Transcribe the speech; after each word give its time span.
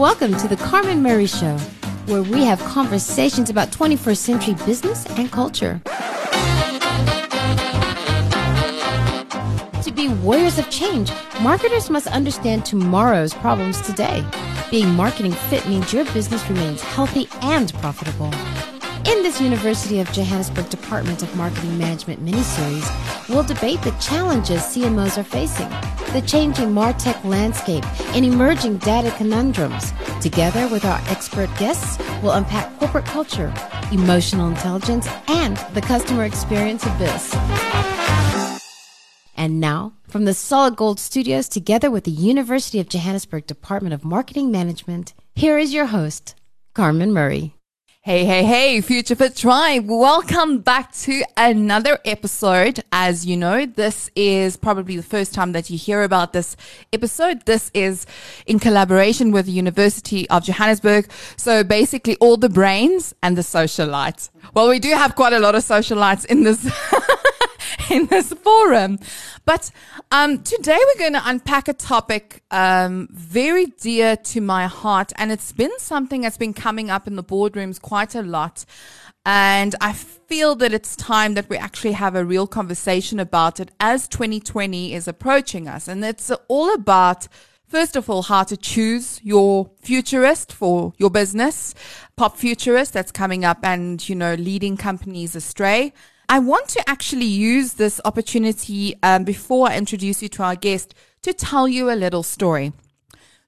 welcome 0.00 0.34
to 0.34 0.48
the 0.48 0.56
Carmen 0.56 1.02
Murray 1.02 1.26
Show, 1.26 1.58
where 2.06 2.22
we 2.22 2.42
have 2.42 2.58
conversations 2.60 3.50
about 3.50 3.68
21st 3.68 4.16
century 4.16 4.54
business 4.64 5.04
and 5.18 5.30
culture. 5.30 5.78
To 9.82 9.92
be 9.94 10.08
warriors 10.08 10.58
of 10.58 10.70
change, 10.70 11.12
marketers 11.42 11.90
must 11.90 12.06
understand 12.06 12.64
tomorrow's 12.64 13.34
problems 13.34 13.82
today. 13.82 14.24
Being 14.70 14.88
marketing 14.94 15.32
fit 15.32 15.68
means 15.68 15.92
your 15.92 16.06
business 16.14 16.48
remains 16.48 16.80
healthy 16.80 17.28
and 17.42 17.70
profitable. 17.74 18.32
In 19.04 19.22
this 19.22 19.38
University 19.38 20.00
of 20.00 20.10
Johannesburg 20.12 20.70
Department 20.70 21.22
of 21.22 21.36
Marketing 21.36 21.76
Management 21.76 22.22
mini-series, 22.22 22.88
we'll 23.30 23.42
debate 23.42 23.80
the 23.82 23.92
challenges 23.92 24.60
CMOs 24.62 25.16
are 25.16 25.24
facing, 25.24 25.68
the 26.12 26.22
changing 26.26 26.68
MarTech 26.68 27.24
landscape, 27.24 27.84
and 28.14 28.24
emerging 28.24 28.78
data 28.78 29.10
conundrums. 29.16 29.92
Together 30.20 30.68
with 30.68 30.84
our 30.84 31.00
expert 31.06 31.48
guests, 31.58 31.98
we'll 32.22 32.32
unpack 32.32 32.76
corporate 32.78 33.06
culture, 33.06 33.52
emotional 33.92 34.48
intelligence, 34.48 35.08
and 35.28 35.56
the 35.74 35.80
customer 35.80 36.24
experience 36.24 36.84
this. 36.98 37.34
And 39.36 39.60
now, 39.60 39.94
from 40.08 40.26
the 40.26 40.34
Solid 40.34 40.76
Gold 40.76 41.00
Studios, 41.00 41.48
together 41.48 41.90
with 41.90 42.04
the 42.04 42.10
University 42.10 42.80
of 42.80 42.88
Johannesburg 42.88 43.46
Department 43.46 43.94
of 43.94 44.04
Marketing 44.04 44.50
Management, 44.50 45.14
here 45.34 45.56
is 45.56 45.72
your 45.72 45.86
host, 45.86 46.34
Carmen 46.74 47.12
Murray. 47.12 47.54
Hey, 48.02 48.24
hey, 48.24 48.44
hey, 48.44 48.80
Future 48.80 49.14
Fit 49.14 49.36
Tribe. 49.36 49.86
Welcome 49.86 50.60
back 50.60 50.90
to 51.00 51.22
another 51.36 51.98
episode. 52.06 52.82
As 52.90 53.26
you 53.26 53.36
know, 53.36 53.66
this 53.66 54.10
is 54.16 54.56
probably 54.56 54.96
the 54.96 55.02
first 55.02 55.34
time 55.34 55.52
that 55.52 55.68
you 55.68 55.76
hear 55.76 56.02
about 56.02 56.32
this 56.32 56.56
episode. 56.94 57.44
This 57.44 57.70
is 57.74 58.06
in 58.46 58.58
collaboration 58.58 59.32
with 59.32 59.44
the 59.44 59.52
University 59.52 60.26
of 60.30 60.44
Johannesburg. 60.44 61.12
So 61.36 61.62
basically 61.62 62.16
all 62.22 62.38
the 62.38 62.48
brains 62.48 63.14
and 63.22 63.36
the 63.36 63.42
socialites. 63.42 64.30
Well, 64.54 64.70
we 64.70 64.78
do 64.78 64.92
have 64.92 65.14
quite 65.14 65.34
a 65.34 65.38
lot 65.38 65.54
of 65.54 65.62
socialites 65.62 66.24
in 66.24 66.42
this 66.42 66.64
in 67.90 68.06
this 68.06 68.32
forum. 68.32 68.98
But 69.44 69.70
um, 70.10 70.42
today 70.42 70.78
we're 70.78 70.98
going 70.98 71.12
to 71.14 71.22
unpack 71.24 71.68
a 71.68 71.72
topic 71.72 72.42
um, 72.50 73.08
very 73.10 73.66
dear 73.66 74.16
to 74.16 74.40
my 74.40 74.66
heart, 74.66 75.12
and 75.16 75.30
it's 75.32 75.52
been 75.52 75.76
something 75.78 76.22
that's 76.22 76.38
been 76.38 76.54
coming 76.54 76.90
up 76.90 77.06
in 77.06 77.16
the 77.16 77.24
boardrooms 77.24 77.80
quite 77.80 78.14
a 78.14 78.22
lot. 78.22 78.64
And 79.26 79.74
I 79.80 79.92
feel 79.92 80.54
that 80.56 80.72
it's 80.72 80.96
time 80.96 81.34
that 81.34 81.48
we 81.50 81.56
actually 81.58 81.92
have 81.92 82.14
a 82.14 82.24
real 82.24 82.46
conversation 82.46 83.20
about 83.20 83.60
it 83.60 83.70
as 83.78 84.08
2020 84.08 84.94
is 84.94 85.06
approaching 85.06 85.68
us. 85.68 85.88
And 85.88 86.04
it's 86.04 86.30
all 86.48 86.72
about 86.74 87.28
First 87.70 87.94
of 87.94 88.10
all, 88.10 88.22
how 88.22 88.42
to 88.42 88.56
choose 88.56 89.20
your 89.22 89.70
futurist 89.80 90.52
for 90.52 90.92
your 90.98 91.08
business, 91.08 91.72
pop 92.16 92.36
futurist 92.36 92.92
that's 92.92 93.12
coming 93.12 93.44
up 93.44 93.58
and, 93.62 94.06
you 94.08 94.16
know, 94.16 94.34
leading 94.34 94.76
companies 94.76 95.36
astray. 95.36 95.92
I 96.30 96.38
want 96.38 96.68
to 96.68 96.88
actually 96.88 97.26
use 97.26 97.72
this 97.72 98.00
opportunity 98.04 98.94
um, 99.02 99.24
before 99.24 99.68
I 99.68 99.76
introduce 99.76 100.22
you 100.22 100.28
to 100.28 100.44
our 100.44 100.54
guest 100.54 100.94
to 101.22 101.32
tell 101.32 101.66
you 101.66 101.90
a 101.90 101.98
little 101.98 102.22
story. 102.22 102.72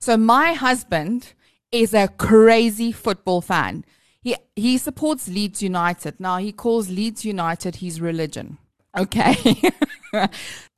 So, 0.00 0.16
my 0.16 0.54
husband 0.54 1.32
is 1.70 1.94
a 1.94 2.08
crazy 2.08 2.90
football 2.90 3.40
fan. 3.40 3.84
He, 4.20 4.34
he 4.56 4.78
supports 4.78 5.28
Leeds 5.28 5.62
United. 5.62 6.18
Now, 6.18 6.38
he 6.38 6.50
calls 6.50 6.90
Leeds 6.90 7.24
United 7.24 7.76
his 7.76 8.00
religion. 8.00 8.58
Okay. 8.98 9.36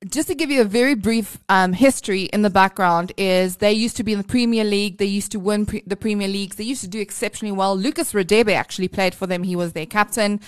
Just 0.09 0.29
to 0.29 0.35
give 0.35 0.51
you 0.51 0.61
a 0.61 0.65
very 0.65 0.95
brief 0.95 1.39
um, 1.49 1.73
history 1.73 2.25
in 2.25 2.43
the 2.43 2.51
background 2.51 3.13
is 3.17 3.57
they 3.57 3.73
used 3.73 3.97
to 3.97 4.05
be 4.05 4.13
in 4.13 4.19
the 4.19 4.27
Premier 4.27 4.65
League. 4.65 4.99
They 4.99 5.07
used 5.07 5.33
to 5.33 5.41
win 5.41 5.67
pre- 5.67 5.83
the 5.87 5.97
Premier 5.97 6.29
Leagues. 6.29 6.57
They 6.57 6.65
used 6.65 6.83
to 6.83 6.89
do 6.89 7.01
exceptionally 7.01 7.53
well. 7.53 7.77
Lucas 7.77 8.13
Radebe 8.13 8.55
actually 8.55 8.89
played 8.89 9.15
for 9.15 9.27
them. 9.27 9.43
He 9.43 9.57
was 9.57 9.73
their 9.73 9.87
captain. 9.87 10.41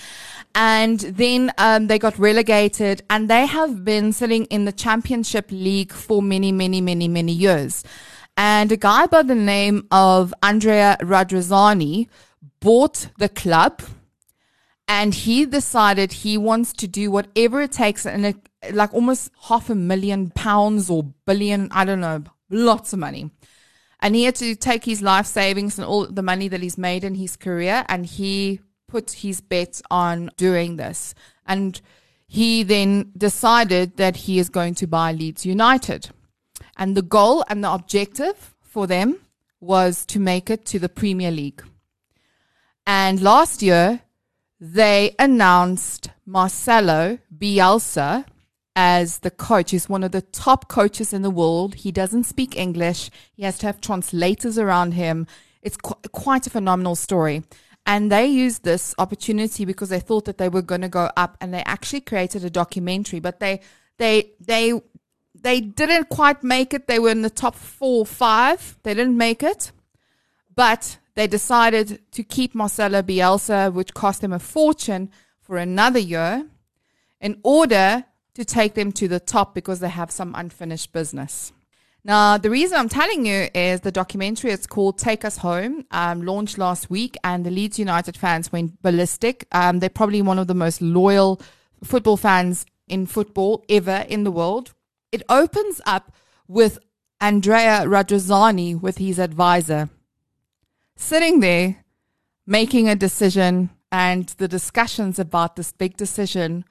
And 0.55 0.99
then 0.99 1.51
um, 1.57 1.87
they 1.87 1.99
got 1.99 2.17
relegated 2.17 3.01
and 3.09 3.29
they 3.29 3.45
have 3.45 3.83
been 3.83 4.13
sitting 4.13 4.45
in 4.45 4.65
the 4.65 4.71
Championship 4.71 5.47
League 5.51 5.91
for 5.91 6.21
many, 6.21 6.51
many, 6.51 6.79
many, 6.79 7.07
many 7.07 7.33
years. 7.33 7.83
And 8.37 8.71
a 8.71 8.77
guy 8.77 9.07
by 9.07 9.23
the 9.23 9.35
name 9.35 9.87
of 9.91 10.33
Andrea 10.43 10.97
Radrizzani 11.01 12.07
bought 12.59 13.09
the 13.17 13.29
club 13.29 13.81
and 14.87 15.13
he 15.13 15.45
decided 15.45 16.11
he 16.11 16.37
wants 16.37 16.71
to 16.73 16.87
do 16.87 17.11
whatever 17.11 17.61
it 17.61 17.71
takes 17.71 18.05
and 18.05 18.25
like 18.73 18.93
almost 18.93 19.31
half 19.47 19.69
a 19.69 19.75
million 19.75 20.29
pounds 20.31 20.89
or 20.89 21.03
billion 21.25 21.67
i 21.71 21.85
don't 21.85 21.99
know 21.99 22.23
lots 22.49 22.93
of 22.93 22.99
money. 22.99 23.31
And 23.99 24.15
he 24.15 24.25
had 24.25 24.35
to 24.35 24.55
take 24.55 24.85
his 24.85 25.01
life 25.01 25.25
savings 25.25 25.77
and 25.77 25.87
all 25.87 26.05
the 26.05 26.21
money 26.21 26.47
that 26.49 26.61
he's 26.61 26.77
made 26.77 27.03
in 27.03 27.15
his 27.15 27.35
career 27.35 27.83
and 27.89 28.05
he 28.05 28.59
put 28.87 29.11
his 29.11 29.41
bet 29.41 29.81
on 29.89 30.29
doing 30.37 30.77
this. 30.77 31.15
And 31.45 31.79
he 32.27 32.63
then 32.63 33.11
decided 33.17 33.97
that 33.97 34.15
he 34.17 34.37
is 34.37 34.49
going 34.49 34.75
to 34.75 34.87
buy 34.87 35.13
leeds 35.13 35.45
united. 35.45 36.09
And 36.77 36.95
the 36.95 37.01
goal 37.01 37.43
and 37.49 37.63
the 37.63 37.71
objective 37.71 38.55
for 38.61 38.85
them 38.85 39.17
was 39.59 40.05
to 40.07 40.19
make 40.19 40.49
it 40.51 40.65
to 40.65 40.79
the 40.79 40.89
premier 40.89 41.31
league. 41.31 41.63
And 42.85 43.19
last 43.21 43.63
year 43.63 44.01
they 44.59 45.15
announced 45.17 46.09
Marcelo 46.25 47.17
Bielsa 47.35 48.25
as 48.79 49.19
the 49.19 49.31
coach. 49.31 49.71
He's 49.71 49.89
one 49.89 50.03
of 50.03 50.11
the 50.11 50.21
top 50.21 50.67
coaches 50.67 51.11
in 51.11 51.23
the 51.23 51.31
world. 51.31 51.73
He 51.73 51.91
doesn't 51.91 52.25
speak 52.25 52.55
English. 52.55 53.09
He 53.33 53.41
has 53.41 53.57
to 53.57 53.65
have 53.65 53.81
translators 53.81 54.59
around 54.59 54.91
him. 54.91 55.25
It's 55.63 55.77
qu- 55.77 55.95
quite 56.11 56.45
a 56.45 56.51
phenomenal 56.51 56.95
story. 56.95 57.41
And 57.87 58.11
they 58.11 58.27
used 58.27 58.63
this 58.63 58.93
opportunity 58.99 59.65
because 59.65 59.89
they 59.89 59.99
thought 59.99 60.25
that 60.25 60.37
they 60.37 60.47
were 60.47 60.61
going 60.61 60.81
to 60.81 60.89
go 60.89 61.09
up 61.17 61.37
and 61.41 61.51
they 61.51 61.63
actually 61.63 62.01
created 62.01 62.45
a 62.45 62.51
documentary, 62.51 63.19
but 63.19 63.39
they, 63.39 63.61
they, 63.97 64.33
they, 64.39 64.79
they 65.33 65.59
didn't 65.59 66.09
quite 66.09 66.43
make 66.43 66.71
it. 66.71 66.85
They 66.85 66.99
were 66.99 67.09
in 67.09 67.23
the 67.23 67.31
top 67.31 67.55
four, 67.55 68.05
five. 68.05 68.77
They 68.83 68.93
didn't 68.93 69.17
make 69.17 69.41
it, 69.41 69.71
but 70.55 70.99
they 71.15 71.25
decided 71.25 71.99
to 72.11 72.23
keep 72.23 72.53
Marcelo 72.53 73.01
Bielsa, 73.01 73.73
which 73.73 73.95
cost 73.95 74.21
them 74.21 74.33
a 74.33 74.39
fortune, 74.39 75.09
for 75.41 75.57
another 75.57 75.97
year 75.97 76.45
in 77.19 77.39
order 77.41 78.05
to 78.37 78.45
take 78.45 78.75
them 78.75 78.91
to 78.91 79.07
the 79.07 79.19
top 79.19 79.55
because 79.55 79.79
they 79.79 79.89
have 79.89 80.11
some 80.11 80.35
unfinished 80.35 80.93
business. 80.93 81.51
Now, 82.03 82.37
the 82.37 82.51
reason 82.51 82.77
I'm 82.77 82.87
telling 82.87 83.25
you 83.25 83.49
is 83.55 83.81
the 83.81 83.91
documentary, 83.91 84.51
it's 84.51 84.67
called 84.67 84.99
Take 84.99 85.25
Us 85.25 85.37
Home, 85.37 85.85
um, 85.89 86.21
launched 86.21 86.59
last 86.59 86.87
week, 86.87 87.17
and 87.23 87.43
the 87.43 87.49
Leeds 87.49 87.79
United 87.79 88.15
fans 88.15 88.51
went 88.51 88.79
ballistic. 88.83 89.47
Um, 89.51 89.79
they're 89.79 89.89
probably 89.89 90.21
one 90.21 90.37
of 90.37 90.45
the 90.45 90.53
most 90.53 90.83
loyal 90.83 91.41
football 91.83 92.15
fans 92.15 92.67
in 92.87 93.07
football 93.07 93.65
ever 93.69 94.05
in 94.07 94.23
the 94.23 94.29
world. 94.31 94.75
It 95.11 95.23
opens 95.29 95.81
up 95.87 96.13
with 96.47 96.77
Andrea 97.19 97.85
Radrizzani 97.87 98.79
with 98.79 98.99
his 98.99 99.17
advisor 99.17 99.89
sitting 100.95 101.39
there 101.39 101.83
making 102.45 102.87
a 102.87 102.95
decision 102.95 103.71
and 103.91 104.27
the 104.37 104.47
discussions 104.47 105.17
about 105.17 105.55
this 105.55 105.71
big 105.71 105.97
decision 105.97 106.65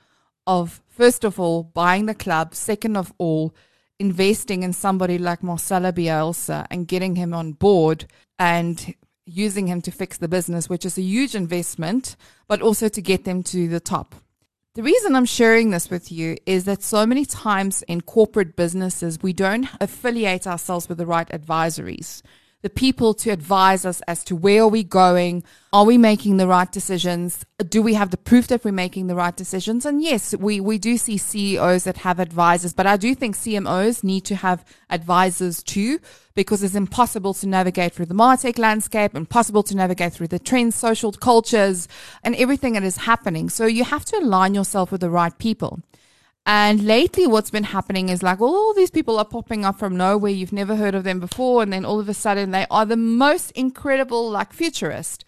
of, 0.46 0.80
first 0.96 1.24
of 1.24 1.38
all, 1.38 1.62
buying 1.62 2.06
the 2.06 2.14
club, 2.14 2.54
second 2.54 2.96
of 2.96 3.12
all, 3.18 3.54
investing 3.98 4.62
in 4.62 4.72
somebody 4.72 5.18
like 5.18 5.42
Marcelo 5.42 5.92
Bielsa 5.92 6.66
and 6.70 6.88
getting 6.88 7.16
him 7.16 7.34
on 7.34 7.52
board 7.52 8.06
and 8.38 8.94
using 9.26 9.66
him 9.66 9.82
to 9.82 9.90
fix 9.90 10.18
the 10.18 10.28
business, 10.28 10.68
which 10.68 10.84
is 10.84 10.96
a 10.96 11.02
huge 11.02 11.34
investment, 11.34 12.16
but 12.48 12.62
also 12.62 12.88
to 12.88 13.02
get 13.02 13.24
them 13.24 13.42
to 13.42 13.68
the 13.68 13.80
top. 13.80 14.14
The 14.74 14.82
reason 14.82 15.14
I'm 15.14 15.24
sharing 15.24 15.70
this 15.70 15.90
with 15.90 16.12
you 16.12 16.36
is 16.46 16.64
that 16.64 16.82
so 16.82 17.06
many 17.06 17.24
times 17.24 17.82
in 17.88 18.02
corporate 18.02 18.56
businesses, 18.56 19.22
we 19.22 19.32
don't 19.32 19.68
affiliate 19.80 20.46
ourselves 20.46 20.88
with 20.88 20.98
the 20.98 21.06
right 21.06 21.28
advisories 21.28 22.22
the 22.62 22.70
people 22.70 23.14
to 23.14 23.30
advise 23.30 23.84
us 23.84 24.00
as 24.08 24.24
to 24.24 24.34
where 24.34 24.62
are 24.62 24.68
we 24.68 24.82
going? 24.82 25.44
Are 25.72 25.84
we 25.84 25.98
making 25.98 26.38
the 26.38 26.46
right 26.46 26.70
decisions? 26.70 27.44
Do 27.58 27.82
we 27.82 27.94
have 27.94 28.10
the 28.10 28.16
proof 28.16 28.48
that 28.48 28.64
we're 28.64 28.72
making 28.72 29.06
the 29.06 29.14
right 29.14 29.36
decisions? 29.36 29.84
And 29.84 30.02
yes, 30.02 30.34
we, 30.34 30.58
we 30.60 30.78
do 30.78 30.96
see 30.96 31.18
CEOs 31.18 31.84
that 31.84 31.98
have 31.98 32.18
advisors, 32.18 32.72
but 32.72 32.86
I 32.86 32.96
do 32.96 33.14
think 33.14 33.36
CMOs 33.36 34.02
need 34.02 34.24
to 34.24 34.36
have 34.36 34.64
advisors 34.88 35.62
too, 35.62 36.00
because 36.34 36.62
it's 36.62 36.74
impossible 36.74 37.34
to 37.34 37.46
navigate 37.46 37.92
through 37.92 38.06
the 38.06 38.14
MarTech 38.14 38.58
landscape, 38.58 39.14
impossible 39.14 39.62
to 39.64 39.76
navigate 39.76 40.14
through 40.14 40.28
the 40.28 40.38
trends, 40.38 40.74
social 40.74 41.12
cultures, 41.12 41.88
and 42.24 42.34
everything 42.36 42.72
that 42.72 42.82
is 42.82 42.96
happening. 42.96 43.50
So 43.50 43.66
you 43.66 43.84
have 43.84 44.04
to 44.06 44.18
align 44.18 44.54
yourself 44.54 44.90
with 44.90 45.02
the 45.02 45.10
right 45.10 45.36
people. 45.38 45.80
And 46.48 46.84
lately, 46.84 47.26
what's 47.26 47.50
been 47.50 47.64
happening 47.64 48.08
is 48.08 48.22
like 48.22 48.40
all 48.40 48.72
these 48.72 48.90
people 48.90 49.18
are 49.18 49.24
popping 49.24 49.64
up 49.64 49.80
from 49.80 49.96
nowhere. 49.96 50.30
You've 50.30 50.52
never 50.52 50.76
heard 50.76 50.94
of 50.94 51.02
them 51.02 51.18
before. 51.18 51.64
And 51.64 51.72
then 51.72 51.84
all 51.84 51.98
of 51.98 52.08
a 52.08 52.14
sudden, 52.14 52.52
they 52.52 52.66
are 52.70 52.86
the 52.86 52.96
most 52.96 53.50
incredible, 53.52 54.30
like 54.30 54.52
futurist. 54.52 55.24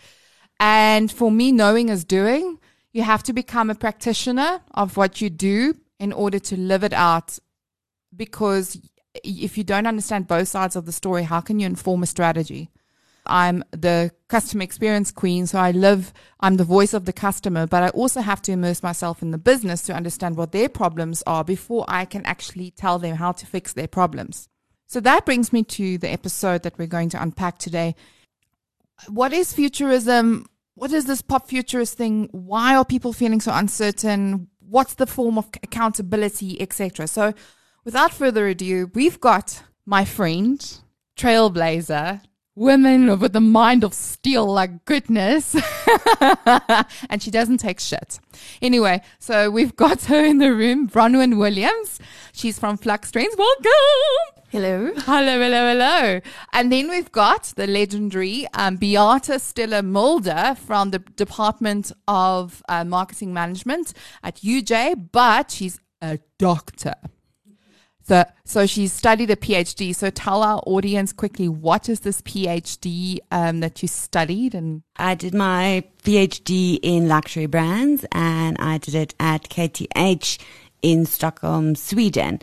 And 0.60 1.10
for 1.10 1.32
me, 1.32 1.50
knowing 1.50 1.88
is 1.88 2.04
doing. 2.04 2.58
You 2.92 3.02
have 3.02 3.24
to 3.24 3.32
become 3.32 3.68
a 3.68 3.74
practitioner 3.74 4.60
of 4.74 4.96
what 4.96 5.20
you 5.20 5.28
do 5.28 5.74
in 5.98 6.12
order 6.12 6.38
to 6.38 6.56
live 6.56 6.84
it 6.84 6.92
out. 6.92 7.40
Because 8.14 8.80
if 9.24 9.58
you 9.58 9.64
don't 9.64 9.88
understand 9.88 10.28
both 10.28 10.46
sides 10.46 10.76
of 10.76 10.86
the 10.86 10.92
story, 10.92 11.24
how 11.24 11.40
can 11.40 11.58
you 11.58 11.66
inform 11.66 12.04
a 12.04 12.06
strategy? 12.06 12.70
I'm 13.28 13.64
the 13.70 14.10
customer 14.28 14.62
experience 14.62 15.10
queen. 15.12 15.46
So 15.46 15.58
I 15.58 15.70
live, 15.70 16.12
I'm 16.40 16.56
the 16.56 16.64
voice 16.64 16.94
of 16.94 17.04
the 17.04 17.12
customer, 17.12 17.66
but 17.66 17.82
I 17.82 17.88
also 17.90 18.20
have 18.20 18.42
to 18.42 18.52
immerse 18.52 18.82
myself 18.82 19.22
in 19.22 19.30
the 19.30 19.38
business 19.38 19.82
to 19.82 19.94
understand 19.94 20.36
what 20.36 20.52
their 20.52 20.68
problems 20.68 21.22
are 21.26 21.44
before 21.44 21.84
I 21.88 22.04
can 22.04 22.24
actually 22.26 22.70
tell 22.70 22.98
them 22.98 23.16
how 23.16 23.32
to 23.32 23.46
fix 23.46 23.72
their 23.72 23.88
problems. 23.88 24.48
So 24.86 25.00
that 25.00 25.26
brings 25.26 25.52
me 25.52 25.64
to 25.64 25.98
the 25.98 26.10
episode 26.10 26.62
that 26.62 26.78
we're 26.78 26.86
going 26.86 27.10
to 27.10 27.22
unpack 27.22 27.58
today. 27.58 27.94
What 29.08 29.32
is 29.32 29.52
futurism? 29.52 30.46
What 30.74 30.92
is 30.92 31.04
this 31.04 31.22
pop 31.22 31.48
futurist 31.48 31.96
thing? 31.96 32.28
Why 32.32 32.76
are 32.76 32.84
people 32.84 33.12
feeling 33.12 33.40
so 33.40 33.52
uncertain? 33.52 34.48
What's 34.60 34.94
the 34.94 35.06
form 35.06 35.38
of 35.38 35.48
accountability, 35.62 36.60
etc.? 36.60 37.06
So, 37.06 37.34
without 37.84 38.12
further 38.12 38.46
ado, 38.48 38.90
we've 38.94 39.20
got 39.20 39.62
my 39.84 40.04
friend, 40.04 40.58
trailblazer, 41.16 42.22
women 42.58 43.18
with 43.18 43.34
a 43.36 43.40
mind 43.40 43.84
of 43.84 43.94
steel 43.94 44.46
like 44.46 44.84
goodness. 44.84 45.54
and 47.08 47.22
she 47.22 47.30
doesn't 47.30 47.58
take 47.58 47.80
shit. 47.80 48.18
Anyway, 48.60 49.00
so 49.18 49.50
we've 49.50 49.76
got 49.76 50.04
her 50.04 50.24
in 50.24 50.38
the 50.38 50.52
room, 50.52 50.88
Bronwyn 50.88 51.38
Williams. 51.38 51.98
She's 52.32 52.58
from 52.58 52.76
Flux 52.76 53.10
Trends. 53.10 53.36
Welcome. 53.36 54.38
Hello. 54.50 54.92
Hello, 54.96 55.40
hello, 55.40 55.72
hello. 55.72 56.20
And 56.52 56.72
then 56.72 56.88
we've 56.88 57.12
got 57.12 57.52
the 57.56 57.66
legendary 57.66 58.46
um, 58.54 58.76
Beate 58.76 59.36
Stiehler-Mulder 59.38 60.56
from 60.56 60.90
the 60.90 61.00
Department 61.00 61.92
of 62.06 62.62
uh, 62.68 62.84
Marketing 62.84 63.34
Management 63.34 63.92
at 64.22 64.36
UJ, 64.36 65.10
but 65.12 65.50
she's 65.50 65.80
a 66.00 66.18
doctor. 66.38 66.94
So, 68.08 68.24
so 68.46 68.64
she's 68.64 68.94
studied 68.94 69.30
a 69.30 69.36
PhD. 69.36 69.94
So 69.94 70.08
tell 70.08 70.42
our 70.42 70.62
audience 70.66 71.12
quickly, 71.12 71.46
what 71.46 71.90
is 71.90 72.00
this 72.00 72.22
PhD 72.22 73.18
um, 73.30 73.60
that 73.60 73.82
you 73.82 73.88
studied? 73.88 74.54
And 74.54 74.82
I 74.96 75.14
did 75.14 75.34
my 75.34 75.84
PhD 76.04 76.78
in 76.82 77.06
luxury 77.06 77.44
brands 77.44 78.06
and 78.12 78.56
I 78.58 78.78
did 78.78 78.94
it 78.94 79.14
at 79.20 79.50
KTH 79.50 80.38
in 80.80 81.04
Stockholm, 81.04 81.74
Sweden. 81.74 82.40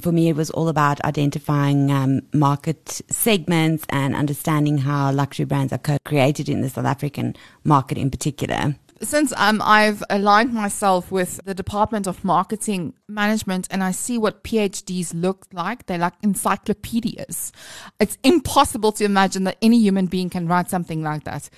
For 0.00 0.12
me, 0.12 0.28
it 0.28 0.36
was 0.36 0.50
all 0.50 0.68
about 0.68 1.04
identifying 1.04 1.90
um, 1.90 2.20
market 2.32 3.02
segments 3.10 3.84
and 3.88 4.14
understanding 4.14 4.78
how 4.78 5.10
luxury 5.10 5.44
brands 5.44 5.72
are 5.72 5.78
co-created 5.78 6.48
in 6.48 6.60
the 6.60 6.70
South 6.70 6.86
African 6.86 7.34
market 7.64 7.98
in 7.98 8.12
particular 8.12 8.76
since 9.02 9.32
um, 9.36 9.62
I've 9.64 10.02
aligned 10.10 10.52
myself 10.52 11.10
with 11.10 11.40
the 11.44 11.54
Department 11.54 12.06
of 12.06 12.22
Marketing 12.24 12.94
Management 13.08 13.66
and 13.70 13.82
I 13.82 13.92
see 13.92 14.18
what 14.18 14.44
PhDs 14.44 15.12
look 15.14 15.46
like, 15.52 15.86
they're 15.86 15.98
like 15.98 16.14
encyclopedias. 16.22 17.52
It's 17.98 18.18
impossible 18.22 18.92
to 18.92 19.04
imagine 19.04 19.44
that 19.44 19.56
any 19.62 19.78
human 19.78 20.06
being 20.06 20.28
can 20.28 20.46
write 20.46 20.68
something 20.68 21.02
like 21.02 21.24
that. 21.24 21.48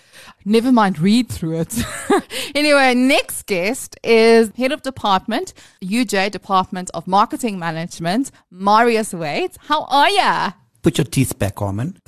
Never 0.45 0.71
mind 0.71 0.99
read 0.99 1.29
through 1.29 1.61
it. 1.61 1.79
anyway, 2.55 2.95
next 2.95 3.47
guest 3.47 3.99
is 4.05 4.53
Head 4.57 4.73
of 4.73 4.83
Department, 4.83 5.53
UJ 5.83 6.31
Department 6.31 6.91
of 6.95 7.07
Marketing 7.09 7.59
Management, 7.59 8.31
Marius 8.51 9.13
Wait. 9.13 9.57
How 9.67 9.85
are 9.85 10.11
ya? 10.11 10.53
Put 10.83 10.99
your 10.99 11.05
teeth 11.05 11.39
back, 11.39 11.63
Armin. 11.63 11.97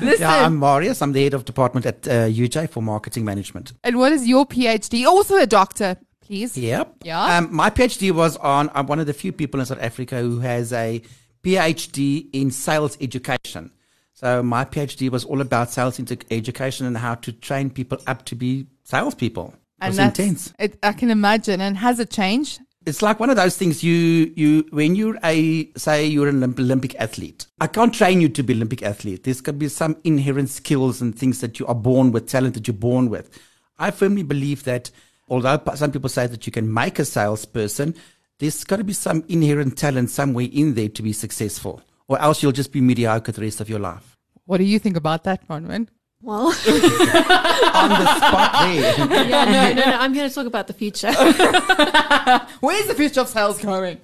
Listen, 0.00 0.20
Yeah, 0.20 0.44
I'm 0.46 0.58
Marius. 0.58 1.00
I'm 1.02 1.12
the 1.12 1.22
head 1.24 1.34
of 1.34 1.44
department 1.44 1.86
at 1.86 2.06
uh, 2.06 2.26
UJ 2.28 2.68
for 2.70 2.82
marketing 2.82 3.24
management. 3.24 3.72
and 3.82 3.96
what 3.98 4.12
is 4.12 4.26
your 4.26 4.44
PhD? 4.46 5.06
Also 5.06 5.36
a 5.36 5.46
doctor, 5.46 5.96
please. 6.20 6.56
Yep. 6.58 6.96
Yeah. 7.04 7.38
Um, 7.38 7.48
my 7.54 7.70
PhD 7.70 8.10
was 8.12 8.36
on, 8.38 8.70
I'm 8.74 8.86
one 8.86 8.98
of 9.00 9.06
the 9.06 9.14
few 9.14 9.32
people 9.32 9.60
in 9.60 9.66
South 9.66 9.80
Africa 9.80 10.20
who 10.20 10.40
has 10.40 10.72
a 10.72 11.00
PhD 11.42 12.28
in 12.32 12.50
sales 12.50 12.96
education. 13.00 13.70
So 14.12 14.42
my 14.42 14.64
PhD 14.64 15.10
was 15.10 15.24
all 15.24 15.40
about 15.40 15.70
sales 15.70 15.98
education 16.30 16.86
and 16.86 16.96
how 16.96 17.14
to 17.16 17.32
train 17.32 17.70
people 17.70 17.98
up 18.06 18.24
to 18.26 18.36
be 18.36 18.66
salespeople. 18.84 19.48
It 19.48 19.54
And 19.80 19.88
was 19.90 19.96
that's, 19.96 20.18
intense. 20.18 20.52
It, 20.58 20.78
I 20.82 20.92
can 20.92 21.10
imagine. 21.10 21.60
And 21.60 21.76
has 21.78 21.98
it 22.00 22.10
changed? 22.10 22.60
It's 22.86 23.00
like 23.00 23.18
one 23.18 23.30
of 23.30 23.36
those 23.36 23.56
things 23.56 23.82
you, 23.82 24.32
you, 24.36 24.66
when 24.70 24.94
you're 24.94 25.18
a, 25.24 25.70
say 25.76 26.06
you're 26.06 26.28
an 26.28 26.42
Olympic 26.42 26.94
athlete, 26.96 27.46
I 27.60 27.66
can't 27.66 27.94
train 27.94 28.20
you 28.20 28.28
to 28.28 28.42
be 28.42 28.52
Olympic 28.52 28.82
athlete. 28.82 29.24
There's 29.24 29.40
going 29.40 29.56
to 29.56 29.58
be 29.58 29.68
some 29.68 29.96
inherent 30.04 30.50
skills 30.50 31.00
and 31.00 31.18
things 31.18 31.40
that 31.40 31.58
you 31.58 31.66
are 31.66 31.74
born 31.74 32.12
with, 32.12 32.28
talent 32.28 32.54
that 32.54 32.66
you're 32.68 32.74
born 32.74 33.08
with. 33.08 33.40
I 33.78 33.90
firmly 33.90 34.22
believe 34.22 34.64
that 34.64 34.90
although 35.28 35.60
some 35.74 35.92
people 35.92 36.10
say 36.10 36.26
that 36.26 36.46
you 36.46 36.52
can 36.52 36.72
make 36.72 36.98
a 36.98 37.04
salesperson, 37.04 37.94
there's 38.38 38.64
got 38.64 38.76
to 38.76 38.84
be 38.84 38.92
some 38.92 39.24
inherent 39.28 39.78
talent 39.78 40.10
somewhere 40.10 40.48
in 40.52 40.74
there 40.74 40.90
to 40.90 41.02
be 41.02 41.12
successful 41.14 41.80
or 42.08 42.20
else 42.20 42.42
you'll 42.42 42.52
just 42.52 42.72
be 42.72 42.80
mediocre 42.80 43.32
the 43.32 43.42
rest 43.42 43.60
of 43.60 43.68
your 43.68 43.78
life. 43.78 44.16
What 44.46 44.58
do 44.58 44.64
you 44.64 44.78
think 44.78 44.96
about 44.96 45.24
that, 45.24 45.46
Bronwyn? 45.48 45.88
Well, 46.24 46.46
On 46.46 46.54
the 46.54 48.16
spot 48.16 48.52
there. 48.62 48.96
yeah, 49.28 49.44
no, 49.44 49.74
no, 49.74 49.90
no. 49.90 49.98
I'm 49.98 50.14
going 50.14 50.26
to 50.26 50.34
talk 50.34 50.46
about 50.46 50.68
the 50.68 50.72
future. 50.72 51.12
Where's 52.60 52.86
the 52.86 52.94
future 52.96 53.20
of 53.20 53.28
sales 53.28 53.60
going? 53.60 53.98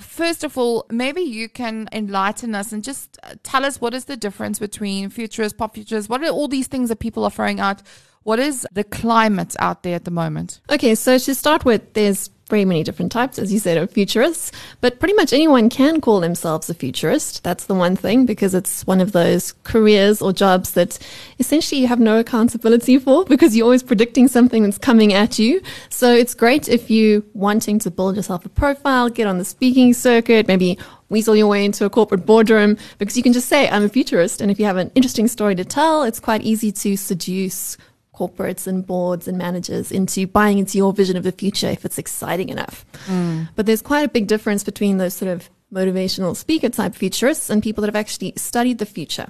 First 0.00 0.42
of 0.42 0.58
all, 0.58 0.84
maybe 0.90 1.20
you 1.20 1.48
can 1.48 1.88
enlighten 1.92 2.56
us 2.56 2.72
and 2.72 2.82
just 2.82 3.16
uh, 3.22 3.34
tell 3.44 3.64
us 3.64 3.80
what 3.80 3.94
is 3.94 4.06
the 4.06 4.16
difference 4.16 4.58
between 4.58 5.10
futurist, 5.10 5.58
pop 5.58 5.76
futurists? 5.76 6.08
What 6.08 6.24
are 6.24 6.30
all 6.30 6.48
these 6.48 6.66
things 6.66 6.88
that 6.88 6.98
people 6.98 7.22
are 7.22 7.30
throwing 7.30 7.60
out? 7.60 7.82
What 8.24 8.40
is 8.40 8.66
the 8.72 8.82
climate 8.82 9.54
out 9.60 9.84
there 9.84 9.94
at 9.94 10.04
the 10.06 10.10
moment? 10.10 10.60
Okay, 10.68 10.96
so 10.96 11.18
to 11.18 11.34
start 11.36 11.64
with, 11.64 11.92
there's 11.92 12.30
very 12.48 12.64
many 12.64 12.84
different 12.84 13.10
types, 13.10 13.38
as 13.38 13.52
you 13.52 13.58
said, 13.58 13.76
of 13.76 13.90
futurists, 13.90 14.52
but 14.80 15.00
pretty 15.00 15.14
much 15.14 15.32
anyone 15.32 15.68
can 15.68 16.00
call 16.00 16.20
themselves 16.20 16.70
a 16.70 16.74
futurist. 16.74 17.42
That's 17.42 17.64
the 17.64 17.74
one 17.74 17.96
thing 17.96 18.24
because 18.24 18.54
it's 18.54 18.86
one 18.86 19.00
of 19.00 19.12
those 19.12 19.52
careers 19.64 20.22
or 20.22 20.32
jobs 20.32 20.72
that 20.72 20.98
essentially 21.40 21.80
you 21.80 21.88
have 21.88 21.98
no 21.98 22.20
accountability 22.20 22.98
for 22.98 23.24
because 23.24 23.56
you're 23.56 23.64
always 23.64 23.82
predicting 23.82 24.28
something 24.28 24.62
that's 24.62 24.78
coming 24.78 25.12
at 25.12 25.38
you. 25.38 25.60
So 25.88 26.12
it's 26.14 26.34
great 26.34 26.68
if 26.68 26.88
you 26.88 27.24
wanting 27.34 27.80
to 27.80 27.90
build 27.90 28.14
yourself 28.14 28.46
a 28.46 28.48
profile, 28.48 29.10
get 29.10 29.26
on 29.26 29.38
the 29.38 29.44
speaking 29.44 29.92
circuit, 29.92 30.46
maybe 30.46 30.78
weasel 31.08 31.36
your 31.36 31.46
way 31.46 31.64
into 31.64 31.84
a 31.84 31.90
corporate 31.90 32.26
boardroom 32.26 32.76
because 32.98 33.16
you 33.16 33.22
can 33.22 33.32
just 33.32 33.48
say, 33.48 33.68
I'm 33.68 33.84
a 33.84 33.88
futurist. 33.88 34.40
And 34.40 34.50
if 34.50 34.58
you 34.58 34.66
have 34.66 34.76
an 34.76 34.90
interesting 34.94 35.28
story 35.28 35.54
to 35.56 35.64
tell, 35.64 36.04
it's 36.04 36.20
quite 36.20 36.42
easy 36.42 36.70
to 36.72 36.96
seduce 36.96 37.76
corporates 38.16 38.66
and 38.66 38.86
boards 38.86 39.28
and 39.28 39.36
managers 39.36 39.92
into 39.92 40.26
buying 40.26 40.58
into 40.58 40.78
your 40.78 40.92
vision 40.92 41.16
of 41.16 41.22
the 41.22 41.32
future 41.32 41.68
if 41.68 41.84
it's 41.84 41.98
exciting 41.98 42.48
enough. 42.48 42.84
Mm. 43.06 43.48
But 43.54 43.66
there's 43.66 43.82
quite 43.82 44.04
a 44.04 44.08
big 44.08 44.26
difference 44.26 44.64
between 44.64 44.98
those 44.98 45.14
sort 45.14 45.30
of 45.30 45.50
motivational 45.72 46.36
speaker 46.36 46.68
type 46.68 46.94
futurists 46.94 47.50
and 47.50 47.62
people 47.62 47.82
that 47.82 47.88
have 47.88 47.96
actually 47.96 48.32
studied 48.36 48.78
the 48.78 48.86
future. 48.86 49.28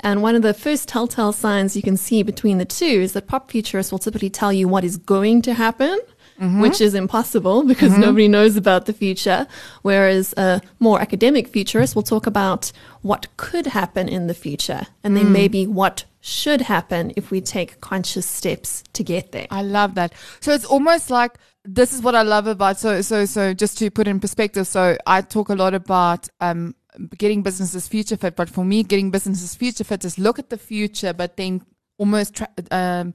And 0.00 0.22
one 0.22 0.34
of 0.34 0.42
the 0.42 0.54
first 0.54 0.88
telltale 0.88 1.32
signs 1.32 1.76
you 1.76 1.82
can 1.82 1.96
see 1.96 2.22
between 2.22 2.58
the 2.58 2.64
two 2.64 2.84
is 2.84 3.12
that 3.12 3.26
pop 3.26 3.50
futurists 3.50 3.92
will 3.92 3.98
typically 3.98 4.30
tell 4.30 4.52
you 4.52 4.66
what 4.66 4.84
is 4.84 4.96
going 4.96 5.42
to 5.42 5.54
happen. 5.54 5.98
Which 6.38 6.80
is 6.80 6.94
impossible 6.94 7.62
because 7.64 7.96
nobody 7.96 8.28
knows 8.28 8.56
about 8.56 8.86
the 8.86 8.92
future. 8.92 9.46
Whereas 9.82 10.34
a 10.36 10.60
more 10.80 11.00
academic 11.00 11.48
futurist 11.48 11.94
will 11.94 12.02
talk 12.02 12.26
about 12.26 12.72
what 13.02 13.28
could 13.36 13.66
happen 13.66 14.08
in 14.08 14.26
the 14.26 14.34
future 14.34 14.86
and 15.02 15.16
then 15.16 15.32
maybe 15.32 15.66
what 15.66 16.04
should 16.20 16.62
happen 16.62 17.12
if 17.16 17.30
we 17.30 17.40
take 17.40 17.80
conscious 17.80 18.26
steps 18.26 18.82
to 18.94 19.04
get 19.04 19.32
there. 19.32 19.46
I 19.50 19.62
love 19.62 19.94
that. 19.96 20.12
So 20.40 20.52
it's 20.52 20.64
almost 20.64 21.10
like 21.10 21.38
this 21.64 21.92
is 21.92 22.02
what 22.02 22.14
I 22.14 22.22
love 22.22 22.46
about 22.46 22.78
so 22.78 23.00
so 23.02 23.24
so 23.26 23.54
just 23.54 23.78
to 23.78 23.90
put 23.90 24.06
in 24.08 24.20
perspective. 24.20 24.66
So 24.66 24.96
I 25.06 25.20
talk 25.20 25.50
a 25.50 25.54
lot 25.54 25.74
about 25.74 26.28
um 26.40 26.74
getting 27.18 27.42
businesses 27.42 27.88
future 27.88 28.16
fit, 28.16 28.36
but 28.36 28.48
for 28.48 28.64
me, 28.64 28.82
getting 28.82 29.10
businesses 29.10 29.54
future 29.54 29.84
fit 29.84 30.04
is 30.04 30.18
look 30.18 30.38
at 30.38 30.50
the 30.50 30.58
future, 30.58 31.12
but 31.12 31.36
then 31.36 31.62
almost 31.98 32.34
tra- 32.34 32.48
um 32.70 33.14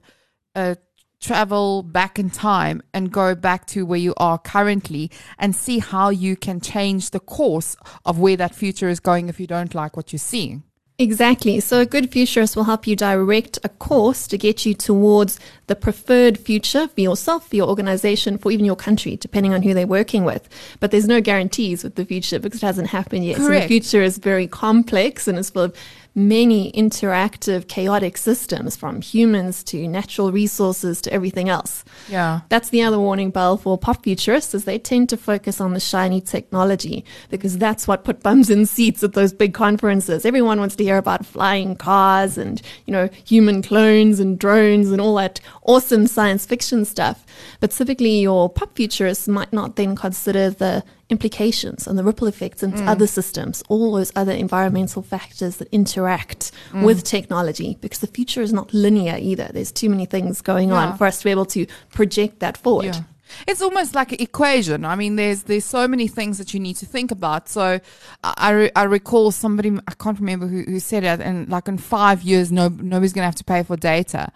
uh 0.54 0.74
travel 1.20 1.82
back 1.82 2.18
in 2.18 2.30
time 2.30 2.82
and 2.94 3.12
go 3.12 3.34
back 3.34 3.66
to 3.66 3.84
where 3.84 3.98
you 3.98 4.14
are 4.16 4.38
currently 4.38 5.10
and 5.38 5.54
see 5.54 5.78
how 5.78 6.08
you 6.08 6.36
can 6.36 6.60
change 6.60 7.10
the 7.10 7.20
course 7.20 7.76
of 8.04 8.18
where 8.18 8.36
that 8.36 8.54
future 8.54 8.88
is 8.88 9.00
going 9.00 9.28
if 9.28 9.38
you 9.38 9.46
don't 9.46 9.74
like 9.74 9.96
what 9.96 10.12
you're 10.12 10.18
seeing. 10.18 10.62
Exactly. 11.00 11.60
So 11.60 11.80
a 11.80 11.86
good 11.86 12.12
futurist 12.12 12.54
will 12.56 12.64
help 12.64 12.86
you 12.86 12.94
direct 12.94 13.58
a 13.64 13.70
course 13.70 14.26
to 14.26 14.36
get 14.36 14.66
you 14.66 14.74
towards 14.74 15.40
the 15.66 15.74
preferred 15.74 16.36
future 16.36 16.88
for 16.88 17.00
yourself, 17.00 17.48
for 17.48 17.56
your 17.56 17.68
organization, 17.68 18.36
for 18.36 18.52
even 18.52 18.66
your 18.66 18.76
country, 18.76 19.16
depending 19.16 19.54
on 19.54 19.62
who 19.62 19.72
they're 19.72 19.86
working 19.86 20.24
with. 20.24 20.46
But 20.78 20.90
there's 20.90 21.06
no 21.06 21.22
guarantees 21.22 21.82
with 21.82 21.94
the 21.94 22.04
future 22.04 22.38
because 22.38 22.62
it 22.62 22.66
hasn't 22.66 22.88
happened 22.88 23.24
yet. 23.24 23.38
So 23.38 23.46
Correct. 23.46 23.62
the 23.62 23.68
future 23.68 24.02
is 24.02 24.18
very 24.18 24.46
complex 24.46 25.26
and 25.26 25.38
it's 25.38 25.48
full 25.48 25.62
of 25.62 25.76
many 26.14 26.72
interactive, 26.72 27.68
chaotic 27.68 28.16
systems 28.16 28.76
from 28.76 29.00
humans 29.00 29.62
to 29.64 29.86
natural 29.86 30.32
resources 30.32 31.00
to 31.02 31.12
everything 31.12 31.48
else. 31.48 31.84
Yeah. 32.08 32.40
That's 32.48 32.70
the 32.70 32.82
other 32.82 32.98
warning 32.98 33.30
bell 33.30 33.56
for 33.56 33.78
pop 33.78 34.02
futurists 34.02 34.54
is 34.54 34.64
they 34.64 34.78
tend 34.78 35.08
to 35.10 35.16
focus 35.16 35.60
on 35.60 35.72
the 35.72 35.80
shiny 35.80 36.20
technology 36.20 37.04
because 37.28 37.58
that's 37.58 37.86
what 37.86 38.04
put 38.04 38.22
bums 38.22 38.50
in 38.50 38.66
seats 38.66 39.02
at 39.02 39.12
those 39.12 39.32
big 39.32 39.54
conferences. 39.54 40.24
Everyone 40.24 40.58
wants 40.58 40.76
to 40.76 40.84
hear 40.84 40.98
about 40.98 41.24
flying 41.24 41.76
cars 41.76 42.36
and, 42.36 42.60
you 42.86 42.92
know, 42.92 43.08
human 43.24 43.62
clones 43.62 44.18
and 44.18 44.38
drones 44.38 44.90
and 44.90 45.00
all 45.00 45.14
that 45.16 45.40
awesome 45.62 46.06
science 46.06 46.44
fiction 46.44 46.84
stuff. 46.84 47.24
But 47.60 47.70
typically 47.70 48.20
your 48.20 48.48
pop 48.48 48.74
futurists 48.76 49.28
might 49.28 49.52
not 49.52 49.76
then 49.76 49.94
consider 49.94 50.50
the 50.50 50.84
implications 51.10 51.86
and 51.86 51.98
the 51.98 52.04
ripple 52.04 52.26
effects 52.26 52.62
into 52.62 52.82
mm. 52.82 52.88
other 52.88 53.06
systems, 53.06 53.62
all 53.68 53.92
those 53.92 54.12
other 54.16 54.32
environmental 54.32 55.02
factors 55.02 55.56
that 55.56 55.68
interact 55.72 56.52
mm. 56.70 56.84
with 56.84 57.04
technology, 57.04 57.76
because 57.80 57.98
the 57.98 58.06
future 58.06 58.40
is 58.40 58.52
not 58.52 58.72
linear 58.72 59.16
either. 59.18 59.50
There's 59.52 59.72
too 59.72 59.90
many 59.90 60.06
things 60.06 60.40
going 60.40 60.70
Yeah. 60.70 60.76
on 60.76 60.98
for 60.98 61.06
us 61.06 61.18
to 61.18 61.24
be 61.24 61.30
able 61.30 61.46
to 61.46 61.66
project 61.92 62.40
that 62.40 62.56
forward. 62.56 62.94
Yeah. 62.94 63.02
It's 63.46 63.62
almost 63.62 63.94
like 63.94 64.10
an 64.12 64.20
equation. 64.20 64.84
I 64.84 64.96
mean, 64.96 65.14
there's 65.16 65.44
there's 65.44 65.64
so 65.64 65.86
many 65.86 66.08
things 66.08 66.38
that 66.38 66.52
you 66.52 66.58
need 66.58 66.74
to 66.76 66.86
think 66.86 67.12
about. 67.12 67.48
So, 67.48 67.80
I 68.24 68.34
I, 68.36 68.50
re- 68.50 68.70
I 68.74 68.82
recall 68.84 69.30
somebody 69.30 69.70
I 69.86 69.94
can't 69.94 70.18
remember 70.18 70.48
who, 70.48 70.62
who 70.64 70.80
said 70.80 71.04
it, 71.04 71.20
and 71.20 71.48
like 71.48 71.68
in 71.68 71.78
five 71.78 72.22
years, 72.22 72.50
no 72.50 72.68
nobody's 72.68 73.12
going 73.12 73.22
to 73.22 73.26
have 73.26 73.36
to 73.36 73.44
pay 73.44 73.62
for 73.62 73.76
data. 73.76 74.32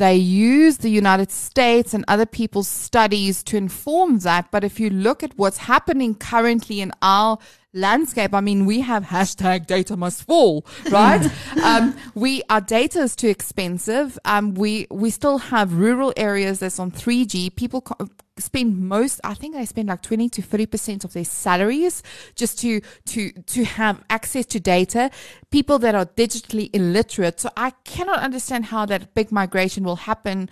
They 0.00 0.16
use 0.16 0.78
the 0.78 0.88
United 0.88 1.30
States 1.30 1.92
and 1.92 2.06
other 2.08 2.24
people's 2.24 2.68
studies 2.68 3.42
to 3.42 3.58
inform 3.58 4.20
that. 4.20 4.50
But 4.50 4.64
if 4.64 4.80
you 4.80 4.88
look 4.88 5.22
at 5.22 5.36
what's 5.36 5.58
happening 5.58 6.14
currently 6.14 6.80
in 6.80 6.90
our 7.02 7.36
landscape, 7.72 8.34
I 8.34 8.40
mean, 8.40 8.66
we 8.66 8.80
have 8.80 9.04
hashtag 9.04 9.66
data 9.66 9.96
must 9.96 10.24
fall, 10.24 10.66
right? 10.90 11.24
um, 11.62 11.96
we 12.14 12.42
our 12.50 12.60
data 12.60 13.00
is 13.00 13.14
too 13.16 13.28
expensive. 13.28 14.18
Um, 14.24 14.54
we 14.54 14.86
we 14.90 15.10
still 15.10 15.38
have 15.38 15.74
rural 15.74 16.12
areas 16.16 16.60
that's 16.60 16.78
on 16.78 16.90
3G. 16.90 17.54
People 17.54 17.82
co- 17.82 18.08
spend 18.38 18.78
most, 18.78 19.20
I 19.22 19.34
think 19.34 19.54
they 19.54 19.66
spend 19.66 19.88
like 19.88 20.02
20 20.02 20.28
to 20.30 20.42
30 20.42 20.66
percent 20.66 21.04
of 21.04 21.12
their 21.12 21.24
salaries 21.24 22.02
just 22.34 22.58
to 22.60 22.80
to 23.06 23.32
to 23.32 23.64
have 23.64 24.02
access 24.10 24.46
to 24.46 24.60
data. 24.60 25.10
People 25.50 25.78
that 25.80 25.94
are 25.94 26.06
digitally 26.06 26.70
illiterate. 26.72 27.40
So 27.40 27.50
I 27.56 27.70
cannot 27.84 28.20
understand 28.20 28.66
how 28.66 28.86
that 28.86 29.14
big 29.14 29.30
migration 29.30 29.84
will 29.84 29.96
happen 29.96 30.50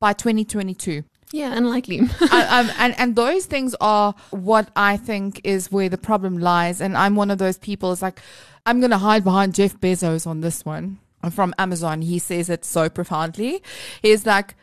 by 0.00 0.12
2022. 0.12 1.04
Yeah, 1.32 1.56
unlikely. 1.56 2.02
I, 2.30 2.60
um, 2.60 2.70
and 2.78 2.94
and 2.98 3.16
those 3.16 3.46
things 3.46 3.74
are 3.80 4.14
what 4.30 4.70
I 4.76 4.98
think 4.98 5.40
is 5.44 5.72
where 5.72 5.88
the 5.88 5.98
problem 5.98 6.38
lies. 6.38 6.80
And 6.80 6.96
I'm 6.96 7.16
one 7.16 7.30
of 7.30 7.38
those 7.38 7.58
people. 7.58 7.92
It's 7.92 8.02
like 8.02 8.20
I'm 8.66 8.80
going 8.80 8.90
to 8.90 8.98
hide 8.98 9.24
behind 9.24 9.54
Jeff 9.54 9.80
Bezos 9.80 10.26
on 10.26 10.42
this 10.42 10.64
one 10.64 10.98
from 11.30 11.54
Amazon. 11.58 12.02
He 12.02 12.18
says 12.18 12.50
it 12.50 12.64
so 12.64 12.88
profoundly. 12.88 13.62
He's 14.02 14.26
like 14.26 14.54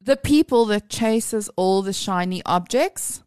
the 0.00 0.16
people 0.16 0.64
that 0.66 0.88
chases 0.88 1.50
all 1.56 1.82
the 1.82 1.92
shiny 1.92 2.42
objects 2.46 3.22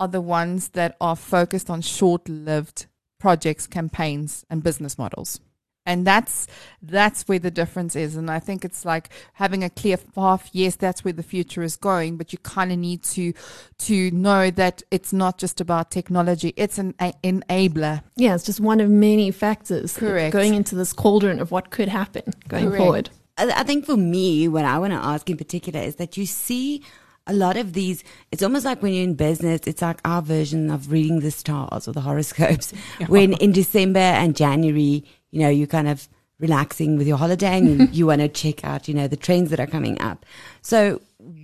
are 0.00 0.08
the 0.08 0.20
ones 0.20 0.70
that 0.70 0.96
are 1.00 1.16
focused 1.16 1.68
on 1.68 1.80
short-lived 1.80 2.86
projects, 3.18 3.66
campaigns, 3.66 4.44
and 4.48 4.62
business 4.62 4.96
models. 4.96 5.40
And 5.88 6.06
that's 6.06 6.46
that's 6.82 7.26
where 7.26 7.38
the 7.38 7.50
difference 7.50 7.96
is. 7.96 8.14
And 8.14 8.30
I 8.30 8.40
think 8.40 8.62
it's 8.62 8.84
like 8.84 9.08
having 9.32 9.64
a 9.64 9.70
clear 9.70 9.96
path. 9.96 10.50
Yes, 10.52 10.76
that's 10.76 11.02
where 11.02 11.14
the 11.14 11.22
future 11.22 11.62
is 11.62 11.76
going, 11.76 12.18
but 12.18 12.30
you 12.30 12.38
kind 12.40 12.70
of 12.70 12.78
need 12.78 13.02
to 13.04 13.32
to 13.78 14.10
know 14.10 14.50
that 14.50 14.82
it's 14.90 15.14
not 15.14 15.38
just 15.38 15.62
about 15.62 15.90
technology. 15.90 16.52
It's 16.56 16.76
an 16.76 16.94
a, 17.00 17.14
enabler. 17.24 18.02
yeah, 18.16 18.34
it's 18.34 18.44
just 18.44 18.60
one 18.60 18.80
of 18.80 18.90
many 18.90 19.30
factors 19.30 19.96
Correct. 19.96 20.30
going 20.30 20.52
into 20.52 20.74
this 20.74 20.92
cauldron 20.92 21.40
of 21.40 21.50
what 21.50 21.70
could 21.70 21.88
happen 21.88 22.34
going 22.48 22.66
Correct. 22.66 22.82
forward. 22.82 23.10
I, 23.38 23.50
I 23.60 23.62
think 23.62 23.86
for 23.86 23.96
me, 23.96 24.46
what 24.46 24.66
I 24.66 24.78
want 24.78 24.92
to 24.92 24.98
ask 24.98 25.30
in 25.30 25.38
particular 25.38 25.80
is 25.80 25.96
that 25.96 26.18
you 26.18 26.26
see 26.26 26.82
a 27.28 27.32
lot 27.32 27.56
of 27.56 27.74
these. 27.74 28.02
It's 28.32 28.42
almost 28.42 28.64
like 28.64 28.82
when 28.82 28.92
you're 28.94 29.04
in 29.04 29.14
business, 29.14 29.60
it's 29.66 29.82
like 29.82 30.00
our 30.04 30.22
version 30.22 30.70
of 30.70 30.90
reading 30.90 31.20
the 31.20 31.30
stars 31.30 31.86
or 31.86 31.92
the 31.92 32.00
horoscopes. 32.00 32.72
When 33.06 33.34
in 33.34 33.52
December 33.52 34.00
and 34.00 34.34
January, 34.34 35.04
you 35.30 35.40
know, 35.40 35.48
you're 35.48 35.66
kind 35.66 35.88
of 35.88 36.08
relaxing 36.38 36.96
with 36.96 37.06
your 37.06 37.18
holiday 37.18 37.58
and 37.58 37.68
you, 37.68 37.86
you 37.92 38.06
want 38.06 38.20
to 38.20 38.28
check 38.28 38.64
out, 38.64 38.88
you 38.88 38.94
know, 38.94 39.08
the 39.08 39.16
trends 39.16 39.50
that 39.50 39.60
are 39.60 39.66
coming 39.66 40.00
up. 40.00 40.24
So, 40.62 41.00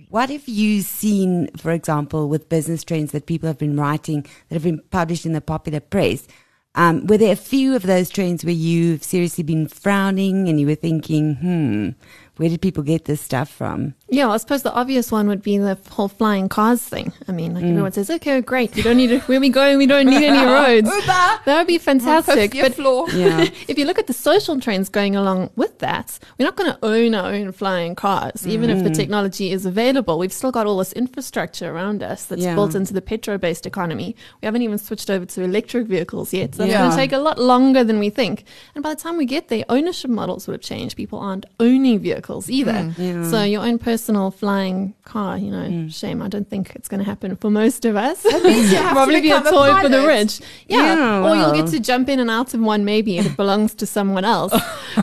what 0.09 0.29
have 0.29 0.47
you 0.47 0.81
seen, 0.81 1.49
for 1.57 1.71
example, 1.71 2.29
with 2.29 2.47
business 2.47 2.83
trends 2.83 3.11
that 3.11 3.25
people 3.25 3.47
have 3.47 3.57
been 3.57 3.75
writing 3.75 4.21
that 4.47 4.55
have 4.55 4.63
been 4.63 4.81
published 4.89 5.25
in 5.25 5.33
the 5.33 5.41
popular 5.41 5.81
press? 5.81 6.27
Um, 6.75 7.07
were 7.07 7.17
there 7.17 7.33
a 7.33 7.37
few 7.37 7.75
of 7.75 7.83
those 7.83 8.09
trends 8.09 8.43
where 8.43 8.53
you've 8.53 9.03
seriously 9.03 9.43
been 9.43 9.67
frowning 9.67 10.49
and 10.49 10.59
you 10.59 10.67
were 10.67 10.75
thinking, 10.75 11.35
hmm, 11.35 11.89
where 12.35 12.49
did 12.49 12.61
people 12.61 12.83
get 12.83 13.05
this 13.05 13.21
stuff 13.21 13.49
from? 13.49 13.95
Yeah, 14.15 14.29
I 14.29 14.37
suppose 14.37 14.63
the 14.63 14.71
obvious 14.73 15.11
one 15.11 15.27
would 15.27 15.41
be 15.41 15.57
the 15.57 15.77
whole 15.89 16.07
flying 16.07 16.47
cars 16.47 16.81
thing. 16.81 17.11
I 17.27 17.33
mean, 17.33 17.53
like 17.53 17.65
everyone 17.65 17.91
says, 17.91 18.09
okay, 18.09 18.39
great, 18.39 18.73
we 18.75 18.81
don't 18.81 18.95
need 18.95 19.07
to, 19.07 19.19
where 19.19 19.37
are 19.37 19.41
we 19.41 19.49
going, 19.49 19.77
we 19.77 19.87
don't 19.87 20.05
need 20.07 20.23
any 20.23 20.45
roads. 20.59 20.89
That 21.05 21.41
would 21.45 21.67
be 21.67 21.77
fantastic. 21.77 22.53
But 22.53 22.75
floor. 22.75 23.07
Yeah. 23.15 23.41
if 23.67 23.77
you 23.77 23.85
look 23.85 23.99
at 23.99 24.07
the 24.07 24.13
social 24.13 24.59
trends 24.59 24.87
going 24.89 25.15
along 25.15 25.49
with 25.55 25.79
that, 25.79 26.17
we're 26.37 26.45
not 26.45 26.55
going 26.55 26.71
to 26.71 26.79
own 26.83 27.13
our 27.15 27.31
own 27.33 27.51
flying 27.51 27.95
cars, 27.95 28.47
even 28.47 28.69
if 28.69 28.83
the 28.83 28.89
mm. 28.89 28.95
technology 28.95 29.51
is 29.51 29.65
available. 29.65 30.17
We've 30.17 30.33
still 30.33 30.51
got 30.51 30.65
all 30.67 30.77
this 30.77 30.93
infrastructure 30.93 31.71
around 31.73 32.03
us 32.03 32.25
that's 32.25 32.41
Yeah. 32.41 32.55
built 32.55 32.73
into 32.75 32.93
the 32.93 33.01
petrol-based 33.01 33.65
economy. 33.65 34.15
We 34.41 34.45
haven't 34.45 34.61
even 34.61 34.77
switched 34.77 35.09
over 35.09 35.25
to 35.25 35.43
electric 35.43 35.87
vehicles 35.87 36.33
yet. 36.33 36.55
So 36.55 36.63
it's 36.63 36.71
Yeah. 36.71 36.79
going 36.79 36.91
to 36.91 36.97
take 36.97 37.11
a 37.11 37.17
lot 37.17 37.37
longer 37.37 37.83
than 37.83 37.99
we 37.99 38.09
think. 38.09 38.45
And 38.75 38.83
by 38.83 38.93
the 38.93 39.01
time 39.01 39.17
we 39.17 39.25
get 39.25 39.49
there, 39.49 39.65
ownership 39.67 40.09
models 40.11 40.47
would 40.47 40.53
have 40.53 40.61
changed. 40.61 40.95
People 40.95 41.19
aren't 41.19 41.45
owning 41.59 41.99
vehicles 41.99 42.49
either. 42.49 42.93
Mm. 42.97 43.29
So 43.29 43.43
your 43.43 43.63
own 43.63 43.77
personal 43.79 44.04
flying 44.31 44.93
car, 45.03 45.37
you 45.37 45.51
know, 45.51 45.67
mm. 45.67 45.93
shame. 45.93 46.21
I 46.21 46.27
don't 46.27 46.49
think 46.49 46.75
it's 46.75 46.87
going 46.87 46.99
to 46.99 47.05
happen 47.05 47.35
for 47.35 47.49
most 47.49 47.85
of 47.85 47.95
us. 47.95 48.23
you 48.23 48.31
have 48.41 48.89
to 48.89 48.93
Probably 48.93 49.21
be 49.21 49.31
a 49.31 49.37
become 49.39 49.47
a 49.47 49.49
toy 49.51 49.81
for 49.81 49.89
the 49.89 50.05
rich. 50.05 50.41
Yeah. 50.67 50.95
Yeah, 50.95 51.29
or 51.29 51.35
you'll 51.35 51.53
get 51.53 51.71
to 51.71 51.79
jump 51.79 52.09
in 52.09 52.19
and 52.19 52.29
out 52.29 52.53
of 52.53 52.59
one 52.59 52.85
maybe 52.85 53.17
if 53.17 53.25
it 53.25 53.37
belongs 53.37 53.73
to 53.75 53.85
someone 53.85 54.25
else. 54.25 54.53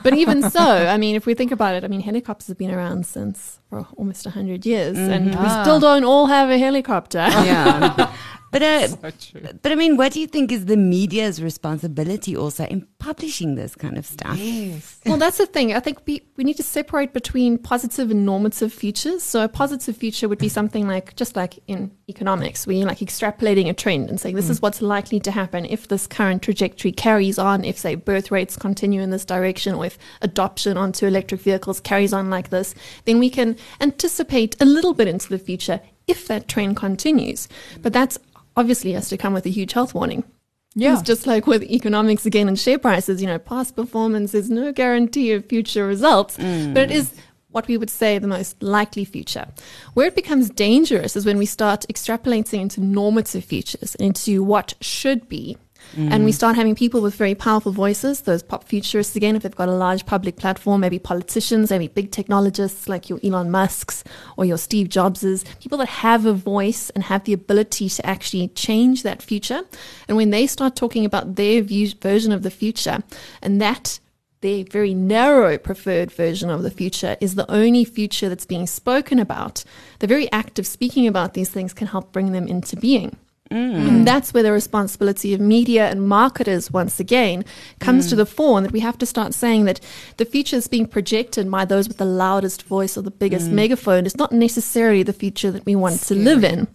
but 0.03 0.15
even 0.15 0.49
so, 0.51 0.61
I 0.61 0.97
mean, 0.97 1.17
if 1.17 1.27
we 1.27 1.35
think 1.35 1.53
about 1.53 1.75
it, 1.75 1.85
I 1.85 1.89
mean, 1.89 2.01
helicopters 2.01 2.49
have 2.49 2.59
been 2.59 2.71
around 2.71 3.07
since 3.07 3.61
for 3.73 3.87
almost 3.97 4.27
100 4.27 4.67
years 4.67 4.99
and 4.99 5.31
we 5.31 5.35
Ah. 5.39 5.63
still 5.63 5.81
don't 5.81 6.05
all 6.05 6.27
have 6.27 6.51
a 6.51 6.59
helicopter. 6.59 7.25
Yeah. 7.49 8.13
But, 8.53 8.63
uh, 8.63 8.89
but 9.63 9.73
I 9.73 9.75
mean, 9.77 9.97
what 9.97 10.13
do 10.13 10.21
you 10.21 10.27
think 10.27 10.53
is 10.53 10.67
the 10.67 10.77
media's 10.77 11.43
responsibility 11.43 12.37
also 12.37 12.65
in 12.67 12.87
publishing 12.99 13.55
this 13.55 13.75
kind 13.75 13.97
of 13.97 14.05
stuff? 14.05 14.37
Yes. 14.37 15.01
Well, 15.07 15.17
that's 15.17 15.39
the 15.39 15.47
thing. 15.47 15.73
I 15.73 15.81
think 15.81 16.03
we, 16.07 16.21
we 16.37 16.45
need 16.45 16.59
to 16.59 16.63
separate 16.63 17.15
between 17.15 17.57
positive 17.57 18.11
and 18.11 18.27
normative 18.27 18.71
futures. 18.71 19.23
So 19.23 19.43
a 19.43 19.49
positive 19.49 19.97
future 19.97 20.29
would 20.29 20.39
be 20.39 20.51
something 20.51 20.87
like, 20.87 21.17
just 21.17 21.35
like 21.35 21.61
in 21.67 21.93
economics, 22.15 22.67
where 22.67 22.77
you're 22.77 22.87
like 22.93 22.99
extrapolating 22.99 23.69
a 23.69 23.73
trend 23.73 24.09
and 24.11 24.21
saying 24.21 24.37
this 24.37 24.51
is 24.51 24.59
mm. 24.59 24.63
what's 24.63 24.83
likely 24.83 25.21
to 25.21 25.31
happen 25.31 25.65
if 25.65 25.89
this 25.89 26.07
current 26.07 26.43
trajectory 26.43 26.93
carries 26.93 27.39
on, 27.39 27.65
if, 27.65 27.79
say, 27.79 27.95
birth 27.95 28.31
rates 28.31 28.57
continue 28.57 29.01
in 29.01 29.11
this 29.11 29.25
direction, 29.25 29.75
or 29.75 29.87
if 29.87 29.99
adoption 30.21 30.77
onto 30.77 31.07
electric 31.07 31.41
vehicles 31.41 31.81
carries 31.81 32.13
on 32.13 32.31
like 32.31 32.51
this, 32.51 32.75
then 33.07 33.19
we 33.19 33.31
can 33.31 33.57
anticipate 33.81 34.61
a 34.61 34.65
little 34.65 34.95
bit 34.95 35.09
into 35.09 35.29
the 35.29 35.39
future 35.39 35.81
if 36.07 36.27
that 36.29 36.49
trend 36.49 36.77
continues. 36.77 37.49
But 37.81 37.93
that's 37.93 38.19
obviously 38.57 38.93
has 38.93 39.09
to 39.09 39.17
come 39.17 39.33
with 39.33 39.47
a 39.47 39.51
huge 39.51 39.73
health 39.73 39.95
warning. 39.95 40.25
Yeah. 40.75 40.95
It's 40.95 41.03
just 41.03 41.27
like 41.27 41.47
with 41.47 41.63
economics 41.65 42.25
again 42.27 42.49
and 42.49 42.59
share 42.59 42.79
prices, 42.79 43.21
you 43.21 43.27
know, 43.27 43.39
past 43.39 43.77
performance 43.77 44.35
is 44.35 44.49
no 44.51 44.73
guarantee 44.73 45.33
of 45.33 45.47
future 45.47 45.87
results, 45.87 46.39
mm. 46.39 46.73
but 46.75 46.85
it 46.85 46.91
is 46.91 47.13
what 47.53 47.69
we 47.69 47.77
would 47.77 47.91
say 47.91 48.19
the 48.19 48.27
most 48.27 48.63
likely 48.63 49.05
future. 49.05 49.47
Where 49.95 50.07
it 50.07 50.15
becomes 50.15 50.51
dangerous 50.51 51.17
is 51.17 51.27
when 51.27 51.39
we 51.39 51.47
start 51.47 51.87
extrapolating 51.89 52.61
into 52.61 52.81
normative 52.81 53.45
futures, 53.45 53.95
into 53.97 54.43
what 54.43 54.75
should 54.81 55.29
be. 55.29 55.57
And 55.97 56.25
we 56.25 56.31
mm. 56.31 56.35
start 56.35 56.57
having 56.57 56.75
people 56.75 57.03
with 57.03 57.15
very 57.15 57.35
powerful 57.35 57.71
voices, 57.71 58.23
those 58.23 58.43
pop 58.43 58.65
futurists 58.65 59.15
again, 59.15 59.37
if 59.37 59.43
they've 59.43 59.55
got 59.55 59.69
a 59.69 59.73
large 59.73 60.07
public 60.07 60.37
platform, 60.37 60.81
maybe 60.81 60.99
politicians, 60.99 61.71
maybe 61.71 61.89
big 61.89 62.11
technologists 62.11 62.89
like 62.89 63.11
your 63.11 63.21
Elon 63.23 63.51
Musks 63.51 64.03
or 64.39 64.45
your 64.45 64.57
Steve 64.57 64.89
Jobses, 64.89 65.45
people 65.61 65.77
that 65.79 65.89
have 65.89 66.25
a 66.25 66.33
voice 66.33 66.89
and 66.91 67.05
have 67.05 67.25
the 67.25 67.35
ability 67.35 67.91
to 67.91 68.07
actually 68.07 68.49
change 68.49 69.03
that 69.03 69.23
future. 69.23 69.63
And 70.09 70.17
when 70.17 70.31
they 70.31 70.47
start 70.47 70.77
talking 70.77 71.05
about 71.05 71.35
their 71.35 71.61
view, 71.61 71.91
version 72.01 72.33
of 72.33 72.43
the 72.43 72.51
future, 72.51 73.03
and 73.43 73.61
that 73.61 74.01
their 74.43 74.65
very 74.65 74.93
narrow 74.93 75.57
preferred 75.57 76.13
version 76.13 76.51
of 76.51 76.63
the 76.63 76.71
future 76.71 77.17
is 77.21 77.35
the 77.35 77.51
only 77.51 77.85
future 77.85 78.29
that's 78.29 78.45
being 78.45 78.67
spoken 78.67 79.19
about, 79.19 79.65
the 80.01 80.07
very 80.07 80.31
act 80.31 80.59
of 80.59 80.67
speaking 80.67 81.07
about 81.07 81.35
these 81.35 81.49
things 81.49 81.73
can 81.73 81.87
help 81.87 82.13
bring 82.13 82.33
them 82.33 82.47
into 82.47 82.77
being. 82.77 83.17
And 83.53 84.07
that's 84.07 84.33
where 84.33 84.43
the 84.43 84.53
responsibility 84.53 85.35
of 85.35 85.41
media 85.41 85.89
and 85.89 86.09
marketers, 86.09 86.71
once 86.71 86.99
again, 86.99 87.45
comes 87.81 88.09
to 88.09 88.17
the 88.17 88.27
fore, 88.27 88.59
and 88.59 88.67
that 88.67 88.73
we 88.73 88.81
have 88.81 88.99
to 88.99 89.07
start 89.07 89.35
saying 89.35 89.65
that 89.67 89.81
the 90.17 90.25
future 90.25 90.57
is 90.57 90.69
being 90.69 90.87
projected 90.87 91.51
by 91.51 91.65
those 91.65 91.89
with 91.89 91.99
the 91.99 92.05
loudest 92.05 92.63
voice 92.65 92.97
or 92.97 93.03
the 93.03 93.11
biggest 93.11 93.51
megaphone. 93.51 94.07
Is 94.07 94.17
not 94.17 94.33
necessarily 94.33 95.03
the 95.03 95.13
future 95.13 95.51
that 95.51 95.67
we 95.67 95.77
want 95.77 96.01
to 96.03 96.15
live 96.15 96.45
in. 96.45 96.67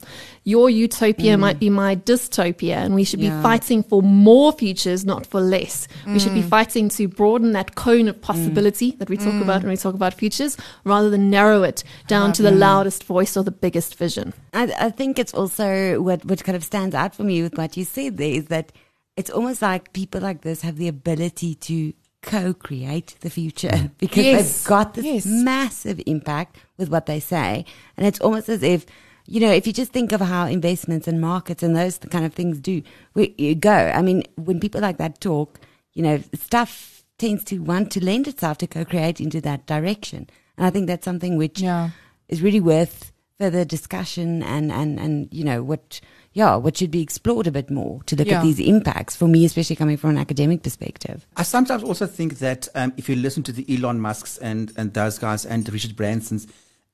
Your 0.43 0.69
utopia 0.69 1.37
might 1.37 1.59
be 1.59 1.69
my 1.69 1.97
dystopia, 1.97 2.75
and 2.75 2.95
we 2.95 3.03
should 3.03 3.19
be 3.19 3.29
fighting 3.29 3.83
for 3.83 4.01
more 4.01 4.53
futures, 4.53 5.05
not 5.05 5.25
for 5.25 5.41
less. 5.41 5.89
We 6.05 6.19
should 6.19 6.33
be 6.33 6.41
fighting 6.41 6.87
to 6.89 7.07
broaden 7.07 7.51
that 7.51 7.75
cone 7.75 8.07
of 8.07 8.21
possibility 8.21 8.91
that 8.91 9.09
we 9.09 9.17
talk 9.17 9.41
about 9.41 9.63
when 9.63 9.71
we 9.71 9.77
talk 9.77 9.93
about 9.93 10.13
futures, 10.13 10.55
rather 10.85 11.09
than 11.09 11.29
narrow 11.29 11.63
it 11.63 11.83
down 12.07 12.31
to 12.33 12.41
the 12.43 12.51
loudest 12.51 13.03
voice 13.03 13.35
or 13.35 13.43
the 13.43 13.51
biggest 13.51 13.95
vision. 13.95 14.33
I, 14.53 14.71
I 14.79 14.89
think 14.89 15.19
it's 15.19 15.33
also 15.33 16.01
what, 16.01 16.23
what 16.23 16.43
kind 16.43 16.55
of 16.55 16.63
stands 16.67 16.93
out 17.01 17.15
for 17.15 17.23
me 17.23 17.41
with 17.41 17.57
what 17.57 17.75
you 17.77 17.83
said 17.83 18.17
there 18.17 18.35
is 18.39 18.45
that 18.45 18.71
it's 19.15 19.31
almost 19.31 19.61
like 19.61 19.93
people 19.93 20.21
like 20.21 20.41
this 20.41 20.61
have 20.61 20.77
the 20.77 20.87
ability 20.87 21.55
to 21.55 21.93
co-create 22.21 23.15
the 23.21 23.29
future 23.29 23.91
because 23.97 24.25
Yes. 24.25 24.35
they've 24.63 24.67
got 24.67 24.93
this 24.93 25.05
Yes. 25.05 25.25
massive 25.25 26.01
impact 26.05 26.57
with 26.77 26.89
what 26.89 27.05
they 27.05 27.19
say. 27.19 27.65
And 27.95 28.05
it's 28.05 28.19
almost 28.19 28.49
as 28.49 28.61
if 28.63 28.85
you 29.29 29.41
know, 29.41 29.51
if 29.51 29.67
you 29.67 29.73
just 29.73 29.91
think 29.91 30.13
of 30.13 30.21
how 30.21 30.45
investments 30.47 31.05
and 31.05 31.19
markets 31.19 31.61
and 31.61 31.75
those 31.75 31.97
kind 31.97 32.23
of 32.25 32.33
things 32.33 32.59
do 32.61 32.81
we, 33.13 33.35
you 33.37 33.55
go. 33.55 33.71
I 33.99 34.01
mean, 34.01 34.23
when 34.37 34.61
people 34.61 34.79
like 34.79 34.97
that 34.99 35.19
talk, 35.19 35.59
you 35.93 36.01
know, 36.01 36.23
stuff 36.33 37.03
tends 37.17 37.43
to 37.45 37.57
want 37.59 37.91
to 37.91 37.99
lend 38.03 38.25
itself 38.29 38.57
to 38.59 38.67
co-create 38.67 39.19
into 39.19 39.41
that 39.41 39.65
direction. 39.65 40.29
And 40.57 40.65
I 40.65 40.69
think 40.69 40.87
that's 40.87 41.03
something 41.03 41.35
which 41.35 41.59
Yeah. 41.59 41.89
is 42.29 42.41
really 42.41 42.61
worth 42.61 43.11
further 43.37 43.65
discussion 43.65 44.41
and, 44.43 44.71
and, 44.71 44.97
and, 44.97 45.27
you 45.33 45.43
know, 45.43 45.61
what, 45.61 45.99
yeah, 46.37 46.55
what 46.55 46.77
should 46.77 46.91
be 46.91 47.01
explored 47.01 47.47
a 47.47 47.51
bit 47.51 47.69
more 47.71 48.03
to 48.03 48.15
look 48.15 48.27
Yeah. 48.27 48.37
at 48.37 48.43
these 48.43 48.59
impacts 48.59 49.15
for 49.15 49.27
me, 49.27 49.43
especially 49.43 49.75
coming 49.75 49.97
from 49.97 50.11
an 50.11 50.19
academic 50.19 50.61
perspective. 50.61 51.25
I 51.35 51.41
sometimes 51.41 51.81
also 51.83 52.05
think 52.05 52.37
that 52.37 52.67
um, 52.75 52.93
if 52.95 53.09
you 53.09 53.15
listen 53.15 53.41
to 53.43 53.51
the 53.51 53.65
Elon 53.73 53.99
Musks 53.99 54.37
and, 54.37 54.71
and 54.77 54.93
those 54.93 55.17
guys 55.17 55.45
and 55.47 55.67
Richard 55.73 55.95
Branson's 55.95 56.45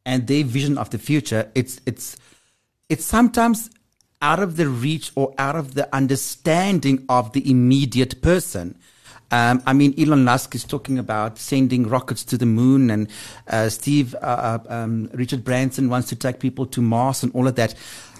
and 0.06 0.28
their 0.28 0.46
vision 0.46 0.78
of 0.78 0.90
the 0.92 0.98
future, 0.98 1.52
it's 1.56 1.82
it's 1.86 2.16
it's 2.88 3.04
sometimes 3.04 3.70
out 4.22 4.40
of 4.40 4.56
the 4.56 4.70
reach 4.70 5.12
or 5.16 5.34
out 5.38 5.58
of 5.58 5.74
the 5.74 5.94
understanding 5.94 7.04
of 7.10 7.34
the 7.34 7.44
immediate 7.52 8.22
person. 8.22 8.76
Um, 9.32 9.62
I 9.66 9.74
mean, 9.74 9.94
Elon 10.00 10.24
Musk 10.24 10.56
is 10.56 10.64
talking 10.64 10.98
about 11.00 11.38
sending 11.38 11.90
rockets 11.90 12.24
to 12.26 12.38
the 12.38 12.46
moon, 12.46 12.90
and 12.92 13.10
uh, 13.48 13.68
Steve 13.68 14.16
uh, 14.16 14.20
uh, 14.20 14.60
um, 14.70 15.10
Richard 15.14 15.44
Branson 15.44 15.90
wants 15.90 16.08
to 16.10 16.16
take 16.16 16.40
people 16.40 16.66
to 16.68 16.82
Mars 16.82 17.24
and 17.24 17.34
all 17.36 17.48
of 17.48 17.56
that. 17.56 17.76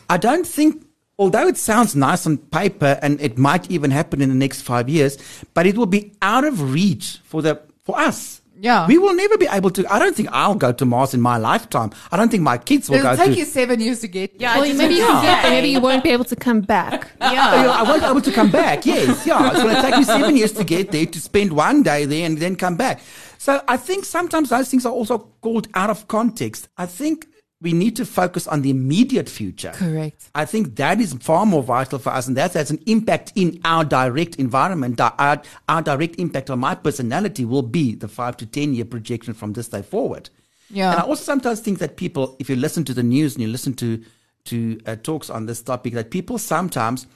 I 0.10 0.18
don't 0.18 0.48
think 0.48 0.86
although 1.20 1.48
it 1.48 1.58
sounds 1.58 1.96
nice 1.96 2.26
on 2.26 2.38
paper 2.38 3.00
and 3.02 3.20
it 3.22 3.38
might 3.38 3.70
even 3.72 3.92
happen 3.92 4.22
in 4.22 4.30
the 4.30 4.36
next 4.36 4.62
five 4.62 4.90
years, 4.90 5.18
but 5.54 5.66
it 5.66 5.78
will 5.78 5.86
be 5.86 6.12
out 6.22 6.44
of 6.44 6.74
reach 6.74 7.20
for 7.24 7.42
the 7.42 7.62
for 7.84 7.98
us. 8.00 8.40
Yeah. 8.60 8.88
we 8.88 8.98
will 8.98 9.14
never 9.14 9.38
be 9.38 9.48
able 9.52 9.72
to. 9.72 9.86
I 9.94 10.00
don't 10.00 10.16
think 10.16 10.30
I'll 10.32 10.56
go 10.56 10.72
to 10.72 10.86
Mars 10.86 11.14
in 11.14 11.20
my 11.20 11.36
lifetime. 11.36 11.92
I 12.14 12.16
don't 12.16 12.30
think 12.30 12.44
my 12.44 12.58
kids 12.58 12.90
will 12.90 12.98
go 12.98 13.04
there. 13.04 13.14
It'll 13.16 13.26
take 13.26 13.38
you 13.38 13.44
seven 13.44 13.82
years 13.82 14.00
to 14.02 14.08
get. 14.08 14.40
there. 14.40 14.48
Yeah. 14.56 14.58
Well, 14.60 14.74
maybe 14.76 14.94
you 14.94 15.06
get 15.06 15.42
there. 15.42 15.52
Maybe 15.52 15.68
you 15.70 15.82
won't 15.82 16.02
be 16.02 16.12
able 16.12 16.24
to 16.26 16.36
come 16.38 16.62
back. 16.62 17.12
Oh, 17.20 17.34
yeah, 17.34 17.72
I 17.72 17.84
won't 17.84 18.02
be 18.02 18.08
able 18.08 18.22
to 18.22 18.32
come 18.32 18.52
back. 18.52 18.86
Yes, 18.86 19.26
yeah. 19.28 19.52
It's 19.52 19.62
going 19.64 19.76
to 19.76 19.82
take 19.82 19.98
me 19.98 20.04
seven 20.06 20.38
years 20.38 20.54
to 20.54 20.64
get 20.64 20.92
there, 20.92 21.06
to 21.06 21.20
spend 21.20 21.52
one 21.52 21.84
day 21.84 22.06
there 22.06 22.26
and 22.26 22.38
then 22.38 22.56
come 22.56 22.78
back. 22.78 23.02
So 23.38 23.62
I 23.68 23.76
think 23.76 24.06
sometimes 24.06 24.48
those 24.50 24.70
things 24.70 24.86
are 24.86 24.94
also 24.94 25.18
called 25.42 25.68
out 25.74 25.90
of 25.90 26.08
context. 26.08 26.70
I 26.78 26.86
think 26.86 27.28
we 27.64 27.72
need 27.72 27.96
to 27.96 28.06
focus 28.06 28.46
on 28.46 28.62
the 28.62 28.70
immediate 28.70 29.30
future. 29.30 29.72
Correct. 29.74 30.30
I 30.36 30.44
think 30.44 30.76
that 30.76 31.00
is 31.00 31.14
far 31.14 31.46
more 31.46 31.64
vital 31.64 31.98
for 31.98 32.10
us, 32.12 32.28
and 32.28 32.36
that 32.36 32.54
has 32.54 32.70
an 32.70 32.80
impact 32.86 33.32
in 33.36 33.62
our 33.64 33.86
direct 33.86 34.36
environment. 34.36 35.00
Our, 35.00 35.42
our 35.70 35.82
direct 35.82 36.20
impact 36.20 36.50
on 36.50 36.60
my 36.60 36.76
personality 36.76 37.46
will 37.46 37.62
be 37.62 37.96
the 37.96 38.10
five 38.10 38.36
to 38.38 38.46
ten 38.46 38.74
year 38.74 38.86
projection 38.86 39.34
from 39.34 39.54
this 39.54 39.70
day 39.70 39.82
forward. 39.82 40.30
Yeah. 40.70 40.92
And 40.92 41.00
I 41.00 41.04
also 41.04 41.24
sometimes 41.24 41.62
think 41.62 41.80
that 41.80 41.96
people, 41.96 42.36
if 42.38 42.50
you 42.50 42.58
listen 42.58 42.84
to 42.84 42.94
the 42.94 43.04
news 43.04 43.36
and 43.36 43.42
you 43.42 43.48
listen 43.48 43.74
to 43.76 44.04
to 44.46 44.78
uh, 44.86 44.98
talks 44.98 45.30
on 45.30 45.46
this 45.46 45.62
topic, 45.62 45.94
that 45.94 46.12
people 46.12 46.38
sometimes 46.38 47.08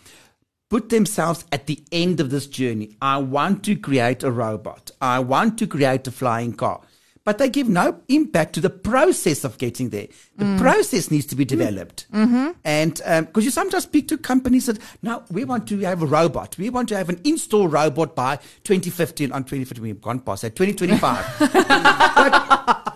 put 0.69 0.89
themselves 0.89 1.43
at 1.51 1.65
the 1.67 1.83
end 1.91 2.21
of 2.21 2.29
this 2.29 2.47
journey. 2.47 2.95
I 3.01 3.17
want 3.17 3.63
to 3.65 3.75
create 3.75 4.23
a 4.23 4.31
robot. 4.31 4.91
I 5.01 5.19
want 5.19 5.59
to 5.59 5.67
create 5.67 6.07
a 6.07 6.11
flying 6.11 6.53
car. 6.53 6.81
But 7.27 7.39
they 7.39 7.49
give 7.49 7.67
no 7.67 7.99
impact 8.07 8.53
to 8.53 8.61
the 8.61 8.69
process 8.69 9.43
of 9.43 9.57
getting 9.57 9.89
there. 9.89 10.07
The 10.37 10.45
mm. 10.45 10.57
process 10.57 11.11
needs 11.11 11.25
to 11.25 11.35
be 11.35 11.43
developed. 11.43 12.09
Mm. 12.13 12.25
Mm-hmm. 12.25 12.51
And 12.63 13.01
um, 13.03 13.25
because 13.25 13.43
you 13.43 13.51
sometimes 13.51 13.83
speak 13.83 14.07
to 14.07 14.17
companies 14.17 14.67
that, 14.67 14.79
no, 15.01 15.25
we 15.29 15.43
want 15.43 15.67
to 15.67 15.77
have 15.79 16.01
a 16.01 16.05
robot. 16.05 16.57
We 16.57 16.69
want 16.69 16.87
to 16.87 16.95
have 16.95 17.09
an 17.09 17.19
install 17.25 17.67
robot 17.67 18.15
by 18.15 18.37
2015. 18.63 19.33
On 19.33 19.43
2015, 19.43 19.83
we've 19.83 19.99
gone 19.99 20.21
past 20.21 20.43
that, 20.43 20.55
2025. 20.55 21.35
but, 22.15 22.86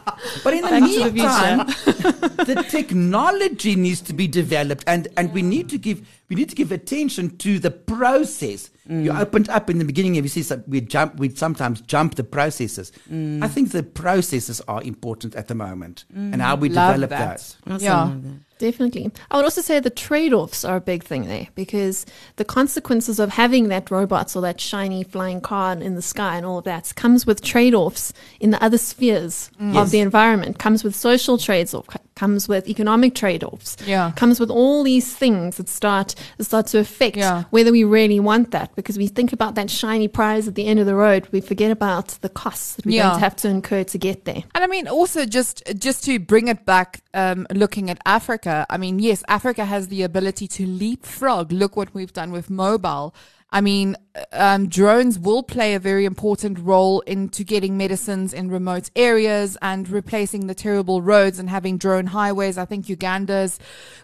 but 0.43 0.53
in 0.53 0.61
the 0.61 0.69
Back 0.69 0.89
to 0.89 1.03
the 1.03 1.11
meantime, 1.11 1.57
the 2.45 2.65
technology 2.69 3.75
needs 3.75 4.01
to 4.01 4.13
be 4.13 4.27
developed 4.27 4.83
and, 4.87 5.07
and 5.17 5.33
we 5.33 5.41
need 5.41 5.69
to 5.69 5.77
give 5.77 6.07
we 6.29 6.35
need 6.35 6.49
to 6.49 6.55
give 6.55 6.71
attention 6.71 7.37
to 7.39 7.59
the 7.59 7.71
process. 7.71 8.69
You 8.87 9.11
mm. 9.11 9.19
opened 9.19 9.49
up 9.49 9.69
in 9.69 9.79
the 9.79 9.85
beginning 9.85 10.15
and 10.17 10.23
you 10.25 10.29
see 10.29 10.43
some, 10.43 10.63
we 10.67 10.81
jump 10.81 11.15
we 11.17 11.29
sometimes 11.29 11.81
jump 11.81 12.15
the 12.15 12.23
processes. 12.23 12.91
Mm. 13.11 13.43
I 13.43 13.47
think 13.47 13.71
the 13.71 13.83
processes 13.83 14.61
are 14.67 14.81
important 14.83 15.35
at 15.35 15.47
the 15.47 15.55
moment 15.55 16.05
and 16.13 16.41
how 16.41 16.55
we 16.55 16.69
mm. 16.69 16.75
Love 16.75 16.93
develop 16.93 17.09
that. 17.09 17.37
those. 17.37 17.57
Awesome. 17.67 18.23
Yeah. 18.25 18.31
Definitely. 18.61 19.11
I 19.29 19.35
would 19.37 19.45
also 19.45 19.61
say 19.61 19.79
the 19.79 19.89
trade 19.89 20.33
offs 20.33 20.63
are 20.63 20.77
a 20.77 20.81
big 20.81 21.03
thing 21.03 21.27
there 21.27 21.47
because 21.55 22.05
the 22.35 22.45
consequences 22.45 23.19
of 23.19 23.31
having 23.31 23.67
that 23.69 23.89
robots 23.91 24.35
or 24.35 24.41
that 24.43 24.61
shiny 24.61 25.03
flying 25.03 25.41
car 25.41 25.73
in 25.73 25.95
the 25.95 26.01
sky 26.01 26.37
and 26.37 26.45
all 26.45 26.59
of 26.59 26.63
that 26.65 26.93
comes 26.95 27.25
with 27.25 27.41
trade 27.41 27.73
offs 27.73 28.13
in 28.39 28.51
the 28.51 28.63
other 28.63 28.77
spheres 28.77 29.49
Mm. 29.59 29.69
of 29.69 29.75
Yes. 29.75 29.91
the 29.91 29.99
environment, 29.99 30.59
comes 30.59 30.83
with 30.83 30.95
social 30.95 31.37
trades 31.37 31.73
off, 31.73 31.87
comes 32.21 32.41
with 32.51 32.63
economic 32.75 33.11
trade 33.21 33.43
offs, 33.51 33.71
Yeah. 33.93 34.11
comes 34.23 34.37
with 34.41 34.51
all 34.59 34.83
these 34.91 35.07
things 35.23 35.49
that 35.57 35.67
start 35.79 36.09
that 36.37 36.45
start 36.51 36.65
to 36.73 36.77
affect 36.85 37.17
Yeah. 37.17 37.43
whether 37.55 37.71
we 37.77 37.83
really 37.99 38.19
want 38.29 38.45
that 38.51 38.67
because 38.79 38.95
we 39.03 39.07
think 39.17 39.29
about 39.37 39.51
that 39.55 39.69
shiny 39.81 40.07
prize 40.19 40.43
at 40.49 40.55
the 40.59 40.65
end 40.71 40.77
of 40.83 40.85
the 40.91 40.97
road, 41.07 41.21
we 41.35 41.39
forget 41.51 41.71
about 41.79 42.07
the 42.25 42.29
costs 42.43 42.67
that 42.75 42.85
we're 42.85 42.95
Yeah. 42.97 43.03
going 43.07 43.19
to 43.19 43.25
have 43.27 43.35
to 43.43 43.47
incur 43.57 43.83
to 43.93 43.97
get 44.07 44.17
there. 44.29 44.43
And 44.55 44.61
I 44.65 44.67
mean, 44.75 44.85
also 44.99 45.25
just 45.37 45.55
just 45.87 45.99
to 46.07 46.13
bring 46.33 46.47
it 46.53 46.61
back, 46.73 46.89
um, 47.23 47.39
looking 47.63 47.85
at 47.93 47.97
Africa. 48.17 48.55
I 48.69 48.77
mean, 48.83 48.95
yes, 49.09 49.19
Africa 49.37 49.63
has 49.73 49.83
the 49.93 50.01
ability 50.09 50.47
to 50.57 50.63
leapfrog. 50.81 51.45
Look 51.61 51.73
what 51.79 51.89
we've 51.95 52.13
done 52.21 52.31
with 52.37 52.47
mobile. 52.49 53.07
I 53.53 53.59
mean, 53.59 53.97
um, 54.31 54.69
drones 54.69 55.19
will 55.19 55.43
play 55.43 55.73
a 55.73 55.79
very 55.79 56.05
important 56.05 56.57
role 56.57 57.01
into 57.01 57.43
getting 57.43 57.77
medicines 57.77 58.33
in 58.33 58.49
remote 58.49 58.89
areas 58.95 59.57
and 59.61 59.89
replacing 59.89 60.47
the 60.47 60.55
terrible 60.55 61.01
roads 61.01 61.37
and 61.37 61.49
having 61.49 61.77
drone 61.77 62.07
highways. 62.07 62.57
I 62.57 62.63
think 62.63 62.87
Uganda's 62.87 63.59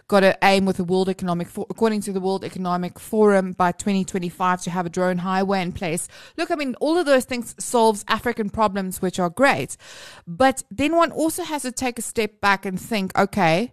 got 0.06 0.20
to 0.20 0.36
aim 0.42 0.66
with 0.66 0.76
the 0.76 0.84
World 0.84 1.08
Economic, 1.08 1.48
For- 1.48 1.66
according 1.70 2.02
to 2.02 2.12
the 2.12 2.20
World 2.20 2.44
Economic 2.44 2.98
Forum, 2.98 3.52
by 3.52 3.72
2025 3.72 4.62
to 4.62 4.70
have 4.70 4.84
a 4.84 4.90
drone 4.90 5.18
highway 5.18 5.62
in 5.62 5.72
place. 5.72 6.08
Look, 6.36 6.50
I 6.50 6.54
mean, 6.54 6.74
all 6.76 6.98
of 6.98 7.06
those 7.06 7.24
things 7.24 7.54
solves 7.58 8.04
African 8.06 8.50
problems, 8.50 9.00
which 9.00 9.18
are 9.18 9.30
great. 9.30 9.78
But 10.26 10.62
then 10.70 10.94
one 10.94 11.10
also 11.10 11.42
has 11.42 11.62
to 11.62 11.72
take 11.72 11.98
a 11.98 12.02
step 12.02 12.40
back 12.42 12.66
and 12.66 12.78
think, 12.78 13.18
okay, 13.18 13.72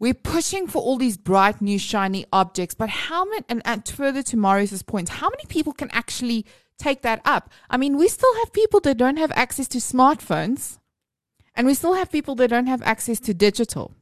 we're 0.00 0.14
pushing 0.14 0.66
for 0.66 0.80
all 0.80 0.96
these 0.96 1.16
bright, 1.16 1.60
new, 1.60 1.78
shiny 1.78 2.24
objects, 2.32 2.74
but 2.74 2.88
how 2.88 3.24
many, 3.24 3.44
and, 3.48 3.62
and 3.64 3.86
further 3.86 4.22
to 4.24 4.36
Marius's 4.36 4.82
point, 4.82 5.08
how 5.08 5.28
many 5.28 5.44
people 5.48 5.72
can 5.72 5.90
actually 5.90 6.46
take 6.78 7.02
that 7.02 7.20
up? 7.24 7.50
I 7.68 7.76
mean, 7.76 7.96
we 7.96 8.08
still 8.08 8.34
have 8.36 8.52
people 8.52 8.80
that 8.80 8.96
don't 8.96 9.16
have 9.16 9.32
access 9.34 9.66
to 9.68 9.78
smartphones, 9.78 10.78
and 11.54 11.66
we 11.66 11.74
still 11.74 11.94
have 11.94 12.12
people 12.12 12.36
that 12.36 12.48
don't 12.48 12.68
have 12.68 12.82
access 12.82 13.18
to 13.20 13.34
digital. 13.34 13.92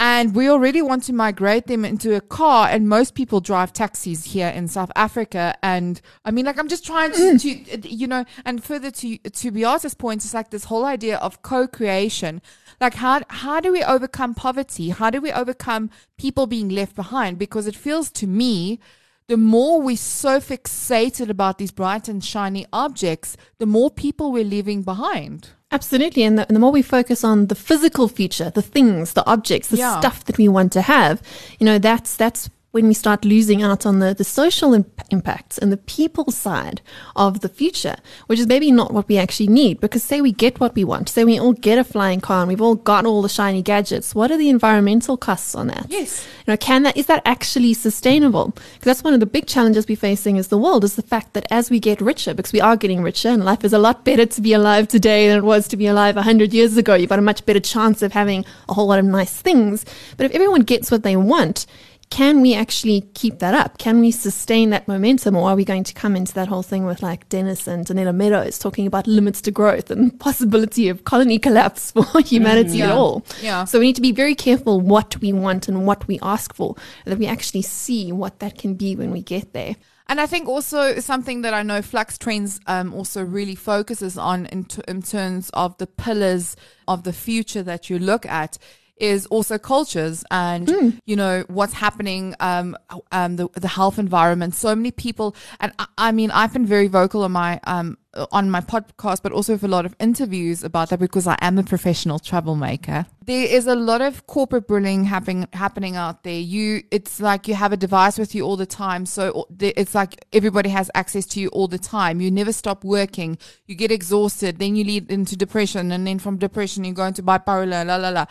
And 0.00 0.34
we 0.34 0.48
already 0.48 0.82
want 0.82 1.04
to 1.04 1.12
migrate 1.12 1.66
them 1.66 1.84
into 1.84 2.16
a 2.16 2.20
car, 2.20 2.68
and 2.68 2.88
most 2.88 3.14
people 3.14 3.40
drive 3.40 3.72
taxis 3.72 4.24
here 4.24 4.48
in 4.48 4.66
South 4.66 4.90
Africa. 4.96 5.54
And 5.62 6.00
I 6.24 6.32
mean, 6.32 6.46
like, 6.46 6.58
I'm 6.58 6.68
just 6.68 6.84
trying 6.84 7.12
to, 7.12 7.18
mm. 7.18 7.82
to 7.82 7.88
you 7.88 8.08
know, 8.08 8.24
and 8.44 8.62
further 8.62 8.90
to 8.90 9.18
to 9.18 9.50
Beate's 9.52 9.94
point, 9.94 10.24
it's 10.24 10.34
like 10.34 10.50
this 10.50 10.64
whole 10.64 10.84
idea 10.84 11.16
of 11.18 11.42
co-creation. 11.42 12.42
Like, 12.80 12.94
how 12.94 13.22
how 13.30 13.60
do 13.60 13.70
we 13.70 13.84
overcome 13.84 14.34
poverty? 14.34 14.88
How 14.90 15.10
do 15.10 15.20
we 15.20 15.30
overcome 15.30 15.90
people 16.18 16.48
being 16.48 16.70
left 16.70 16.96
behind? 16.96 17.38
Because 17.38 17.68
it 17.68 17.76
feels 17.76 18.10
to 18.12 18.26
me, 18.26 18.80
the 19.28 19.36
more 19.36 19.80
we're 19.80 19.96
so 19.96 20.40
fixated 20.40 21.30
about 21.30 21.58
these 21.58 21.70
bright 21.70 22.08
and 22.08 22.22
shiny 22.22 22.66
objects, 22.72 23.36
the 23.58 23.66
more 23.66 23.90
people 23.90 24.32
we're 24.32 24.44
leaving 24.44 24.82
behind. 24.82 25.50
Absolutely. 25.74 26.22
And 26.22 26.38
the, 26.38 26.46
and 26.46 26.54
the 26.54 26.60
more 26.60 26.70
we 26.70 26.82
focus 26.82 27.24
on 27.24 27.48
the 27.48 27.56
physical 27.56 28.06
future, 28.06 28.48
the 28.50 28.62
things, 28.62 29.12
the 29.14 29.26
objects, 29.26 29.68
the 29.68 29.78
Yeah. 29.78 29.98
stuff 29.98 30.24
that 30.26 30.38
we 30.38 30.46
want 30.48 30.70
to 30.74 30.82
have, 30.82 31.20
you 31.58 31.66
know, 31.66 31.78
that's, 31.78 32.14
that's 32.16 32.48
when 32.74 32.88
we 32.88 32.92
start 32.94 33.24
losing 33.24 33.62
out 33.62 33.86
on 33.86 34.00
the, 34.00 34.12
the 34.12 34.24
social 34.24 34.74
imp- 34.74 35.00
impacts 35.10 35.58
and 35.58 35.70
the 35.70 35.76
people 35.76 36.32
side 36.32 36.80
of 37.14 37.38
the 37.38 37.48
future, 37.48 37.94
which 38.26 38.40
is 38.40 38.48
maybe 38.48 38.72
not 38.72 38.92
what 38.92 39.06
we 39.06 39.16
actually 39.16 39.46
need. 39.46 39.78
Because 39.78 40.02
say 40.02 40.20
we 40.20 40.32
get 40.32 40.58
what 40.58 40.74
we 40.74 40.82
want, 40.82 41.08
say 41.08 41.24
we 41.24 41.38
all 41.38 41.52
get 41.52 41.78
a 41.78 41.84
flying 41.84 42.20
car 42.20 42.40
and 42.40 42.48
we've 42.48 42.60
all 42.60 42.74
got 42.74 43.06
all 43.06 43.22
the 43.22 43.28
shiny 43.28 43.62
gadgets. 43.62 44.12
What 44.12 44.32
are 44.32 44.36
the 44.36 44.48
environmental 44.48 45.16
costs 45.16 45.54
on 45.54 45.68
that? 45.68 45.86
Yes. 45.88 46.26
You 46.44 46.50
know, 46.50 46.56
can 46.56 46.82
that, 46.82 46.96
is 46.96 47.06
that 47.06 47.22
actually 47.24 47.74
sustainable? 47.74 48.46
Because 48.46 48.80
that's 48.80 49.04
one 49.04 49.14
of 49.14 49.20
the 49.20 49.26
big 49.26 49.46
challenges 49.46 49.86
we're 49.86 49.96
facing 49.96 50.36
as 50.36 50.48
the 50.48 50.58
world 50.58 50.82
is 50.82 50.96
the 50.96 51.02
fact 51.02 51.34
that 51.34 51.46
as 51.52 51.70
we 51.70 51.78
get 51.78 52.00
richer, 52.00 52.34
because 52.34 52.52
we 52.52 52.60
are 52.60 52.76
getting 52.76 53.02
richer 53.02 53.28
and 53.28 53.44
life 53.44 53.62
is 53.62 53.72
a 53.72 53.78
lot 53.78 54.04
better 54.04 54.26
to 54.26 54.40
be 54.40 54.52
alive 54.52 54.88
today 54.88 55.28
than 55.28 55.38
it 55.38 55.44
was 55.44 55.68
to 55.68 55.76
be 55.76 55.86
alive 55.86 56.16
100 56.16 56.52
years 56.52 56.76
ago. 56.76 56.96
You've 56.96 57.10
got 57.10 57.20
a 57.20 57.22
much 57.22 57.46
better 57.46 57.60
chance 57.60 58.02
of 58.02 58.12
having 58.12 58.44
a 58.68 58.74
whole 58.74 58.88
lot 58.88 58.98
of 58.98 59.04
nice 59.04 59.40
things. 59.40 59.86
But 60.16 60.26
if 60.26 60.32
everyone 60.32 60.62
gets 60.62 60.90
what 60.90 61.04
they 61.04 61.16
want, 61.16 61.66
can 62.10 62.40
we 62.40 62.54
actually 62.54 63.00
keep 63.14 63.40
that 63.40 63.54
up? 63.54 63.78
Can 63.78 63.98
we 64.00 64.10
sustain 64.12 64.70
that 64.70 64.86
momentum? 64.86 65.34
Or 65.36 65.48
are 65.48 65.56
we 65.56 65.64
going 65.64 65.82
to 65.84 65.94
come 65.94 66.14
into 66.14 66.32
that 66.34 66.46
whole 66.48 66.62
thing 66.62 66.84
with 66.86 67.02
like 67.02 67.28
Dennis 67.28 67.66
and 67.66 67.84
Donella 67.84 68.14
Meadows 68.14 68.58
talking 68.58 68.86
about 68.86 69.06
limits 69.06 69.40
to 69.42 69.50
growth 69.50 69.90
and 69.90 70.18
possibility 70.28 70.88
of 70.88 71.04
colony 71.04 71.38
collapse 71.38 71.90
for 71.90 72.04
humanity 72.24 72.82
at 72.82 72.88
Yeah. 72.90 72.94
all? 72.94 73.24
Yeah. 73.42 73.64
So 73.64 73.80
we 73.80 73.86
need 73.86 73.96
to 73.96 74.02
be 74.02 74.12
very 74.12 74.34
careful 74.36 74.80
what 74.80 75.16
we 75.20 75.32
want 75.32 75.66
and 75.68 75.86
what 75.86 76.06
we 76.06 76.18
ask 76.22 76.54
for, 76.54 76.76
that 77.04 77.18
we 77.18 77.26
actually 77.26 77.62
see 77.62 78.12
what 78.12 78.38
that 78.38 78.58
can 78.58 78.74
be 78.74 78.94
when 78.94 79.10
we 79.10 79.20
get 79.22 79.52
there. 79.52 79.74
And 80.06 80.20
I 80.20 80.26
think 80.26 80.46
also 80.48 81.00
something 81.00 81.40
that 81.42 81.54
I 81.54 81.62
know 81.62 81.80
Flux 81.80 82.18
Trends 82.18 82.60
um, 82.66 82.92
also 82.92 83.24
really 83.24 83.54
focuses 83.54 84.18
on 84.18 84.44
in, 84.46 84.64
t- 84.64 84.82
in 84.86 85.00
terms 85.02 85.50
of 85.54 85.76
the 85.78 85.86
pillars 85.86 86.56
of 86.86 87.04
the 87.04 87.12
future 87.14 87.62
that 87.62 87.88
you 87.88 87.98
look 87.98 88.26
at 88.26 88.58
is 88.96 89.26
also 89.26 89.58
cultures 89.58 90.24
and 90.30 90.68
Hmm. 90.70 90.90
you 91.04 91.16
know 91.16 91.44
what's 91.48 91.72
happening 91.72 92.34
um 92.40 92.76
um 93.10 93.36
the 93.36 93.48
the 93.54 93.68
health 93.68 93.98
environment 93.98 94.54
so 94.54 94.74
many 94.74 94.90
people 94.92 95.34
and 95.60 95.72
I, 95.78 95.86
I 95.98 96.12
mean 96.12 96.30
I've 96.30 96.52
been 96.52 96.66
very 96.66 96.86
vocal 96.88 97.24
on 97.24 97.32
my 97.32 97.60
um 97.64 97.98
Uh, 98.14 98.26
on 98.32 98.50
my 98.50 98.60
podcast 98.60 99.22
but 99.22 99.32
also 99.32 99.54
with 99.54 99.64
a 99.64 99.68
lot 99.68 99.84
of 99.84 99.94
interviews 99.98 100.62
about 100.62 100.88
that 100.90 101.00
because 101.00 101.26
I 101.26 101.36
am 101.40 101.58
a 101.58 101.62
professional 101.62 102.18
troublemaker 102.18 103.06
there 103.26 103.46
is 103.46 103.66
a 103.66 103.74
lot 103.74 104.00
of 104.00 104.26
corporate 104.26 104.66
bullying 104.68 105.04
happening 105.04 105.48
happening 105.52 105.96
out 105.96 106.24
there. 106.24 106.38
You 106.38 106.82
it's 106.90 107.20
like 107.20 107.48
you 107.48 107.54
have 107.54 107.72
a 107.72 107.76
device 107.76 108.18
with 108.18 108.34
you 108.34 108.44
all 108.44 108.56
the 108.56 108.66
time. 108.66 109.06
So 109.06 109.30
uh, 109.30 109.44
it's 109.60 109.94
like 109.94 110.24
everybody 110.32 110.68
has 110.70 110.90
access 110.94 111.24
to 111.26 111.40
you 111.40 111.48
all 111.48 111.68
the 111.68 111.78
time. 111.78 112.20
You 112.20 112.30
never 112.30 112.52
stop 112.52 112.84
working. 112.84 113.38
You 113.66 113.74
get 113.74 113.90
exhausted. 113.90 114.58
Then 114.58 114.76
you 114.76 114.84
lead 114.84 115.10
into 115.10 115.36
depression. 115.36 115.92
And 115.92 116.06
then 116.06 116.18
from 116.18 116.36
depression 116.36 116.84
you 116.84 116.92
go 116.92 117.04
into 117.04 117.22
bipolar 117.22 117.86
la 117.86 117.96
la 117.96 118.08
la. 118.10 118.26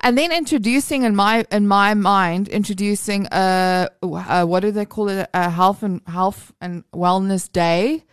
And 0.00 0.16
then 0.16 0.32
introducing 0.32 1.02
in 1.02 1.14
my 1.14 1.44
in 1.50 1.68
my 1.68 1.94
mind 1.94 2.48
introducing 2.48 3.26
a, 3.32 3.88
uh 4.02 4.44
what 4.44 4.60
do 4.60 4.70
they 4.70 4.86
call 4.86 5.08
it? 5.08 5.28
A 5.34 5.50
health 5.50 5.82
and 5.82 6.00
health 6.06 6.52
and 6.60 6.84
wellness 6.92 7.50
day 7.50 8.04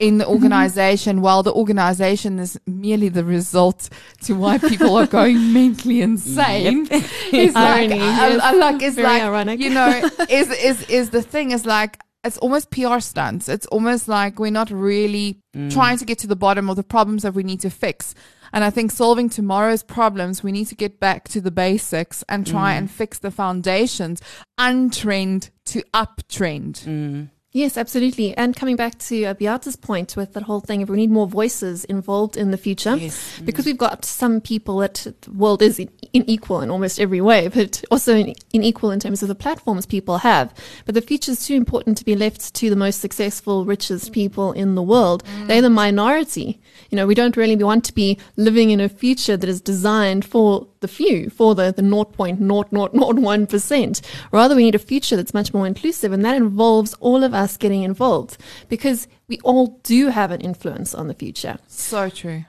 in 0.00 0.18
the 0.18 0.24
mm-hmm. 0.24 0.32
organization 0.32 1.20
while 1.20 1.42
the 1.44 1.52
organization 1.52 2.38
is 2.40 2.58
merely 2.66 3.08
the 3.08 3.22
result 3.22 3.88
to 4.22 4.34
why 4.34 4.58
people 4.58 4.96
are 4.96 5.06
going 5.06 5.52
mentally 5.52 6.00
insane 6.00 6.88
it's 6.90 7.54
like, 7.54 7.90
Irony, 7.90 8.00
I, 8.00 8.28
yes. 8.30 8.40
I 8.42 8.52
like 8.52 8.82
it's 8.82 8.96
Very 8.96 9.06
like 9.06 9.22
ironic. 9.22 9.60
you 9.60 9.70
know 9.70 10.10
is 10.28 10.50
is 10.50 10.88
is 10.88 11.10
the 11.10 11.22
thing 11.22 11.52
is 11.52 11.64
like 11.64 12.00
it's 12.22 12.38
almost 12.38 12.70
PR 12.70 13.00
stunts. 13.00 13.48
It's 13.48 13.66
almost 13.68 14.06
like 14.06 14.38
we're 14.38 14.50
not 14.50 14.70
really 14.70 15.40
mm. 15.56 15.72
trying 15.72 15.96
to 15.98 16.04
get 16.04 16.18
to 16.18 16.26
the 16.26 16.36
bottom 16.36 16.68
of 16.68 16.76
the 16.76 16.82
problems 16.82 17.22
that 17.22 17.32
we 17.32 17.42
need 17.42 17.60
to 17.60 17.70
fix. 17.70 18.14
And 18.52 18.64
I 18.64 18.70
think 18.70 18.90
solving 18.90 19.28
tomorrow's 19.28 19.82
problems, 19.82 20.42
we 20.42 20.52
need 20.52 20.66
to 20.66 20.74
get 20.74 21.00
back 21.00 21.28
to 21.28 21.40
the 21.40 21.50
basics 21.50 22.22
and 22.28 22.46
try 22.46 22.74
mm. 22.74 22.78
and 22.78 22.90
fix 22.90 23.18
the 23.18 23.30
foundations, 23.30 24.20
untrend 24.58 25.50
to 25.66 25.82
uptrend. 25.94 26.84
Mm. 26.84 27.30
Yes, 27.52 27.76
absolutely. 27.76 28.36
And 28.36 28.54
coming 28.54 28.76
back 28.76 28.96
to 29.00 29.24
uh, 29.24 29.34
Beate's 29.34 29.74
point 29.74 30.16
with 30.16 30.34
that 30.34 30.44
whole 30.44 30.60
thing, 30.60 30.82
if 30.82 30.88
we 30.88 30.96
need 30.96 31.10
more 31.10 31.26
voices 31.26 31.84
involved 31.84 32.36
in 32.36 32.52
the 32.52 32.56
future, 32.56 32.96
because 33.44 33.66
we've 33.66 33.76
got 33.76 34.04
some 34.04 34.40
people 34.40 34.78
that 34.78 35.06
the 35.22 35.32
world 35.32 35.60
is 35.60 35.80
unequal 36.12 36.60
in 36.60 36.70
almost 36.70 37.00
every 37.00 37.20
way, 37.20 37.48
but 37.48 37.84
also 37.90 38.16
in- 38.16 38.34
unequal 38.52 38.90
in 38.90 39.00
terms 39.00 39.22
of 39.22 39.28
the 39.28 39.34
platforms 39.34 39.86
people 39.86 40.18
have. 40.18 40.52
But 40.84 40.94
the 40.94 41.00
future 41.00 41.32
is 41.32 41.46
too 41.46 41.54
important 41.54 41.96
to 41.98 42.04
be 42.04 42.16
left 42.16 42.52
to 42.54 42.70
the 42.70 42.76
most 42.76 43.00
successful, 43.00 43.64
richest 43.64 44.12
people 44.12 44.52
in 44.52 44.74
the 44.74 44.82
world. 44.82 45.24
Mm. 45.24 45.46
They're 45.46 45.62
the 45.62 45.70
minority. 45.70 46.60
You 46.90 46.96
know, 46.96 47.06
we 47.06 47.14
don't 47.14 47.36
really 47.36 47.56
want 47.56 47.84
to 47.84 47.94
be 47.94 48.18
living 48.36 48.70
in 48.70 48.80
a 48.80 48.88
future 48.88 49.36
that 49.36 49.48
is 49.48 49.60
designed 49.60 50.24
for 50.24 50.66
the 50.80 50.88
few, 50.88 51.30
for 51.30 51.54
the, 51.54 51.72
the 51.72 51.82
0.0001%. 51.82 54.00
Rather, 54.32 54.56
we 54.56 54.64
need 54.64 54.74
a 54.74 54.78
future 54.78 55.16
that's 55.16 55.34
much 55.34 55.52
more 55.54 55.66
inclusive, 55.66 56.12
and 56.12 56.24
that 56.24 56.36
involves 56.36 56.94
all 56.94 57.22
of 57.22 57.34
us 57.34 57.56
getting 57.56 57.82
involved 57.82 58.36
because 58.68 59.06
we 59.28 59.38
all 59.44 59.78
do 59.82 60.08
have 60.08 60.30
an 60.30 60.40
influence 60.40 60.94
on 60.94 61.08
the 61.08 61.14
future 61.14 61.58
So 61.68 62.08
true. 62.10 62.44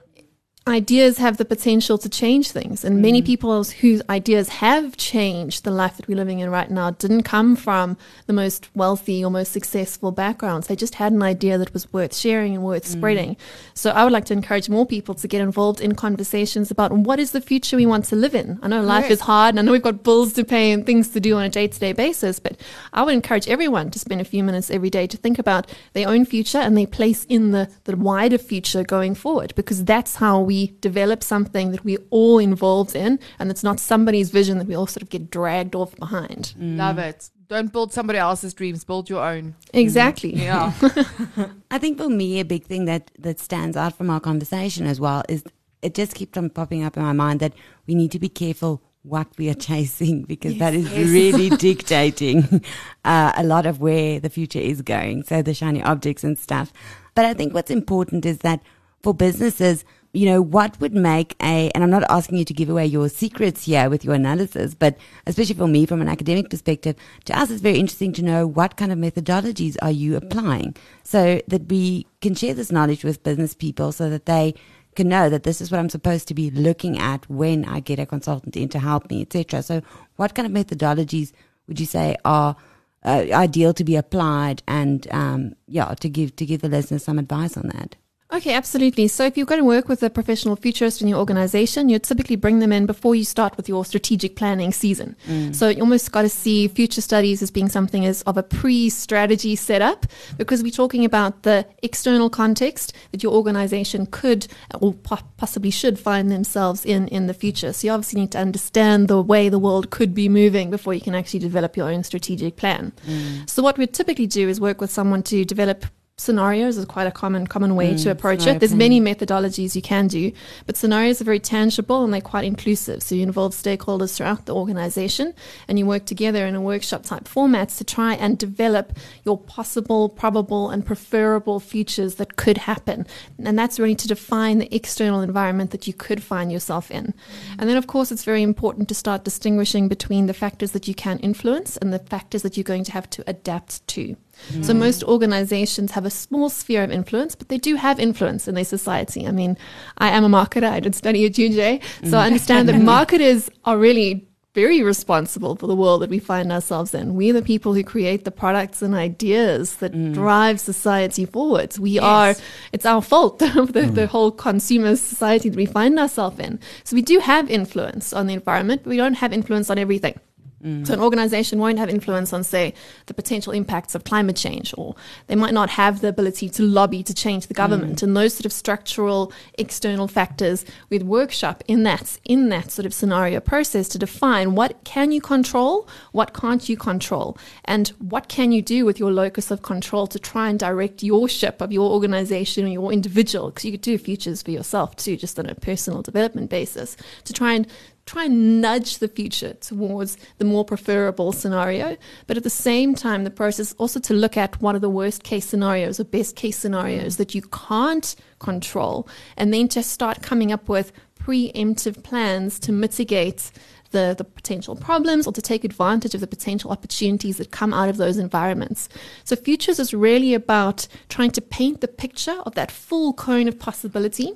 Ideas 0.67 1.17
have 1.17 1.37
the 1.37 1.45
potential 1.45 1.97
to 1.97 2.07
change 2.07 2.51
things. 2.51 2.85
And 2.85 3.01
many 3.01 3.19
mm. 3.19 3.25
people 3.25 3.63
whose 3.63 4.03
ideas 4.09 4.47
have 4.49 4.95
changed 4.95 5.63
the 5.63 5.71
life 5.71 5.97
that 5.97 6.07
we're 6.07 6.15
living 6.15 6.39
in 6.39 6.51
right 6.51 6.69
now 6.69 6.91
didn't 6.91 7.23
come 7.23 7.55
from 7.55 7.97
the 8.27 8.33
most 8.33 8.69
wealthy 8.75 9.25
or 9.25 9.31
most 9.31 9.51
successful 9.51 10.11
backgrounds. 10.11 10.67
They 10.67 10.75
just 10.75 10.95
had 10.95 11.13
an 11.13 11.23
idea 11.23 11.57
that 11.57 11.73
was 11.73 11.91
worth 11.91 12.15
sharing 12.15 12.53
and 12.53 12.63
worth 12.63 12.85
mm. 12.85 12.91
spreading. 12.91 13.37
So 13.73 13.89
I 13.89 14.03
would 14.03 14.13
like 14.13 14.25
to 14.25 14.33
encourage 14.33 14.69
more 14.69 14.85
people 14.85 15.15
to 15.15 15.27
get 15.27 15.41
involved 15.41 15.81
in 15.81 15.95
conversations 15.95 16.69
about 16.69 16.91
what 16.91 17.19
is 17.19 17.31
the 17.31 17.41
future 17.41 17.75
we 17.75 17.87
want 17.87 18.05
to 18.05 18.15
live 18.15 18.35
in. 18.35 18.59
I 18.61 18.67
know 18.67 18.83
life 18.83 19.05
Yes. 19.05 19.13
is 19.13 19.21
hard 19.21 19.53
and 19.53 19.59
I 19.59 19.63
know 19.63 19.71
we've 19.71 19.81
got 19.81 20.03
bills 20.03 20.33
to 20.33 20.43
pay 20.43 20.71
and 20.71 20.85
things 20.85 21.09
to 21.09 21.19
do 21.19 21.37
on 21.37 21.43
a 21.43 21.49
day 21.49 21.67
to 21.67 21.79
day 21.79 21.91
basis, 21.91 22.39
but 22.39 22.55
I 22.93 23.01
would 23.01 23.15
encourage 23.15 23.47
everyone 23.47 23.89
to 23.91 23.97
spend 23.97 24.21
a 24.21 24.25
few 24.25 24.43
minutes 24.43 24.69
every 24.69 24.91
day 24.91 25.07
to 25.07 25.17
think 25.17 25.39
about 25.39 25.73
their 25.93 26.07
own 26.07 26.23
future 26.23 26.59
and 26.59 26.77
their 26.77 26.85
place 26.85 27.25
in 27.25 27.49
the, 27.49 27.67
the 27.85 27.97
wider 27.97 28.37
future 28.37 28.83
going 28.83 29.15
forward, 29.15 29.55
because 29.55 29.83
that's 29.83 30.17
how 30.17 30.39
we 30.39 30.50
develop 30.79 31.23
something 31.23 31.71
that 31.71 31.83
we're 31.83 32.03
all 32.09 32.39
involved 32.39 32.95
in 32.95 33.19
and 33.39 33.51
it's 33.51 33.63
not 33.63 33.79
somebody's 33.79 34.29
vision 34.29 34.57
that 34.57 34.67
we 34.67 34.75
all 34.75 34.87
sort 34.87 35.01
of 35.01 35.09
get 35.09 35.29
dragged 35.29 35.75
off 35.75 35.95
behind. 35.95 36.53
Love 36.57 36.97
it. 36.97 37.29
Don't 37.47 37.73
build 37.73 37.91
somebody 37.91 38.17
else's 38.17 38.53
dreams, 38.53 38.83
build 38.83 39.09
your 39.09 39.23
own. 39.23 39.55
Exactly. 39.73 40.33
Yeah. 40.33 40.71
I 41.71 41.77
think 41.77 41.97
for 41.97 42.09
me, 42.09 42.39
a 42.39 42.45
big 42.45 42.65
thing 42.65 42.85
that, 42.85 43.11
that 43.19 43.39
stands 43.39 43.75
out 43.75 43.97
from 43.97 44.09
our 44.09 44.19
conversation 44.19 44.85
as 44.85 44.99
well 44.99 45.23
is 45.27 45.43
it 45.81 45.95
just 45.95 46.15
keeps 46.15 46.37
on 46.37 46.49
popping 46.49 46.83
up 46.83 46.95
in 46.95 47.03
my 47.03 47.13
mind 47.13 47.39
that 47.39 47.53
we 47.87 47.95
need 47.95 48.11
to 48.11 48.19
be 48.19 48.29
careful 48.29 48.81
what 49.03 49.27
we 49.37 49.49
are 49.49 49.53
chasing 49.69 50.23
because 50.23 50.57
that 50.59 50.73
is 50.73 50.89
really 50.91 51.49
dictating 51.57 52.63
uh, 53.03 53.33
a 53.35 53.43
lot 53.43 53.65
of 53.65 53.81
where 53.81 54.19
the 54.19 54.29
future 54.29 54.59
is 54.59 54.81
going. 54.81 55.23
So 55.23 55.41
the 55.41 55.53
shiny 55.53 55.81
objects 55.81 56.23
and 56.23 56.37
stuff. 56.37 56.71
But 57.15 57.25
I 57.25 57.33
think 57.33 57.53
what's 57.53 57.71
important 57.71 58.25
is 58.25 58.39
that 58.39 58.61
for 59.03 59.13
businesses, 59.13 59.83
you 60.13 60.25
know, 60.25 60.41
what 60.41 60.79
would 60.81 60.93
make 60.93 61.35
a, 61.41 61.71
and 61.73 61.83
I'm 61.83 61.89
not 61.89 62.03
asking 62.09 62.37
you 62.37 62.45
to 62.45 62.53
give 62.53 62.69
away 62.69 62.85
your 62.85 63.07
secrets 63.07 63.65
here 63.65 63.89
with 63.89 64.03
your 64.03 64.13
analysis, 64.13 64.73
but 64.73 64.97
especially 65.25 65.55
for 65.55 65.67
me 65.67 65.85
from 65.85 66.01
an 66.01 66.09
academic 66.09 66.49
perspective, 66.49 66.95
to 67.25 67.37
us 67.37 67.49
it's 67.49 67.61
very 67.61 67.79
interesting 67.79 68.11
to 68.13 68.21
know 68.21 68.45
what 68.45 68.75
kind 68.75 68.91
of 68.91 68.97
methodologies 68.97 69.77
are 69.81 69.91
you 69.91 70.17
applying 70.17 70.75
so 71.03 71.41
that 71.47 71.67
we 71.69 72.05
can 72.19 72.35
share 72.35 72.53
this 72.53 72.71
knowledge 72.71 73.03
with 73.03 73.23
business 73.23 73.53
people 73.53 73.91
so 73.91 74.09
that 74.09 74.25
they 74.25 74.53
can 74.95 75.07
know 75.07 75.29
that 75.29 75.43
this 75.43 75.61
is 75.61 75.71
what 75.71 75.79
I'm 75.79 75.89
supposed 75.89 76.27
to 76.27 76.33
be 76.33 76.51
looking 76.51 76.99
at 76.99 77.29
when 77.29 77.63
I 77.63 77.79
get 77.79 77.99
a 77.99 78.05
consultant 78.05 78.57
in 78.57 78.67
to 78.69 78.79
help 78.79 79.09
me, 79.09 79.21
etc. 79.21 79.63
So 79.63 79.81
what 80.17 80.35
kind 80.35 80.45
of 80.45 80.51
methodologies 80.51 81.31
would 81.67 81.79
you 81.79 81.85
say 81.85 82.17
are 82.25 82.57
uh, 83.05 83.25
ideal 83.31 83.73
to 83.73 83.83
be 83.85 83.95
applied 83.95 84.61
and 84.67 85.07
um, 85.11 85.55
yeah, 85.67 85.93
to 85.93 86.09
give 86.09 86.35
to 86.35 86.45
give 86.45 86.61
the 86.61 86.69
listeners 86.69 87.05
some 87.05 87.17
advice 87.17 87.55
on 87.55 87.69
that? 87.69 87.95
Okay, 88.33 88.53
absolutely. 88.53 89.09
So 89.09 89.25
if 89.25 89.35
you're 89.35 89.45
going 89.45 89.59
to 89.59 89.65
work 89.65 89.89
with 89.89 90.01
a 90.03 90.09
professional 90.09 90.55
futurist 90.55 91.01
in 91.01 91.09
your 91.09 91.19
organization, 91.19 91.89
you 91.89 91.99
typically 91.99 92.37
bring 92.37 92.59
them 92.59 92.71
in 92.71 92.85
before 92.85 93.13
you 93.13 93.25
start 93.25 93.57
with 93.57 93.67
your 93.67 93.83
strategic 93.83 94.37
planning 94.37 94.71
season. 94.71 95.17
Mm. 95.27 95.53
So 95.53 95.67
you 95.67 95.81
almost 95.81 96.13
got 96.13 96.21
to 96.21 96.29
see 96.29 96.69
future 96.69 97.01
studies 97.01 97.41
as 97.41 97.51
being 97.51 97.67
something 97.67 98.05
as 98.05 98.21
of 98.21 98.37
a 98.37 98.43
pre-strategy 98.43 99.57
setup 99.57 100.05
because 100.37 100.63
we're 100.63 100.71
talking 100.71 101.03
about 101.03 101.43
the 101.43 101.65
external 101.83 102.29
context 102.29 102.93
that 103.11 103.21
your 103.21 103.33
organization 103.33 104.05
could 104.05 104.47
or 104.79 104.93
po- 104.93 105.19
possibly 105.35 105.71
should 105.71 105.99
find 105.99 106.31
themselves 106.31 106.85
in 106.85 107.09
in 107.09 107.27
the 107.27 107.33
future. 107.33 107.73
So 107.73 107.87
you 107.87 107.93
obviously 107.93 108.21
need 108.21 108.31
to 108.31 108.39
understand 108.39 109.09
the 109.09 109.21
way 109.21 109.49
the 109.49 109.59
world 109.59 109.89
could 109.89 110.13
be 110.13 110.29
moving 110.29 110.71
before 110.71 110.93
you 110.93 111.01
can 111.01 111.15
actually 111.15 111.41
develop 111.41 111.75
your 111.75 111.89
own 111.89 112.05
strategic 112.05 112.55
plan. 112.55 112.93
Mm. 113.05 113.49
So 113.49 113.61
what 113.61 113.77
we 113.77 113.87
typically 113.87 114.27
do 114.27 114.47
is 114.47 114.61
work 114.61 114.79
with 114.79 114.91
someone 114.91 115.21
to 115.23 115.43
develop 115.43 115.85
scenarios 116.21 116.77
is 116.77 116.85
quite 116.85 117.07
a 117.07 117.11
common 117.11 117.47
common 117.47 117.75
way 117.75 117.95
to 117.97 118.11
approach 118.11 118.45
it. 118.45 118.59
There's 118.59 118.73
many 118.73 119.01
methodologies 119.01 119.75
you 119.75 119.81
can 119.81 120.07
do, 120.07 120.31
but 120.65 120.77
scenarios 120.77 121.19
are 121.19 121.25
very 121.25 121.39
tangible 121.39 122.03
and 122.03 122.13
they're 122.13 122.21
quite 122.21 122.45
inclusive. 122.45 123.01
So 123.03 123.15
you 123.15 123.23
involve 123.23 123.53
stakeholders 123.53 124.15
throughout 124.15 124.45
the 124.45 124.55
organization 124.55 125.33
and 125.67 125.79
you 125.79 125.85
work 125.85 126.05
together 126.05 126.45
in 126.45 126.55
a 126.55 126.61
workshop 126.61 127.03
type 127.03 127.25
formats 127.25 127.77
to 127.79 127.83
try 127.83 128.13
and 128.13 128.37
develop 128.37 128.97
your 129.25 129.37
possible, 129.37 130.09
probable, 130.09 130.69
and 130.69 130.85
preferable 130.85 131.59
futures 131.59 132.15
that 132.15 132.35
could 132.35 132.59
happen. 132.59 133.05
And 133.43 133.57
that's 133.57 133.79
really 133.79 133.95
to 133.95 134.07
define 134.07 134.59
the 134.59 134.73
external 134.73 135.21
environment 135.21 135.71
that 135.71 135.87
you 135.87 135.93
could 135.93 136.23
find 136.23 136.51
yourself 136.51 136.91
in. 136.91 137.13
And 137.57 137.69
then, 137.69 137.77
of 137.77 137.87
course, 137.87 138.11
it's 138.11 138.23
very 138.23 138.43
important 138.43 138.87
to 138.89 138.95
start 138.95 139.23
distinguishing 139.23 139.87
between 139.87 140.27
the 140.27 140.33
factors 140.33 140.71
that 140.71 140.87
you 140.87 140.93
can 140.93 141.19
influence 141.19 141.77
and 141.77 141.91
the 141.91 141.99
factors 141.99 142.43
that 142.43 142.57
you're 142.57 142.63
going 142.63 142.83
to 142.85 142.91
have 142.91 143.09
to 143.11 143.23
adapt 143.27 143.85
to. 143.87 144.15
So 144.61 144.73
mm. 144.73 144.77
most 144.79 145.03
organizations 145.03 145.91
have 145.91 146.05
a 146.05 146.09
small 146.09 146.49
sphere 146.49 146.83
of 146.83 146.91
influence, 146.91 147.35
but 147.35 147.49
they 147.49 147.57
do 147.57 147.75
have 147.75 147.99
influence 147.99 148.47
in 148.47 148.55
their 148.55 148.65
society. 148.65 149.27
I 149.27 149.31
mean, 149.31 149.57
I 149.97 150.09
am 150.09 150.23
a 150.23 150.29
marketer. 150.29 150.69
I 150.69 150.79
did 150.79 150.95
study 150.95 151.25
at 151.25 151.33
UJ. 151.33 151.81
So 152.09 152.17
I 152.17 152.23
mm. 152.23 152.27
understand 152.27 152.69
that 152.69 152.81
marketers 152.81 153.49
are 153.65 153.77
really 153.77 154.27
very 154.53 154.83
responsible 154.83 155.55
for 155.55 155.67
the 155.67 155.75
world 155.75 156.01
that 156.01 156.09
we 156.09 156.19
find 156.19 156.51
ourselves 156.51 156.93
in. 156.93 157.15
We're 157.15 157.33
the 157.33 157.41
people 157.41 157.73
who 157.73 157.83
create 157.83 158.25
the 158.25 158.31
products 158.31 158.81
and 158.81 158.93
ideas 158.93 159.77
that 159.77 159.93
mm. 159.93 160.13
drive 160.13 160.59
society 160.59 161.25
forwards. 161.25 161.79
We 161.79 161.99
are, 161.99 162.35
it's 162.73 162.85
our 162.85 163.01
fault 163.01 163.39
the, 163.39 163.89
the 163.93 164.07
whole 164.07 164.31
consumer 164.31 164.95
society 164.97 165.49
that 165.49 165.55
we 165.55 165.65
find 165.65 165.97
ourselves 165.97 166.39
in. 166.39 166.59
So 166.83 166.95
we 166.95 167.01
do 167.01 167.19
have 167.19 167.49
influence 167.49 168.11
on 168.11 168.27
the 168.27 168.33
environment, 168.33 168.83
but 168.83 168.89
we 168.89 168.97
don't 168.97 169.15
have 169.15 169.31
influence 169.31 169.69
on 169.69 169.77
everything. 169.77 170.19
Mm. 170.61 170.85
So 170.87 170.93
an 170.93 170.99
organization 170.99 171.59
won't 171.59 171.79
have 171.79 171.89
influence 171.89 172.33
on, 172.33 172.43
say, 172.43 172.73
the 173.07 173.13
potential 173.13 173.53
impacts 173.53 173.95
of 173.95 174.03
climate 174.03 174.35
change, 174.35 174.73
or 174.77 174.95
they 175.27 175.35
might 175.35 175.53
not 175.53 175.71
have 175.71 176.01
the 176.01 176.07
ability 176.07 176.49
to 176.49 176.63
lobby 176.63 177.03
to 177.03 177.13
change 177.13 177.47
the 177.47 177.53
government, 177.53 177.99
mm. 177.99 178.03
and 178.03 178.15
those 178.15 178.33
sort 178.33 178.45
of 178.45 178.53
structural 178.53 179.31
external 179.57 180.07
factors. 180.07 180.65
We'd 180.89 181.03
workshop 181.03 181.63
in 181.67 181.83
that 181.83 182.19
in 182.23 182.49
that 182.49 182.71
sort 182.71 182.85
of 182.85 182.93
scenario 182.93 183.39
process 183.39 183.87
to 183.89 183.97
define 183.97 184.55
what 184.55 184.83
can 184.83 185.11
you 185.11 185.21
control, 185.21 185.87
what 186.11 186.33
can't 186.33 186.67
you 186.69 186.77
control, 186.77 187.37
and 187.65 187.89
what 187.99 188.27
can 188.27 188.51
you 188.51 188.61
do 188.61 188.85
with 188.85 188.99
your 188.99 189.11
locus 189.11 189.51
of 189.51 189.61
control 189.61 190.07
to 190.07 190.19
try 190.19 190.49
and 190.49 190.59
direct 190.59 191.03
your 191.03 191.27
ship 191.27 191.61
of 191.61 191.71
your 191.71 191.91
organization 191.91 192.65
or 192.65 192.69
your 192.69 192.93
individual, 192.93 193.49
because 193.49 193.65
you 193.65 193.71
could 193.71 193.81
do 193.81 193.97
futures 193.97 194.41
for 194.41 194.51
yourself 194.51 194.95
too, 194.95 195.17
just 195.17 195.39
on 195.39 195.47
a 195.47 195.55
personal 195.55 196.01
development 196.01 196.49
basis, 196.49 196.95
to 197.23 197.33
try 197.33 197.53
and 197.53 197.67
try 198.05 198.25
and 198.25 198.61
nudge 198.61 198.97
the 198.97 199.07
future 199.07 199.53
towards 199.53 200.17
the 200.37 200.45
more 200.45 200.65
preferable 200.65 201.31
scenario. 201.31 201.97
But 202.27 202.37
at 202.37 202.43
the 202.43 202.49
same 202.49 202.95
time, 202.95 203.23
the 203.23 203.31
process 203.31 203.73
also 203.73 203.99
to 204.01 204.13
look 204.13 204.37
at 204.37 204.61
what 204.61 204.75
are 204.75 204.79
the 204.79 204.89
worst 204.89 205.23
case 205.23 205.45
scenarios 205.45 205.99
or 205.99 206.03
best 206.03 206.35
case 206.35 206.57
scenarios 206.57 207.17
that 207.17 207.35
you 207.35 207.41
can't 207.41 208.15
control, 208.39 209.07
and 209.37 209.53
then 209.53 209.67
to 209.69 209.83
start 209.83 210.21
coming 210.21 210.51
up 210.51 210.67
with 210.67 210.91
preemptive 211.19 212.01
plans 212.03 212.59
to 212.59 212.71
mitigate 212.71 213.51
the, 213.91 214.15
the 214.17 214.23
potential 214.23 214.75
problems 214.75 215.27
or 215.27 215.33
to 215.33 215.41
take 215.41 215.63
advantage 215.63 216.15
of 216.15 216.21
the 216.21 216.27
potential 216.27 216.71
opportunities 216.71 217.37
that 217.37 217.51
come 217.51 217.73
out 217.73 217.89
of 217.89 217.97
those 217.97 218.17
environments. 218.17 218.89
So, 219.23 219.35
Futures 219.35 219.79
is 219.79 219.93
really 219.93 220.33
about 220.33 220.87
trying 221.09 221.31
to 221.31 221.41
paint 221.41 221.81
the 221.81 221.87
picture 221.87 222.39
of 222.45 222.55
that 222.55 222.71
full 222.71 223.13
cone 223.13 223.47
of 223.47 223.59
possibility. 223.59 224.33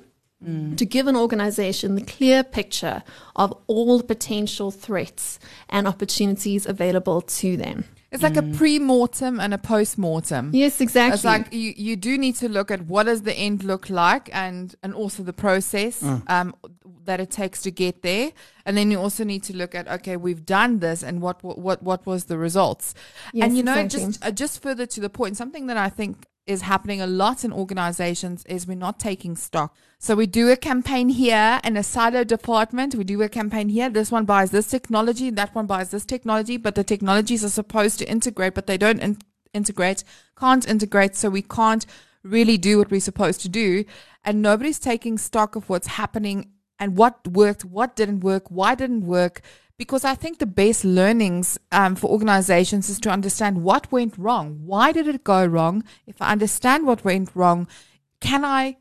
To 0.76 0.86
give 0.86 1.08
an 1.08 1.16
organization 1.16 1.96
the 1.96 2.04
clear 2.04 2.44
picture 2.44 3.02
of 3.34 3.52
all 3.66 3.98
the 3.98 4.04
potential 4.04 4.70
threats 4.70 5.40
and 5.68 5.88
opportunities 5.88 6.66
available 6.66 7.20
to 7.20 7.56
them. 7.56 7.84
It's 8.12 8.22
like 8.22 8.36
a 8.36 8.42
pre-mortem 8.42 9.40
and 9.40 9.52
a 9.52 9.58
post-mortem. 9.58 10.52
Yes, 10.54 10.80
exactly. 10.80 11.14
It's 11.16 11.24
like 11.24 11.52
you, 11.52 11.74
you 11.76 11.96
do 11.96 12.16
need 12.16 12.36
to 12.36 12.48
look 12.48 12.70
at 12.70 12.82
what 12.82 13.06
does 13.06 13.22
the 13.22 13.34
end 13.34 13.64
look 13.64 13.90
like 13.90 14.30
and 14.32 14.74
and 14.82 14.94
also 14.94 15.22
the 15.24 15.32
process 15.32 16.02
um, 16.28 16.54
that 17.04 17.20
it 17.20 17.30
takes 17.30 17.62
to 17.62 17.70
get 17.70 18.02
there, 18.02 18.30
and 18.64 18.76
then 18.76 18.90
you 18.92 19.00
also 19.00 19.24
need 19.24 19.42
to 19.44 19.56
look 19.56 19.74
at 19.74 19.88
okay 19.88 20.16
we've 20.16 20.46
done 20.46 20.78
this 20.78 21.02
and 21.02 21.20
what 21.20 21.42
what 21.42 21.58
what, 21.58 21.82
what 21.82 22.06
was 22.06 22.24
the 22.26 22.38
results, 22.38 22.94
Yes, 23.32 23.44
and 23.44 23.56
you 23.56 23.62
know 23.64 23.74
exactly. 23.76 24.12
just 24.12 24.24
uh, 24.24 24.30
just 24.30 24.62
further 24.62 24.86
to 24.86 25.00
the 25.00 25.10
point, 25.10 25.36
something 25.36 25.66
that 25.66 25.76
I 25.76 25.88
think 25.88 26.26
is 26.46 26.62
happening 26.62 27.00
a 27.00 27.06
lot 27.06 27.44
in 27.44 27.52
organizations 27.52 28.44
is 28.46 28.66
we're 28.66 28.76
not 28.76 29.00
taking 29.00 29.36
stock. 29.36 29.74
So 29.98 30.14
we 30.14 30.26
do 30.26 30.50
a 30.50 30.56
campaign 30.56 31.08
here 31.08 31.60
in 31.64 31.76
a 31.76 31.82
silo 31.82 32.22
department. 32.22 32.94
We 32.94 33.04
do 33.04 33.20
a 33.22 33.28
campaign 33.28 33.68
here. 33.68 33.88
This 33.88 34.12
one 34.12 34.24
buys 34.24 34.50
this 34.50 34.68
technology. 34.68 35.30
That 35.30 35.54
one 35.54 35.66
buys 35.66 35.90
this 35.90 36.04
technology. 36.04 36.56
But 36.56 36.74
the 36.74 36.84
technologies 36.84 37.44
are 37.44 37.48
supposed 37.48 37.98
to 37.98 38.08
integrate, 38.08 38.54
but 38.54 38.66
they 38.66 38.78
don't 38.78 39.00
in- 39.00 39.18
integrate, 39.54 40.04
can't 40.38 40.68
integrate. 40.68 41.16
So 41.16 41.30
we 41.30 41.42
can't 41.42 41.86
really 42.22 42.58
do 42.58 42.78
what 42.78 42.90
we're 42.90 43.00
supposed 43.00 43.40
to 43.40 43.48
do. 43.48 43.84
And 44.24 44.42
nobody's 44.42 44.78
taking 44.78 45.18
stock 45.18 45.56
of 45.56 45.68
what's 45.68 45.86
happening 45.86 46.52
and 46.78 46.96
what 46.96 47.26
worked, 47.26 47.64
what 47.64 47.96
didn't 47.96 48.20
work, 48.20 48.50
why 48.50 48.74
didn't 48.74 49.06
work. 49.06 49.40
Because 49.78 50.04
I 50.04 50.14
think 50.14 50.38
the 50.38 50.46
best 50.46 50.84
learnings 50.84 51.58
um, 51.70 51.96
for 51.96 52.10
organizations 52.10 52.88
is 52.88 52.98
to 53.00 53.10
understand 53.10 53.62
what 53.62 53.92
went 53.92 54.16
wrong. 54.16 54.60
Why 54.64 54.90
did 54.90 55.06
it 55.06 55.22
go 55.22 55.44
wrong? 55.44 55.84
If 56.06 56.22
I 56.22 56.32
understand 56.32 56.86
what 56.86 57.04
went 57.04 57.30
wrong, 57.34 57.68
can 58.20 58.44
I 58.44 58.76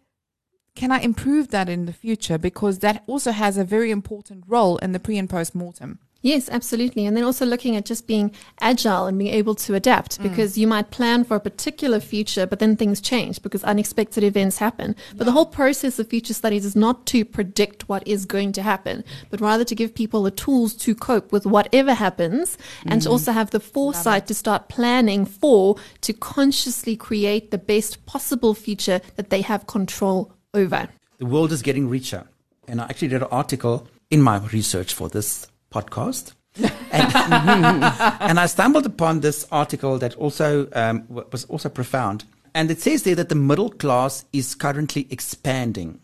can 0.76 0.92
I 0.92 1.00
improve 1.00 1.50
that 1.50 1.70
in 1.70 1.86
the 1.86 1.94
future? 1.94 2.38
Because 2.38 2.80
that 2.80 3.04
also 3.08 3.32
has 3.32 3.58
a 3.58 3.64
very 3.64 3.92
important 3.92 4.44
role 4.48 4.78
in 4.78 4.92
the 4.92 5.00
pre 5.00 5.18
and 5.18 5.30
post 5.30 5.56
mortem. 5.56 6.00
Yes, 6.26 6.50
absolutely. 6.50 7.06
And 7.06 7.16
then 7.16 7.24
also 7.24 7.46
looking 7.46 7.76
at 7.76 7.86
just 7.86 8.08
being 8.08 8.32
agile 8.60 9.06
and 9.06 9.16
being 9.16 9.32
able 9.32 9.54
to 9.54 9.76
adapt 9.76 10.18
mm. 10.20 10.24
because 10.24 10.58
you 10.58 10.66
might 10.66 10.90
plan 10.90 11.24
for 11.24 11.36
a 11.36 11.40
particular 11.40 12.00
future, 12.00 12.48
but 12.48 12.58
then 12.58 12.76
things 12.76 13.00
change 13.00 13.44
because 13.44 13.64
unexpected 13.64 14.24
events 14.24 14.58
happen. 14.58 14.96
But 15.16 15.26
the 15.26 15.32
whole 15.34 15.46
process 15.46 16.00
of 16.00 16.10
future 16.10 16.34
studies 16.34 16.66
is 16.66 16.76
not 16.76 17.06
to 17.14 17.26
predict 17.26 17.88
what 17.88 18.08
is 18.08 18.26
going 18.26 18.54
to 18.54 18.64
happen, 18.64 19.04
but 19.30 19.40
rather 19.40 19.64
to 19.66 19.76
give 19.76 19.94
people 19.94 20.24
the 20.24 20.32
tools 20.32 20.74
to 20.78 20.96
cope 20.96 21.32
with 21.32 21.46
whatever 21.46 21.94
happens 21.94 22.58
and 22.88 23.04
to 23.04 23.10
mm. 23.10 23.12
also 23.12 23.32
have 23.32 23.52
the 23.52 23.60
foresight 23.60 24.26
to 24.26 24.34
start 24.34 24.68
planning 24.68 25.28
for, 25.28 25.76
to 26.02 26.12
consciously 26.12 26.96
create 26.96 27.52
the 27.52 27.60
best 27.60 28.04
possible 28.08 28.56
future 28.56 29.00
that 29.16 29.30
they 29.30 29.42
have 29.42 29.68
control 29.68 30.34
over. 30.56 30.90
The 31.20 31.28
world 31.28 31.52
is 31.52 31.62
getting 31.62 31.88
richer. 31.88 32.28
And 32.68 32.82
I 32.82 32.86
actually 32.86 33.10
did 33.10 33.22
an 33.22 33.28
article 33.30 33.88
in 34.10 34.24
my 34.24 34.40
research 34.48 34.92
for 34.92 35.08
this 35.08 35.46
podcast. 35.76 36.34
and, 36.58 36.72
and 38.22 38.40
I 38.40 38.46
stumbled 38.46 38.86
upon 38.86 39.20
this 39.20 39.46
article 39.52 39.98
that 40.00 40.16
also 40.16 40.70
um, 40.74 41.06
was 41.10 41.46
also 41.46 41.70
profound. 41.70 42.24
And 42.54 42.72
it 42.72 42.80
says 42.80 43.04
there 43.04 43.16
that 43.16 43.28
the 43.28 43.36
middle 43.36 43.70
class 43.70 44.24
is 44.32 44.56
currently 44.56 45.08
expanding. 45.10 46.00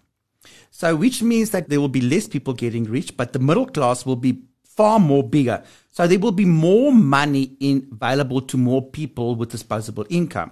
So, 0.69 0.95
which 0.95 1.21
means 1.21 1.51
that 1.51 1.69
there 1.69 1.79
will 1.79 1.89
be 1.89 2.01
less 2.01 2.27
people 2.27 2.53
getting 2.53 2.83
rich, 2.85 3.15
but 3.15 3.31
the 3.33 3.39
middle 3.39 3.65
class 3.65 4.05
will 4.05 4.15
be 4.15 4.41
far 4.63 4.99
more 4.99 5.23
bigger. 5.23 5.63
So, 5.91 6.07
there 6.07 6.19
will 6.19 6.31
be 6.31 6.45
more 6.45 6.91
money 6.91 7.55
in, 7.59 7.87
available 7.91 8.41
to 8.41 8.57
more 8.57 8.81
people 8.81 9.35
with 9.35 9.51
disposable 9.51 10.05
income. 10.09 10.51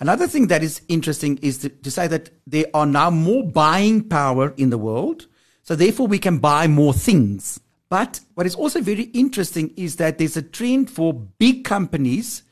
Another 0.00 0.26
thing 0.26 0.46
that 0.46 0.62
is 0.62 0.80
interesting 0.88 1.38
is 1.42 1.58
to, 1.58 1.68
to 1.68 1.90
say 1.90 2.06
that 2.06 2.30
there 2.46 2.66
are 2.72 2.86
now 2.86 3.10
more 3.10 3.42
buying 3.42 4.08
power 4.08 4.54
in 4.56 4.70
the 4.70 4.78
world. 4.78 5.26
So, 5.62 5.74
therefore, 5.74 6.06
we 6.06 6.18
can 6.18 6.38
buy 6.38 6.68
more 6.68 6.94
things. 6.94 7.60
But 7.90 8.20
what 8.34 8.46
is 8.46 8.54
also 8.54 8.80
very 8.80 9.04
interesting 9.04 9.72
is 9.76 9.96
that 9.96 10.18
there's 10.18 10.36
a 10.36 10.42
trend 10.42 10.90
for 10.90 11.14
big 11.14 11.64
companies 11.64 12.42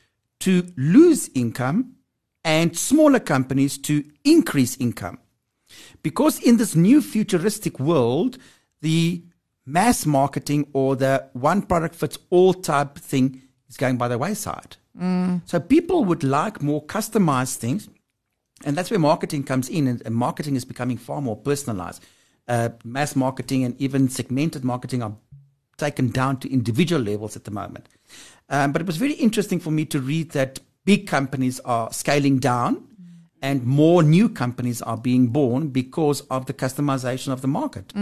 to 0.40 0.66
lose 0.76 1.30
income 1.34 1.96
and 2.44 2.76
smaller 2.76 3.20
companies 3.20 3.76
to 3.78 4.04
increase 4.24 4.76
income. 4.76 5.18
Because 6.02 6.40
in 6.40 6.56
this 6.56 6.74
new 6.76 7.02
futuristic 7.02 7.78
world, 7.80 8.38
the 8.80 9.24
mass 9.66 10.06
marketing 10.06 10.68
or 10.72 10.96
the 10.96 11.28
one 11.32 11.62
product 11.62 11.94
fits 11.94 12.18
all 12.30 12.54
type 12.54 12.96
thing 12.96 13.42
is 13.68 13.76
going 13.76 13.98
by 13.98 14.08
the 14.08 14.16
wayside. 14.16 14.76
So 15.44 15.60
people 15.60 16.04
would 16.04 16.24
like 16.24 16.62
more 16.62 16.82
customized 16.84 17.56
things. 17.56 17.88
And 18.64 18.74
that's 18.74 18.90
where 18.90 18.98
marketing 18.98 19.44
comes 19.44 19.68
in, 19.68 19.86
and, 19.86 20.00
and 20.06 20.14
marketing 20.14 20.56
is 20.56 20.64
becoming 20.64 20.96
far 20.96 21.20
more 21.20 21.36
personalized. 21.36 22.02
Uh, 22.48 22.70
mass 22.84 23.14
marketing 23.14 23.64
and 23.64 23.78
even 23.78 24.08
segmented 24.08 24.64
marketing 24.64 25.02
are 25.02 25.14
taken 25.76 26.10
down 26.10 26.38
to 26.40 26.52
individual 26.52 27.02
levels 27.02 27.36
at 27.36 27.44
the 27.44 27.50
moment. 27.50 27.88
Um, 28.48 28.72
but 28.72 28.80
it 28.82 28.86
was 28.86 28.96
very 28.96 29.14
interesting 29.14 29.60
for 29.60 29.70
me 29.70 29.84
to 29.86 30.00
read 30.00 30.30
that 30.30 30.60
big 30.84 31.06
companies 31.06 31.60
are 31.60 31.92
scaling 31.92 32.38
down 32.38 32.86
and 33.42 33.64
more 33.64 34.02
new 34.02 34.28
companies 34.28 34.80
are 34.82 34.96
being 34.96 35.28
born 35.28 35.68
because 35.68 36.22
of 36.22 36.46
the 36.46 36.54
customization 36.54 37.32
of 37.32 37.42
the 37.42 37.48
market. 37.48 37.92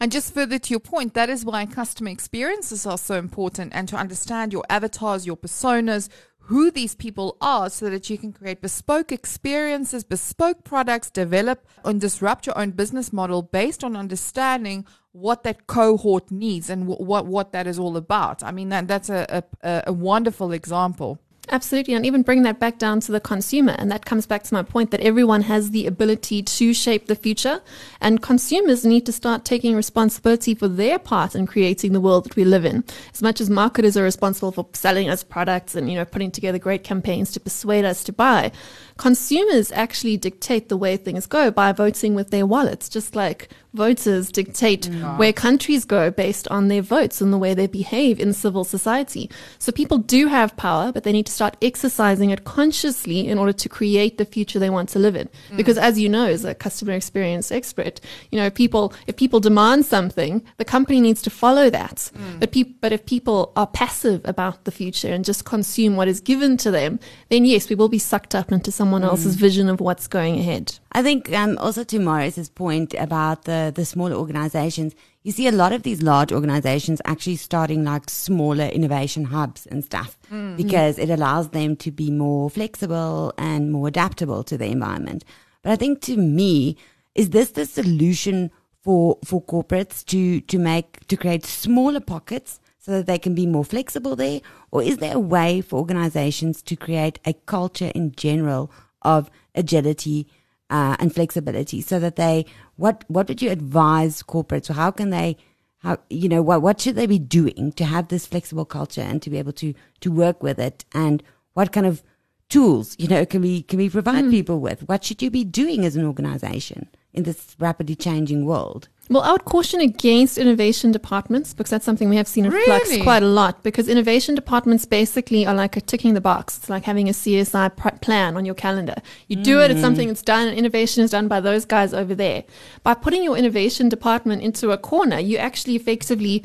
And 0.00 0.10
just 0.10 0.32
further 0.32 0.58
to 0.58 0.70
your 0.70 0.80
point, 0.80 1.14
that 1.14 1.28
is 1.28 1.44
why 1.44 1.66
customer 1.66 2.10
experiences 2.10 2.86
are 2.86 2.98
so 2.98 3.16
important 3.16 3.72
and 3.74 3.88
to 3.88 3.96
understand 3.96 4.52
your 4.52 4.64
avatars, 4.70 5.26
your 5.26 5.36
personas, 5.36 6.08
who 6.50 6.70
these 6.70 6.96
people 6.96 7.36
are 7.40 7.70
so 7.70 7.88
that 7.90 8.10
you 8.10 8.18
can 8.18 8.32
create 8.32 8.60
bespoke 8.60 9.12
experiences, 9.12 10.02
bespoke 10.02 10.64
products, 10.64 11.08
develop 11.10 11.64
and 11.84 12.00
disrupt 12.00 12.46
your 12.46 12.58
own 12.58 12.70
business 12.70 13.12
model 13.12 13.42
based 13.42 13.84
on 13.84 13.94
understanding 13.94 14.84
what 15.12 15.42
that 15.42 15.66
cohort 15.66 16.30
needs 16.30 16.70
and 16.70 16.84
wh- 16.84 17.00
what 17.00 17.26
what 17.26 17.52
that 17.52 17.66
is 17.66 17.78
all 17.78 17.96
about. 17.96 18.42
I 18.42 18.50
mean 18.52 18.68
that 18.70 18.88
that's 18.88 19.08
a 19.10 19.44
a, 19.62 19.82
a 19.88 19.92
wonderful 19.92 20.52
example. 20.52 21.18
Absolutely, 21.52 21.94
and 21.94 22.06
even 22.06 22.22
bring 22.22 22.42
that 22.44 22.60
back 22.60 22.78
down 22.78 23.00
to 23.00 23.10
the 23.10 23.18
consumer. 23.18 23.74
And 23.76 23.90
that 23.90 24.04
comes 24.04 24.24
back 24.24 24.44
to 24.44 24.54
my 24.54 24.62
point 24.62 24.92
that 24.92 25.00
everyone 25.00 25.42
has 25.42 25.72
the 25.72 25.86
ability 25.86 26.42
to 26.42 26.72
shape 26.72 27.06
the 27.06 27.16
future, 27.16 27.60
and 28.00 28.22
consumers 28.22 28.84
need 28.84 29.04
to 29.06 29.12
start 29.12 29.44
taking 29.44 29.74
responsibility 29.74 30.54
for 30.54 30.68
their 30.68 30.98
part 30.98 31.34
in 31.34 31.46
creating 31.48 31.92
the 31.92 32.00
world 32.00 32.26
that 32.26 32.36
we 32.36 32.44
live 32.44 32.64
in. 32.64 32.84
As 33.12 33.20
much 33.20 33.40
as 33.40 33.50
marketers 33.50 33.96
are 33.96 34.04
responsible 34.04 34.52
for 34.52 34.68
selling 34.74 35.08
us 35.08 35.24
products 35.24 35.74
and 35.74 35.90
you 35.90 35.96
know 35.96 36.04
putting 36.04 36.30
together 36.30 36.58
great 36.58 36.84
campaigns 36.84 37.32
to 37.32 37.40
persuade 37.40 37.84
us 37.84 38.04
to 38.04 38.12
buy, 38.12 38.52
consumers 39.00 39.72
actually 39.72 40.18
dictate 40.18 40.68
the 40.68 40.76
way 40.76 40.94
things 40.94 41.26
go 41.26 41.50
by 41.50 41.72
voting 41.72 42.14
with 42.14 42.30
their 42.30 42.44
wallets, 42.44 42.86
just 42.86 43.16
like 43.16 43.48
voters 43.72 44.30
dictate 44.30 44.86
where 45.16 45.32
countries 45.32 45.84
go 45.84 46.10
based 46.10 46.48
on 46.48 46.68
their 46.68 46.82
votes 46.82 47.20
and 47.20 47.32
the 47.32 47.38
way 47.38 47.54
they 47.54 47.66
behave 47.66 48.18
in 48.18 48.32
civil 48.32 48.64
society. 48.64 49.30
So 49.58 49.70
people 49.72 49.98
do 49.98 50.26
have 50.26 50.56
power, 50.56 50.92
but 50.92 51.04
they 51.04 51.12
need 51.12 51.26
to 51.26 51.32
start 51.32 51.56
exercising 51.62 52.30
it 52.30 52.44
consciously 52.44 53.28
in 53.28 53.38
order 53.38 53.52
to 53.52 53.68
create 53.68 54.18
the 54.18 54.24
future 54.24 54.58
they 54.58 54.70
want 54.70 54.88
to 54.90 54.98
live 54.98 55.16
in. 55.16 55.28
Mm. 55.50 55.56
Because 55.56 55.78
as 55.78 55.98
you 55.98 56.08
know, 56.08 56.26
as 56.26 56.44
a 56.44 56.54
customer 56.54 56.92
experience 56.92 57.52
expert, 57.52 58.00
you 58.30 58.38
know, 58.38 58.50
people, 58.50 58.92
if 59.06 59.16
people 59.16 59.40
demand 59.40 59.86
something, 59.86 60.42
the 60.56 60.64
company 60.64 61.00
needs 61.00 61.22
to 61.22 61.30
follow 61.30 61.70
that. 61.70 62.10
Mm. 62.14 62.40
But 62.40 62.52
peop 62.52 62.80
but 62.80 62.92
if 62.92 63.06
people 63.06 63.52
are 63.56 63.66
passive 63.66 64.20
about 64.24 64.64
the 64.64 64.70
future 64.70 65.12
and 65.12 65.24
just 65.24 65.44
consume 65.44 65.96
what 65.96 66.08
is 66.08 66.20
given 66.20 66.56
to 66.58 66.70
them, 66.70 66.98
then 67.28 67.44
yes, 67.44 67.68
we 67.68 67.76
will 67.76 67.88
be 67.88 67.98
sucked 67.98 68.34
up 68.34 68.50
into 68.50 68.72
someone 68.90 69.08
mm. 69.08 69.12
else's 69.12 69.36
vision 69.36 69.68
of 69.68 69.80
what's 69.80 70.08
going 70.08 70.36
ahead. 70.40 70.78
I 70.92 71.02
think 71.02 71.32
um, 71.32 71.56
also 71.58 71.84
to 71.84 71.98
Marius's 72.00 72.48
point 72.48 72.92
about 72.94 73.44
the, 73.44 73.72
the 73.72 73.84
smaller 73.84 74.16
organizations, 74.16 74.96
you 75.22 75.30
see 75.30 75.46
a 75.46 75.52
lot 75.52 75.72
of 75.72 75.84
these 75.84 76.02
large 76.02 76.32
organizations 76.32 77.00
actually 77.04 77.36
starting 77.36 77.84
like 77.84 78.10
smaller 78.10 78.64
innovation 78.64 79.26
hubs 79.26 79.66
and 79.66 79.84
stuff 79.84 80.18
mm. 80.28 80.34
mm-hmm. 80.34 80.56
because 80.56 80.98
it 80.98 81.08
allows 81.08 81.50
them 81.50 81.76
to 81.76 81.92
be 81.92 82.10
more 82.10 82.50
flexible 82.50 83.32
and 83.38 83.70
more 83.70 83.86
adaptable 83.86 84.42
to 84.42 84.58
the 84.58 84.66
environment. 84.66 85.24
But 85.62 85.70
I 85.70 85.76
think 85.76 86.00
to 86.02 86.16
me, 86.16 86.76
is 87.14 87.30
this 87.30 87.50
the 87.52 87.66
solution 87.66 88.50
for, 88.82 89.18
for 89.24 89.40
corporates 89.44 90.04
to, 90.06 90.40
to 90.40 90.58
make, 90.58 91.06
to 91.06 91.16
create 91.16 91.46
smaller 91.46 92.00
pockets 92.00 92.58
so 92.80 92.92
that 92.92 93.06
they 93.06 93.18
can 93.18 93.34
be 93.34 93.46
more 93.46 93.64
flexible 93.64 94.16
there? 94.16 94.40
Or 94.70 94.82
is 94.82 94.96
there 94.96 95.14
a 95.14 95.20
way 95.20 95.60
for 95.60 95.78
organizations 95.78 96.62
to 96.62 96.74
create 96.76 97.18
a 97.24 97.34
culture 97.44 97.92
in 97.94 98.12
general 98.12 98.72
of 99.02 99.30
agility 99.54 100.26
uh, 100.70 100.96
and 100.98 101.14
flexibility 101.14 101.80
so 101.82 101.98
that 101.98 102.16
they, 102.16 102.46
what, 102.76 103.04
what 103.08 103.28
would 103.28 103.42
you 103.42 103.50
advise 103.50 104.22
corporates 104.22 104.70
or 104.70 104.74
how 104.74 104.90
can 104.90 105.10
they, 105.10 105.36
how 105.82 105.96
you 106.10 106.28
know 106.28 106.42
what 106.42 106.60
what 106.60 106.78
should 106.78 106.94
they 106.94 107.06
be 107.06 107.18
doing 107.18 107.72
to 107.72 107.84
have 107.86 108.08
this 108.08 108.26
flexible 108.26 108.66
culture 108.66 109.00
and 109.00 109.22
to 109.22 109.30
be 109.30 109.38
able 109.38 109.52
to 109.52 109.72
to 110.00 110.12
work 110.12 110.42
with 110.42 110.58
it 110.58 110.84
and 110.92 111.22
what 111.54 111.72
kind 111.72 111.86
of 111.86 112.02
tools 112.50 112.94
you 112.98 113.08
know 113.08 113.24
can 113.24 113.40
we 113.40 113.62
can 113.62 113.78
we 113.78 113.88
provide 113.88 114.24
Hmm. 114.24 114.30
people 114.30 114.60
with 114.60 114.86
what 114.88 115.02
should 115.02 115.22
you 115.22 115.30
be 115.30 115.42
doing 115.42 115.86
as 115.86 115.96
an 115.96 116.04
organization 116.04 116.88
in 117.14 117.22
this 117.22 117.56
rapidly 117.58 117.94
changing 117.94 118.44
world 118.44 118.88
Well, 119.10 119.22
I 119.22 119.32
would 119.32 119.44
caution 119.44 119.80
against 119.80 120.38
innovation 120.38 120.92
departments 120.92 121.52
because 121.52 121.70
that's 121.70 121.84
something 121.84 122.08
we 122.08 122.14
have 122.14 122.28
seen 122.28 122.44
in 122.46 122.52
Flux 122.52 122.96
quite 122.98 123.24
a 123.24 123.26
lot. 123.26 123.60
Because 123.64 123.88
innovation 123.88 124.36
departments 124.36 124.84
basically 124.84 125.44
are 125.44 125.54
like 125.54 125.76
a 125.76 125.80
ticking 125.80 126.14
the 126.14 126.20
box. 126.20 126.58
It's 126.58 126.70
like 126.70 126.84
having 126.84 127.08
a 127.08 127.12
CSI 127.12 127.74
pr- 127.76 127.88
plan 128.00 128.36
on 128.36 128.44
your 128.44 128.54
calendar. 128.54 128.94
You 129.26 129.34
do 129.34 129.60
it, 129.60 129.72
it's 129.72 129.80
something 129.80 130.06
mm. 130.06 130.10
that's 130.10 130.22
done, 130.22 130.46
and 130.46 130.56
innovation 130.56 131.02
is 131.02 131.10
done 131.10 131.26
by 131.26 131.40
those 131.40 131.64
guys 131.64 131.92
over 131.92 132.14
there. 132.14 132.44
By 132.84 132.94
putting 132.94 133.24
your 133.24 133.36
innovation 133.36 133.88
department 133.88 134.42
into 134.42 134.70
a 134.70 134.78
corner, 134.78 135.18
you 135.18 135.38
actually 135.38 135.74
effectively 135.74 136.44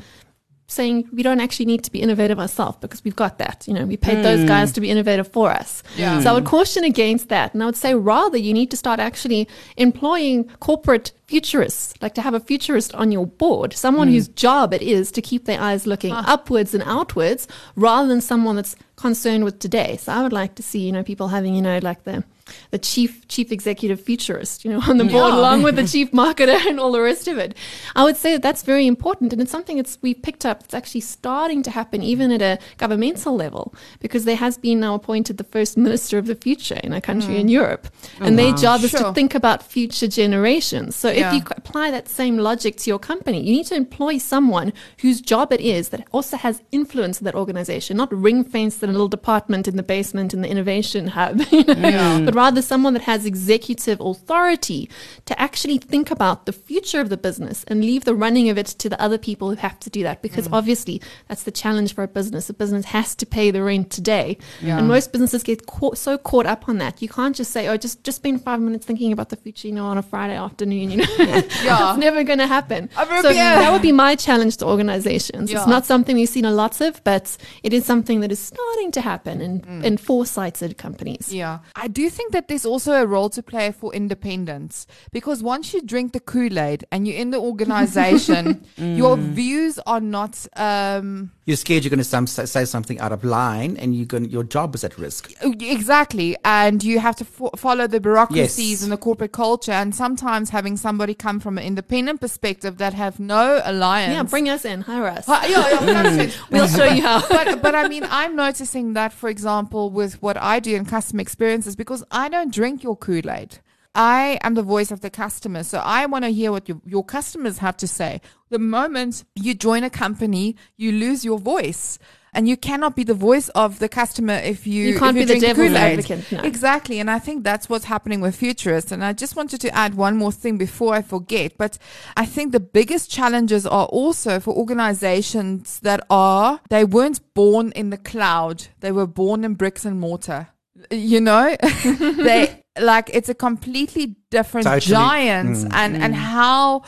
saying 0.68 1.08
we 1.12 1.22
don't 1.22 1.40
actually 1.40 1.66
need 1.66 1.84
to 1.84 1.92
be 1.92 2.00
innovative 2.00 2.40
ourselves 2.40 2.78
because 2.80 3.04
we've 3.04 3.16
got 3.16 3.38
that. 3.38 3.64
You 3.68 3.74
know, 3.74 3.86
we 3.86 3.96
paid 3.96 4.24
those 4.24 4.40
hmm. 4.40 4.46
guys 4.46 4.72
to 4.72 4.80
be 4.80 4.90
innovative 4.90 5.28
for 5.28 5.50
us. 5.50 5.82
Yeah. 5.96 6.20
So 6.20 6.30
I 6.30 6.32
would 6.32 6.44
caution 6.44 6.82
against 6.82 7.28
that. 7.28 7.54
And 7.54 7.62
I 7.62 7.66
would 7.66 7.76
say 7.76 7.94
rather 7.94 8.36
you 8.36 8.52
need 8.52 8.70
to 8.72 8.76
start 8.76 8.98
actually 8.98 9.48
employing 9.76 10.44
corporate 10.60 11.12
futurists, 11.26 11.94
like 12.02 12.14
to 12.14 12.22
have 12.22 12.34
a 12.34 12.40
futurist 12.40 12.94
on 12.94 13.12
your 13.12 13.26
board, 13.26 13.74
someone 13.74 14.08
hmm. 14.08 14.14
whose 14.14 14.28
job 14.28 14.74
it 14.74 14.82
is 14.82 15.12
to 15.12 15.22
keep 15.22 15.44
their 15.44 15.60
eyes 15.60 15.86
looking 15.86 16.12
ah. 16.12 16.24
upwards 16.26 16.74
and 16.74 16.82
outwards 16.84 17.46
rather 17.76 18.08
than 18.08 18.20
someone 18.20 18.56
that's 18.56 18.74
concerned 18.96 19.44
with 19.44 19.60
today. 19.60 19.96
So 19.98 20.12
I 20.12 20.22
would 20.22 20.32
like 20.32 20.56
to 20.56 20.62
see, 20.62 20.80
you 20.80 20.92
know, 20.92 21.04
people 21.04 21.28
having, 21.28 21.54
you 21.54 21.62
know, 21.62 21.78
like 21.78 22.02
the 22.04 22.24
the 22.70 22.78
chief 22.78 23.26
chief 23.28 23.52
executive 23.52 24.00
futurist, 24.00 24.64
you 24.64 24.70
know, 24.70 24.80
on 24.86 24.98
the 24.98 25.04
board 25.04 25.32
Yeah. 25.32 25.38
along 25.38 25.62
with 25.62 25.76
the 25.76 25.86
chief 25.92 26.10
marketer 26.12 26.58
and 26.66 26.78
all 26.80 26.92
the 26.92 27.00
rest 27.00 27.28
of 27.28 27.38
it. 27.38 27.54
I 27.94 28.04
would 28.04 28.16
say 28.16 28.32
that 28.32 28.42
that's 28.42 28.62
very 28.62 28.86
important, 28.86 29.32
and 29.32 29.42
it's 29.42 29.50
something 29.50 29.76
that's 29.76 29.98
we 30.02 30.14
picked 30.14 30.44
up. 30.46 30.62
It's 30.64 30.74
actually 30.74 31.02
starting 31.02 31.62
to 31.64 31.70
happen 31.70 32.02
even 32.02 32.30
at 32.32 32.42
a 32.42 32.58
governmental 32.78 33.34
level 33.34 33.74
because 34.00 34.24
there 34.24 34.36
has 34.36 34.58
been 34.58 34.80
now 34.80 34.94
appointed 34.94 35.36
the 35.38 35.44
first 35.44 35.76
minister 35.76 36.18
of 36.18 36.26
the 36.26 36.34
future 36.34 36.80
in 36.82 36.92
a 36.92 37.00
country 37.00 37.36
in 37.38 37.46
mm. 37.48 37.50
Europe, 37.50 37.88
oh, 38.20 38.24
and 38.24 38.38
their 38.38 38.52
job 38.54 38.82
is 38.84 38.90
Sure. 38.90 39.00
to 39.00 39.12
think 39.12 39.34
about 39.34 39.62
future 39.62 40.08
generations. 40.08 40.94
So 40.96 41.08
if 41.08 41.32
you 41.32 41.42
apply 41.50 41.90
that 41.90 42.08
same 42.08 42.38
logic 42.38 42.76
to 42.78 42.90
your 42.90 42.98
company, 42.98 43.42
you 43.42 43.52
need 43.52 43.66
to 43.66 43.74
employ 43.74 44.18
someone 44.18 44.72
whose 45.00 45.20
job 45.20 45.52
it 45.52 45.60
is 45.60 45.88
that 45.90 46.06
also 46.12 46.36
has 46.36 46.62
influence 46.72 47.20
in 47.20 47.24
that 47.24 47.34
organization, 47.34 47.96
not 47.96 48.12
ring 48.12 48.44
fenced 48.44 48.82
in 48.82 48.88
a 48.90 48.92
little 48.92 49.08
department 49.08 49.66
in 49.68 49.76
the 49.76 49.82
basement 49.82 50.32
in 50.32 50.40
the 50.42 50.48
innovation 50.48 51.08
hub, 51.08 51.40
you 51.50 51.64
know, 51.64 52.22
but 52.24 52.34
rather 52.36 52.62
someone 52.62 52.92
that 52.92 53.02
has 53.02 53.26
executive 53.26 54.00
authority 54.00 54.88
to 55.24 55.40
actually 55.40 55.78
think 55.78 56.10
about 56.10 56.46
the 56.46 56.52
future 56.52 57.00
of 57.00 57.08
the 57.08 57.16
business 57.16 57.64
and 57.64 57.80
leave 57.80 58.04
the 58.04 58.14
running 58.14 58.48
of 58.48 58.58
it 58.58 58.66
to 58.66 58.88
the 58.88 59.00
other 59.00 59.18
people 59.18 59.50
who 59.50 59.56
have 59.56 59.80
to 59.80 59.90
do 59.90 60.02
that. 60.02 60.22
Because 60.22 60.46
mm. 60.46 60.52
obviously, 60.52 61.00
that's 61.28 61.42
the 61.42 61.50
challenge 61.50 61.94
for 61.94 62.04
a 62.04 62.08
business. 62.08 62.48
A 62.48 62.54
business 62.54 62.86
has 62.86 63.14
to 63.16 63.26
pay 63.26 63.50
the 63.50 63.62
rent 63.62 63.90
today, 63.90 64.38
Yeah. 64.60 64.78
and 64.78 64.86
most 64.86 65.12
businesses 65.12 65.42
get 65.42 65.66
caught, 65.66 65.98
so 65.98 66.18
caught 66.18 66.46
up 66.46 66.68
on 66.68 66.78
that. 66.78 67.02
You 67.02 67.08
can't 67.08 67.34
just 67.34 67.50
say, 67.50 67.68
"Oh, 67.68 67.76
just 67.76 68.04
just 68.04 68.16
spend 68.16 68.42
five 68.42 68.60
minutes 68.60 68.86
thinking 68.86 69.12
about 69.12 69.30
the 69.30 69.36
future," 69.36 69.68
you 69.68 69.74
know, 69.74 69.86
on 69.86 69.98
a 69.98 70.02
Friday 70.02 70.36
afternoon. 70.36 70.90
You 70.90 70.98
know, 70.98 71.06
Yeah. 71.18 71.90
it's 71.90 71.98
never 71.98 72.22
going 72.24 72.38
to 72.38 72.46
happen. 72.46 72.90
So 73.22 73.30
yeah. 73.30 73.56
that 73.60 73.72
would 73.72 73.82
be 73.82 73.92
my 73.92 74.14
challenge 74.14 74.58
to 74.58 74.66
organizations. 74.66 75.50
Yeah. 75.50 75.58
It's 75.58 75.66
not 75.66 75.86
something 75.86 76.16
we've 76.16 76.28
seen 76.28 76.44
a 76.44 76.50
lot 76.50 76.80
of, 76.80 77.02
but 77.04 77.36
it 77.62 77.72
is 77.72 77.84
something 77.84 78.20
that 78.20 78.32
is 78.32 78.38
starting 78.38 78.90
to 78.92 79.00
happen 79.00 79.40
in, 79.40 79.60
mm. 79.60 79.84
in 79.84 79.96
foresighted 79.96 80.78
companies. 80.78 81.32
Yeah. 81.32 81.60
I 81.74 81.88
do 81.88 82.08
think 82.10 82.25
that 82.32 82.48
there's 82.48 82.66
also 82.66 82.92
a 82.92 83.06
role 83.06 83.30
to 83.30 83.42
play 83.42 83.72
for 83.72 83.92
independence 83.94 84.86
because 85.12 85.42
once 85.42 85.72
you 85.74 85.80
drink 85.82 86.12
the 86.12 86.20
Kool 86.20 86.58
Aid 86.58 86.84
and 86.92 87.06
you're 87.06 87.16
in 87.16 87.30
the 87.30 87.38
organization, 87.38 88.64
your 88.76 89.16
views 89.16 89.78
are 89.86 90.00
not. 90.00 90.46
Um, 90.56 91.32
You're 91.44 91.56
scared 91.56 91.84
you're 91.84 91.90
going 91.90 91.98
to 91.98 92.04
some, 92.04 92.26
say 92.26 92.64
something 92.64 92.98
out 92.98 93.12
of 93.12 93.22
line, 93.24 93.76
and 93.76 93.94
you're 93.94 94.06
going 94.06 94.24
your 94.30 94.42
job 94.44 94.74
is 94.74 94.82
at 94.84 94.98
risk. 94.98 95.32
Exactly, 95.42 96.36
and 96.44 96.82
you 96.82 96.98
have 96.98 97.16
to 97.16 97.24
fo- 97.24 97.50
follow 97.56 97.86
the 97.86 98.00
bureaucracies 98.00 98.70
Yes. 98.70 98.82
and 98.82 98.90
the 98.92 98.96
corporate 98.96 99.32
culture, 99.32 99.72
and 99.72 99.94
sometimes 99.94 100.50
having 100.50 100.76
somebody 100.76 101.14
come 101.14 101.38
from 101.40 101.58
an 101.58 101.64
independent 101.64 102.20
perspective 102.20 102.78
that 102.78 102.94
have 102.94 103.20
no 103.20 103.60
alliance. 103.64 104.12
Yeah, 104.14 104.22
bring 104.24 104.48
us 104.48 104.64
in, 104.64 104.80
hire 104.82 105.06
us. 105.06 105.28
Yeah, 105.28 105.46
yeah, 105.48 106.02
that's. 106.02 106.36
We'll 106.50 106.68
show 106.68 106.84
you 106.84 107.02
how. 107.02 107.20
but 107.28 107.62
but 107.62 107.74
I 107.74 107.88
mean, 107.88 108.04
I'm 108.10 108.34
noticing 108.36 108.94
that, 108.94 109.12
for 109.12 109.28
example, 109.28 109.90
with 109.90 110.20
what 110.22 110.36
I 110.36 110.58
do 110.60 110.74
in 110.74 110.84
customer 110.84 111.20
experiences, 111.22 111.76
because 111.76 112.02
I 112.16 112.30
don't 112.30 112.50
drink 112.50 112.82
your 112.82 112.96
Kool 112.96 113.30
Aid. 113.30 113.58
I 113.94 114.38
am 114.42 114.54
the 114.54 114.62
voice 114.62 114.90
of 114.90 115.02
the 115.02 115.10
customer, 115.10 115.62
so 115.62 115.82
I 115.84 116.06
want 116.06 116.24
to 116.24 116.30
hear 116.30 116.50
what 116.50 116.66
your, 116.66 116.80
your 116.86 117.04
customers 117.04 117.58
have 117.58 117.76
to 117.76 117.86
say. 117.86 118.22
The 118.48 118.58
moment 118.58 119.24
you 119.34 119.52
join 119.52 119.84
a 119.84 119.90
company, 119.90 120.56
you 120.78 120.92
lose 120.92 121.26
your 121.26 121.38
voice. 121.38 121.98
And 122.32 122.48
you 122.48 122.56
cannot 122.56 122.96
be 122.96 123.04
the 123.04 123.14
voice 123.14 123.50
of 123.50 123.78
the 123.80 123.88
customer 123.88 124.34
if 124.34 124.66
you 124.66 124.88
You 124.88 124.98
can't 124.98 125.16
if 125.16 125.28
be 125.28 125.34
the 125.34 125.40
devil's 125.40 125.72
advocate, 125.72 126.32
no. 126.32 126.40
Exactly, 126.40 127.00
and 127.00 127.10
I 127.10 127.18
think 127.18 127.44
that's 127.44 127.68
what's 127.68 127.84
happening 127.84 128.22
with 128.22 128.34
futurists. 128.34 128.92
And 128.92 129.04
I 129.04 129.12
just 129.12 129.36
wanted 129.36 129.60
to 129.62 129.74
add 129.74 129.94
one 129.94 130.16
more 130.16 130.32
thing 130.32 130.56
before 130.56 130.94
I 130.94 131.02
forget. 131.02 131.58
But 131.58 131.76
I 132.16 132.24
think 132.24 132.52
the 132.52 132.60
biggest 132.60 133.10
challenges 133.10 133.66
are 133.66 133.86
also 133.86 134.40
for 134.40 134.54
organizations 134.54 135.80
that 135.80 136.00
are 136.08 136.60
they 136.70 136.84
weren't 136.84 137.20
born 137.34 137.72
in 137.72 137.90
the 137.90 137.98
cloud; 137.98 138.68
they 138.80 138.92
were 138.92 139.06
born 139.06 139.44
in 139.44 139.54
bricks 139.54 139.84
and 139.84 140.00
mortar. 140.00 140.48
You 140.90 141.20
know, 141.20 141.56
they 141.84 142.62
like 142.78 143.10
it's 143.12 143.28
a 143.28 143.34
completely 143.34 144.16
different 144.30 144.66
Totally. 144.66 144.90
giants, 144.90 145.64
mm. 145.64 145.70
and 145.72 145.96
and 145.96 146.14
mm. 146.14 146.18
how 146.18 146.82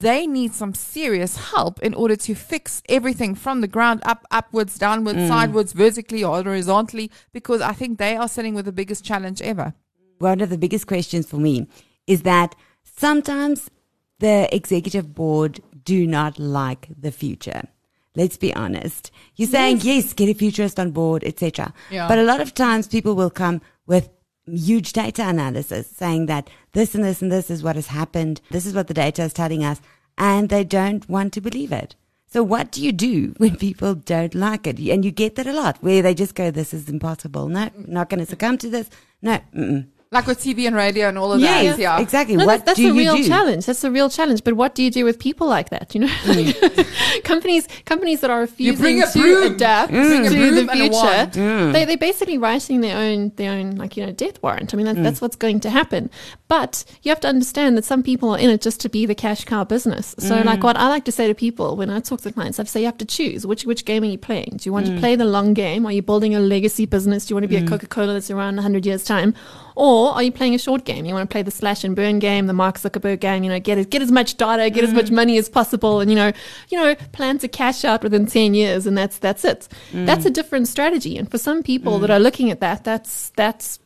they 0.00 0.26
need 0.26 0.54
some 0.54 0.74
serious 0.74 1.36
help 1.50 1.80
in 1.80 1.92
order 1.94 2.14
to 2.14 2.34
fix 2.34 2.82
everything 2.88 3.34
from 3.34 3.60
the 3.60 3.66
ground 3.66 4.00
up, 4.04 4.24
upwards, 4.30 4.78
downwards, 4.78 5.18
mm. 5.18 5.28
sideways, 5.28 5.72
vertically, 5.72 6.22
or 6.22 6.42
horizontally, 6.42 7.10
because 7.32 7.60
I 7.60 7.72
think 7.72 7.98
they 7.98 8.16
are 8.16 8.28
sitting 8.28 8.54
with 8.54 8.64
the 8.64 8.72
biggest 8.72 9.04
challenge 9.04 9.42
ever. 9.42 9.74
one 10.18 10.40
of 10.40 10.50
the 10.50 10.58
biggest 10.58 10.86
questions 10.86 11.28
for 11.28 11.36
me 11.36 11.66
is 12.06 12.22
that 12.22 12.54
sometimes 12.82 13.70
the 14.18 14.48
executive 14.54 15.14
board 15.14 15.60
do 15.84 16.06
not 16.06 16.38
like 16.38 16.88
the 16.96 17.12
future. 17.12 17.62
Let's 18.18 18.36
be 18.36 18.52
honest. 18.52 19.12
You're 19.36 19.48
saying 19.48 19.82
yes, 19.82 20.12
get 20.12 20.28
a 20.28 20.34
futurist 20.34 20.80
on 20.80 20.90
board, 20.90 21.22
etc. 21.22 21.72
Yeah. 21.88 22.08
But 22.08 22.18
a 22.18 22.24
lot 22.24 22.40
of 22.40 22.52
times 22.52 22.88
people 22.88 23.14
will 23.14 23.30
come 23.30 23.60
with 23.86 24.10
huge 24.44 24.92
data 24.92 25.22
analysis 25.28 25.86
saying 25.86 26.26
that 26.26 26.50
this 26.72 26.96
and 26.96 27.04
this 27.04 27.22
and 27.22 27.30
this 27.30 27.48
is 27.48 27.62
what 27.62 27.76
has 27.76 27.86
happened. 27.86 28.40
This 28.50 28.66
is 28.66 28.74
what 28.74 28.88
the 28.88 28.94
data 28.94 29.22
is 29.22 29.32
telling 29.32 29.62
us, 29.62 29.80
and 30.18 30.48
they 30.48 30.64
don't 30.64 31.08
want 31.08 31.32
to 31.34 31.40
believe 31.40 31.70
it. 31.70 31.94
So 32.26 32.42
what 32.42 32.72
do 32.72 32.84
you 32.84 32.90
do 32.90 33.34
when 33.38 33.54
people 33.54 33.94
don't 33.94 34.34
like 34.34 34.66
it? 34.66 34.80
And 34.80 35.04
you 35.04 35.12
get 35.12 35.36
that 35.36 35.46
a 35.46 35.52
lot 35.52 35.78
where 35.80 36.02
they 36.02 36.12
just 36.12 36.34
go, 36.34 36.50
this 36.50 36.74
is 36.74 36.88
impossible. 36.88 37.48
No, 37.48 37.70
not 37.76 38.08
going 38.08 38.20
to 38.20 38.26
succumb 38.26 38.58
to 38.58 38.68
this. 38.68 38.90
No. 39.22 39.38
Mm-mm. 39.54 39.86
Like 40.10 40.26
with 40.26 40.40
TV 40.40 40.66
and 40.66 40.74
radio 40.74 41.08
and 41.08 41.18
all 41.18 41.32
of 41.34 41.40
Yes, 41.40 41.76
that. 41.76 41.82
Yeah. 41.82 42.00
exactly. 42.00 42.36
No, 42.36 42.46
what 42.46 42.64
that's, 42.64 42.64
that's 42.64 42.78
do 42.78 42.86
a 42.86 42.94
you 42.94 42.98
real 42.98 43.16
do? 43.16 43.28
challenge. 43.28 43.66
That's 43.66 43.84
a 43.84 43.90
real 43.90 44.08
challenge. 44.08 44.42
But 44.42 44.54
what 44.54 44.74
do 44.74 44.82
you 44.82 44.90
do 44.90 45.04
with 45.04 45.18
people 45.18 45.46
like 45.46 45.68
that? 45.68 45.94
You 45.94 46.02
know, 46.02 46.06
mm. 46.06 47.22
companies 47.24 47.68
companies 47.84 48.20
that 48.20 48.30
are 48.30 48.40
refusing 48.40 49.02
to 49.02 49.18
broom. 49.18 49.52
adapt 49.52 49.92
mm. 49.92 50.08
Bring 50.08 50.26
a 50.26 50.30
to 50.30 50.36
broom 50.36 50.54
the 50.54 50.72
and 50.72 50.80
a 50.80 50.88
wand. 50.88 51.32
future. 51.34 51.72
They 51.72 51.84
they're 51.84 51.98
basically 51.98 52.38
writing 52.38 52.80
their 52.80 52.96
own 52.96 53.32
their 53.36 53.52
own 53.52 53.72
like 53.72 53.98
you 53.98 54.06
know 54.06 54.12
death 54.12 54.42
warrant. 54.42 54.72
I 54.72 54.78
mean, 54.78 54.86
that, 54.86 54.96
that's 55.02 55.20
what's 55.20 55.36
going 55.36 55.60
to 55.60 55.70
happen. 55.70 56.08
But 56.48 56.84
you 57.02 57.10
have 57.10 57.20
to 57.20 57.28
understand 57.28 57.76
that 57.76 57.84
some 57.84 58.02
people 58.02 58.30
are 58.30 58.38
in 58.38 58.48
it 58.48 58.62
just 58.62 58.80
to 58.80 58.88
be 58.88 59.04
the 59.04 59.14
cash 59.14 59.44
cow 59.44 59.64
business. 59.64 60.14
So, 60.18 60.40
like 60.40 60.62
what 60.62 60.78
I 60.78 60.88
like 60.88 61.04
to 61.04 61.12
say 61.12 61.26
to 61.28 61.34
people 61.34 61.76
when 61.76 61.90
I 61.90 62.00
talk 62.00 62.22
to 62.22 62.32
clients, 62.32 62.58
I 62.58 62.64
say 62.64 62.80
you 62.80 62.86
have 62.86 62.96
to 62.98 63.04
choose 63.04 63.46
which 63.46 63.66
which 63.66 63.84
game 63.84 64.04
are 64.04 64.06
you 64.06 64.16
playing. 64.16 64.54
Do 64.56 64.68
you 64.68 64.72
want 64.72 64.86
to 64.86 64.98
play 64.98 65.16
the 65.16 65.26
long 65.26 65.52
game? 65.52 65.84
Are 65.84 65.92
you 65.92 66.00
building 66.00 66.34
a 66.34 66.40
legacy 66.40 66.86
business? 66.86 67.26
Do 67.26 67.32
you 67.32 67.36
want 67.36 67.44
to 67.44 67.48
be 67.48 67.56
a 67.56 67.66
Coca 67.66 67.86
Cola 67.86 68.14
that's 68.14 68.30
around 68.30 68.56
hundred 68.58 68.86
years 68.86 69.04
time? 69.04 69.34
Or 69.78 70.10
are 70.12 70.24
you 70.24 70.32
playing 70.32 70.56
a 70.56 70.58
short 70.58 70.84
game? 70.84 71.04
You 71.04 71.14
want 71.14 71.30
to 71.30 71.32
play 71.32 71.42
the 71.42 71.52
slash 71.52 71.84
and 71.84 71.94
burn 71.94 72.18
game, 72.18 72.48
the 72.48 72.52
Mark 72.52 72.80
Zuckerberg 72.80 73.20
game, 73.20 73.44
you 73.44 73.48
know, 73.48 73.60
get 73.60 73.78
it, 73.78 73.90
get 73.90 74.02
as 74.02 74.10
much 74.10 74.36
data, 74.36 74.68
get 74.70 74.82
as 74.82 74.90
mm. 74.90 74.96
much 74.96 75.12
money 75.12 75.38
as 75.38 75.48
possible 75.48 76.00
and 76.00 76.10
you 76.10 76.16
know, 76.16 76.32
you 76.68 76.76
know, 76.76 76.96
plan 77.12 77.38
to 77.38 77.46
cash 77.46 77.84
out 77.84 78.02
within 78.02 78.26
10 78.26 78.54
years 78.54 78.88
and 78.88 78.98
that's 78.98 79.18
that's 79.18 79.44
it. 79.44 79.68
Mm. 79.92 80.04
That's 80.04 80.26
a 80.26 80.30
different 80.30 80.66
strategy. 80.66 81.16
And 81.16 81.30
for 81.30 81.38
some 81.38 81.62
people 81.62 82.00
that 82.00 82.10
mm. 82.10 82.14
are 82.14 82.18
looking 82.18 82.50
at 82.50 82.58
that, 82.58 82.82
that's 82.82 83.30
that's 83.36 83.78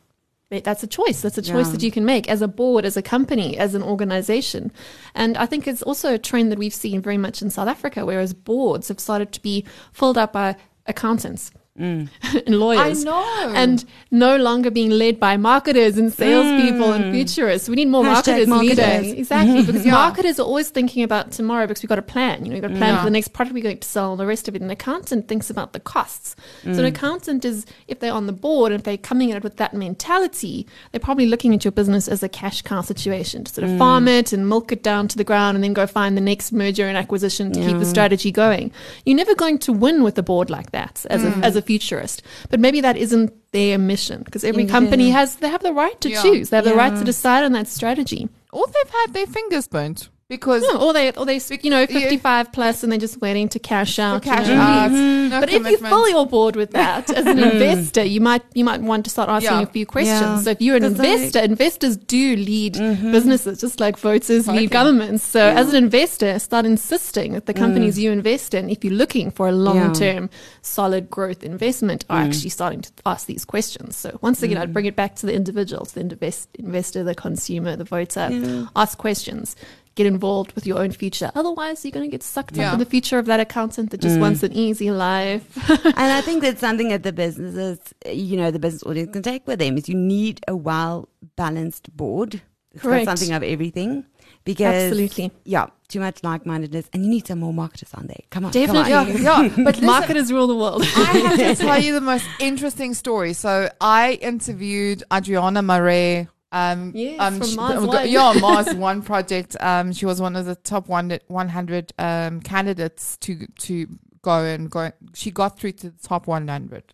that's 0.49 0.81
a 0.81 0.87
choice. 0.87 1.21
That's 1.21 1.37
a 1.37 1.43
choice 1.43 1.67
Yeah. 1.67 1.73
that 1.73 1.83
you 1.83 1.91
can 1.91 2.05
make 2.05 2.27
as 2.27 2.41
a 2.41 2.47
board, 2.47 2.85
as 2.85 2.97
a 2.97 3.03
company, 3.03 3.55
as 3.55 3.75
an 3.75 3.83
organization. 3.83 4.71
And 5.13 5.37
I 5.37 5.45
think 5.45 5.67
it's 5.67 5.83
also 5.83 6.15
a 6.15 6.17
trend 6.17 6.51
that 6.51 6.57
we've 6.57 6.73
seen 6.73 7.01
very 7.03 7.19
much 7.19 7.43
in 7.43 7.51
South 7.51 7.67
Africa, 7.67 8.03
whereas 8.03 8.33
boards 8.33 8.87
have 8.87 8.99
started 8.99 9.31
to 9.33 9.41
be 9.43 9.63
filled 9.91 10.17
up 10.17 10.33
by 10.33 10.55
accountants 10.87 11.51
Mm. 11.79 12.07
and 12.45 12.55
lawyers. 12.59 13.03
I 13.03 13.09
know. 13.09 13.53
And 13.55 13.83
no 14.11 14.37
longer 14.37 14.69
being 14.69 14.91
led 14.91 15.19
by 15.19 15.37
marketers 15.37 15.97
and 15.97 16.13
salespeople 16.13 16.93
and 16.93 17.05
mm. 17.05 17.11
futurists. 17.11 17.67
We 17.67 17.75
need 17.75 17.87
more 17.87 18.03
Hashtag 18.03 18.47
marketers, 18.47 18.47
leading. 18.47 18.77
marketers. 18.77 19.07
Mm-hmm. 19.07 19.19
Exactly. 19.19 19.63
Because 19.63 19.85
Yeah. 19.85 19.91
marketers 19.93 20.39
are 20.39 20.43
always 20.43 20.69
thinking 20.69 21.03
about 21.03 21.31
tomorrow 21.31 21.65
because 21.65 21.81
we've 21.81 21.89
got 21.89 21.97
a 21.97 22.03
plan. 22.03 22.45
You 22.45 22.51
know, 22.51 22.55
you've 22.57 22.61
got 22.61 22.73
a 22.73 22.77
plan 22.77 22.93
Yeah. 22.93 22.99
for 22.99 23.05
the 23.05 23.11
next 23.11 23.29
product 23.29 23.55
we're 23.55 23.63
going 23.63 23.79
to 23.79 23.87
sell 23.87 24.11
and 24.11 24.19
the 24.19 24.27
rest 24.27 24.47
of 24.47 24.55
it. 24.55 24.61
An 24.61 24.69
accountant 24.69 25.27
thinks 25.27 25.49
about 25.49 25.73
the 25.73 25.79
costs. 25.79 26.35
So 26.61 26.69
an 26.69 26.75
mm. 26.75 26.87
accountant 26.87 27.43
is, 27.43 27.65
if 27.87 27.99
they're 27.99 28.13
on 28.13 28.27
the 28.27 28.33
board, 28.33 28.71
and 28.71 28.79
if 28.79 28.85
they're 28.85 28.95
coming 28.95 29.31
at 29.31 29.37
it 29.37 29.43
with 29.43 29.57
that 29.57 29.73
mentality, 29.73 30.67
they're 30.91 30.99
probably 30.99 31.25
looking 31.25 31.55
at 31.55 31.65
your 31.65 31.71
business 31.71 32.07
as 32.07 32.21
a 32.21 32.29
cash 32.29 32.61
cow 32.61 32.81
situation 32.81 33.45
to 33.45 33.53
sort 33.53 33.67
of 33.67 33.75
farm 33.79 34.07
it 34.07 34.31
and 34.31 34.47
milk 34.47 34.71
it 34.71 34.83
down 34.83 35.07
to 35.07 35.17
the 35.17 35.23
ground 35.23 35.55
and 35.55 35.63
then 35.63 35.73
go 35.73 35.87
find 35.87 36.15
the 36.15 36.21
next 36.21 36.51
merger 36.51 36.87
and 36.87 36.97
acquisition 36.97 37.51
to 37.51 37.59
keep 37.59 37.79
the 37.79 37.85
strategy 37.85 38.31
going. 38.31 38.71
You're 39.07 39.17
never 39.17 39.33
going 39.33 39.57
to 39.59 39.73
win 39.73 40.03
with 40.03 40.19
a 40.19 40.23
board 40.23 40.51
like 40.51 40.69
that 40.71 41.03
as, 41.09 41.23
a, 41.23 41.29
as 41.43 41.55
a 41.55 41.62
futurist. 41.63 42.21
But 42.49 42.59
maybe 42.59 42.81
that 42.81 42.97
isn't 42.97 43.33
their 43.51 43.77
mission 43.77 44.21
because 44.23 44.43
every 44.43 44.65
company 44.65 45.09
has, 45.11 45.35
they 45.37 45.49
have 45.49 45.63
the 45.63 45.73
right 45.73 45.99
to 46.01 46.09
Yeah. 46.09 46.21
choose. 46.21 46.49
They 46.49 46.57
have 46.57 46.65
the 46.65 46.75
right 46.75 46.95
to 46.97 47.03
decide 47.03 47.43
on 47.43 47.51
that 47.53 47.67
strategy. 47.67 48.29
or 48.51 48.65
they've 48.67 48.93
had 49.01 49.13
their 49.13 49.25
fingers 49.25 49.67
burnt 49.67 50.09
because 50.37 50.63
No, 50.63 50.87
or 50.87 50.93
they, 50.93 51.11
or 51.11 51.25
they, 51.25 51.39
you 51.61 51.69
know, 51.69 51.81
Yeah. 51.81 51.99
55 51.99 52.51
plus 52.51 52.81
and 52.81 52.91
they're 52.91 52.99
just 52.99 53.21
waiting 53.21 53.47
to 53.49 53.59
cash 53.59 53.99
out. 53.99 54.23
cash 54.23 54.47
you 54.47 54.55
know. 54.55 54.61
out, 54.61 54.91
no 54.91 55.39
But 55.39 55.53
if 55.53 55.61
you're 55.69 55.77
fully 55.77 56.13
on 56.13 56.27
board 56.27 56.55
with 56.55 56.71
that 56.71 57.09
as 57.11 57.25
an 57.27 57.37
mm. 57.43 57.51
investor, 57.51 58.03
you 58.03 58.19
might 58.19 58.43
you 58.55 58.65
might 58.65 58.81
want 58.81 59.03
to 59.05 59.11
start 59.11 59.29
asking 59.29 59.59
Yeah. 59.59 59.69
a 59.69 59.73
few 59.77 59.85
questions. 59.85 60.21
Yeah. 60.21 60.41
So 60.45 60.49
if 60.55 60.61
you're 60.61 60.75
an 60.75 60.85
I- 60.85 60.93
investor, 60.95 61.39
investors 61.39 61.97
do 61.97 62.35
lead 62.35 62.73
mm-hmm. 62.75 63.11
businesses 63.11 63.61
just 63.61 63.79
like 63.79 63.97
voters 63.97 64.45
Totally. 64.45 64.63
lead 64.63 64.71
governments. 64.71 65.23
So 65.23 65.41
as 65.41 65.69
an 65.69 65.83
investor, 65.83 66.39
start 66.39 66.65
insisting 66.65 67.33
that 67.33 67.45
the 67.45 67.53
companies 67.53 67.95
mm. 67.97 68.01
you 68.03 68.11
invest 68.11 68.53
in, 68.55 68.69
if 68.69 68.83
you're 68.83 68.99
looking 69.03 69.29
for 69.29 69.47
a 69.47 69.51
long 69.51 69.93
term 69.93 70.29
solid 70.61 71.09
growth 71.09 71.43
investment, 71.43 72.05
are 72.09 72.21
mm. 72.21 72.27
actually 72.27 72.49
starting 72.49 72.81
to 72.81 72.91
ask 73.05 73.27
these 73.27 73.45
questions. 73.45 73.95
So 73.95 74.17
once 74.21 74.41
again, 74.41 74.57
I'd 74.57 74.73
bring 74.73 74.85
it 74.85 74.95
back 74.95 75.15
to 75.17 75.25
the 75.27 75.33
individual, 75.33 75.85
to 75.85 75.93
the 75.93 76.01
invest, 76.01 76.49
investor, 76.55 77.03
the 77.03 77.15
consumer, 77.15 77.75
the 77.75 77.83
voter. 77.83 78.29
Ask 78.75 78.97
questions. 78.97 79.55
Get 79.95 80.07
involved 80.07 80.53
with 80.53 80.65
your 80.65 80.79
own 80.79 80.91
future. 80.91 81.31
Otherwise, 81.35 81.85
you're 81.85 81.91
going 81.91 82.09
to 82.09 82.11
get 82.11 82.23
sucked 82.23 82.57
Yeah. 82.57 82.69
up 82.69 82.73
in 82.73 82.79
the 82.79 82.85
future 82.85 83.19
of 83.19 83.25
that 83.27 83.39
accountant 83.39 83.91
that 83.91 84.01
just 84.01 84.17
mm. 84.17 84.21
wants 84.21 84.41
an 84.41 84.53
easy 84.53 84.89
life. 84.89 85.45
and 85.69 85.97
I 85.97 86.21
think 86.21 86.41
that's 86.41 86.59
something 86.59 86.89
that 86.89 87.03
the 87.03 87.13
businesses, 87.13 87.79
you 88.05 88.37
know, 88.37 88.49
the 88.49 88.59
business 88.59 88.83
audience 88.83 89.11
can 89.11 89.21
take 89.21 89.45
with 89.45 89.59
them 89.59 89.77
is 89.77 89.87
you 89.87 89.95
need 89.95 90.41
a 90.47 90.55
well 90.55 91.09
balanced 91.35 91.95
board. 91.95 92.41
It's 92.71 92.81
Correct. 92.81 93.05
got 93.05 93.19
something 93.19 93.35
of 93.35 93.43
everything. 93.43 94.05
Because 94.45 94.91
Absolutely. 94.91 95.31
yeah, 95.45 95.67
too 95.87 96.01
much 96.01 96.21
like 96.21 96.45
mindedness, 96.45 96.89
and 96.91 97.05
you 97.05 97.09
need 97.09 97.25
some 97.25 97.39
more 97.39 97.53
marketers 97.53 97.93
on 97.93 98.07
there. 98.07 98.17
Come 98.29 98.45
on, 98.45 98.51
Definitely. 98.51 98.91
Come 98.91 99.07
on. 99.07 99.21
yeah, 99.21 99.43
yeah. 99.43 99.49
But 99.63 99.75
listen, 99.75 99.85
Marketers 99.85 100.33
rule 100.33 100.47
the 100.47 100.55
world. 100.55 100.81
I 100.83 100.85
have 100.87 101.37
to 101.37 101.55
tell 101.55 101.81
you 101.81 101.93
the 101.93 102.01
most 102.01 102.27
interesting 102.39 102.93
story. 102.93 103.31
So 103.33 103.69
I 103.79 104.13
interviewed 104.21 105.03
Adriana 105.13 105.61
Marais. 105.61 106.27
Um, 106.53 106.91
Yes, 106.95 107.19
um, 107.19 107.39
from 107.39 107.47
she- 107.47 107.55
Mars 107.55 107.77
um, 107.79 107.87
One. 107.87 108.09
Yeah, 108.09 108.33
Mars 108.39 108.73
One 108.75 109.01
project. 109.01 109.57
Um, 109.59 109.91
she 109.91 110.05
was 110.05 110.21
one 110.21 110.35
of 110.35 110.45
the 110.45 110.55
top 110.55 110.87
one, 110.87 111.17
100 111.27 111.93
um, 111.97 112.39
candidates 112.41 113.17
to 113.17 113.47
to 113.47 113.87
go 114.21 114.43
and 114.43 114.69
go. 114.69 114.91
She 115.15 115.31
got 115.31 115.57
through 115.59 115.73
to 115.73 115.89
the 115.89 116.07
top 116.07 116.27
100. 116.27 116.93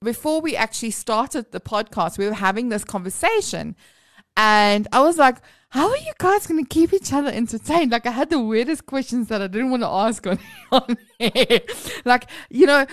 Before 0.00 0.40
we 0.40 0.54
actually 0.54 0.92
started 0.92 1.50
the 1.50 1.60
podcast, 1.60 2.18
we 2.18 2.26
were 2.26 2.34
having 2.34 2.68
this 2.68 2.84
conversation, 2.84 3.74
and 4.36 4.86
I 4.92 5.00
was 5.00 5.16
like, 5.16 5.38
"How 5.70 5.88
are 5.88 5.96
you 5.96 6.12
guys 6.18 6.46
going 6.46 6.62
to 6.62 6.68
keep 6.68 6.92
each 6.92 7.12
other 7.12 7.30
entertained?" 7.30 7.90
Like 7.90 8.06
I 8.06 8.12
had 8.12 8.30
the 8.30 8.38
weirdest 8.40 8.86
questions 8.86 9.28
that 9.28 9.40
I 9.42 9.46
didn't 9.48 9.70
want 9.70 9.82
to 9.82 9.88
ask 9.88 10.24
on, 10.26 10.38
on 10.70 10.96
air. 11.18 11.60
Like 12.04 12.28
you 12.50 12.66
know, 12.66 12.86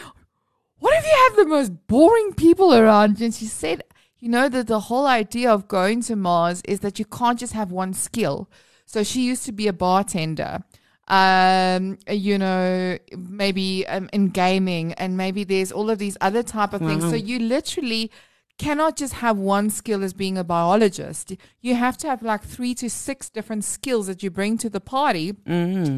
what 0.80 0.98
if 0.98 1.06
you 1.06 1.18
have 1.28 1.36
the 1.36 1.50
most 1.50 1.88
boring 1.88 2.34
people 2.34 2.74
around? 2.74 3.22
And 3.22 3.34
she 3.36 3.46
said, 3.46 3.84
you 4.20 4.30
know, 4.30 4.50
that 4.50 4.68
the 4.68 4.80
whole 4.82 5.06
idea 5.06 5.52
of 5.52 5.68
going 5.68 6.02
to 6.04 6.16
Mars 6.16 6.62
is 6.66 6.80
that 6.82 7.00
you 7.00 7.06
can't 7.06 7.40
just 7.40 7.54
have 7.54 7.72
one 7.72 7.94
skill. 7.94 8.50
So 8.86 9.04
she 9.04 9.22
used 9.26 9.46
to 9.46 9.52
be 9.52 9.68
a 9.68 9.74
bartender, 9.74 10.64
um, 11.08 11.98
you 12.10 12.38
know, 12.38 12.98
maybe 13.18 13.86
um, 13.88 14.10
in 14.14 14.30
gaming, 14.30 14.94
and 14.94 15.18
maybe 15.18 15.44
there's 15.44 15.72
all 15.72 15.90
of 15.90 15.98
these 16.00 16.18
other 16.22 16.44
type 16.44 16.74
of 16.74 16.82
things. 16.82 17.04
So 17.10 17.16
you 17.16 17.40
literally 17.40 18.12
cannot 18.58 18.96
just 18.96 19.16
have 19.16 19.38
one 19.38 19.70
skill 19.70 20.04
as 20.04 20.14
being 20.14 20.38
a 20.38 20.44
biologist. 20.44 21.36
You 21.62 21.76
have 21.76 21.98
to 21.98 22.08
have 22.08 22.22
like 22.24 22.44
three 22.44 22.74
to 22.76 22.90
six 22.90 23.30
different 23.30 23.66
skills 23.66 24.08
that 24.08 24.24
you 24.24 24.32
bring 24.32 24.58
to 24.60 24.70
the 24.70 24.80
party 24.80 25.34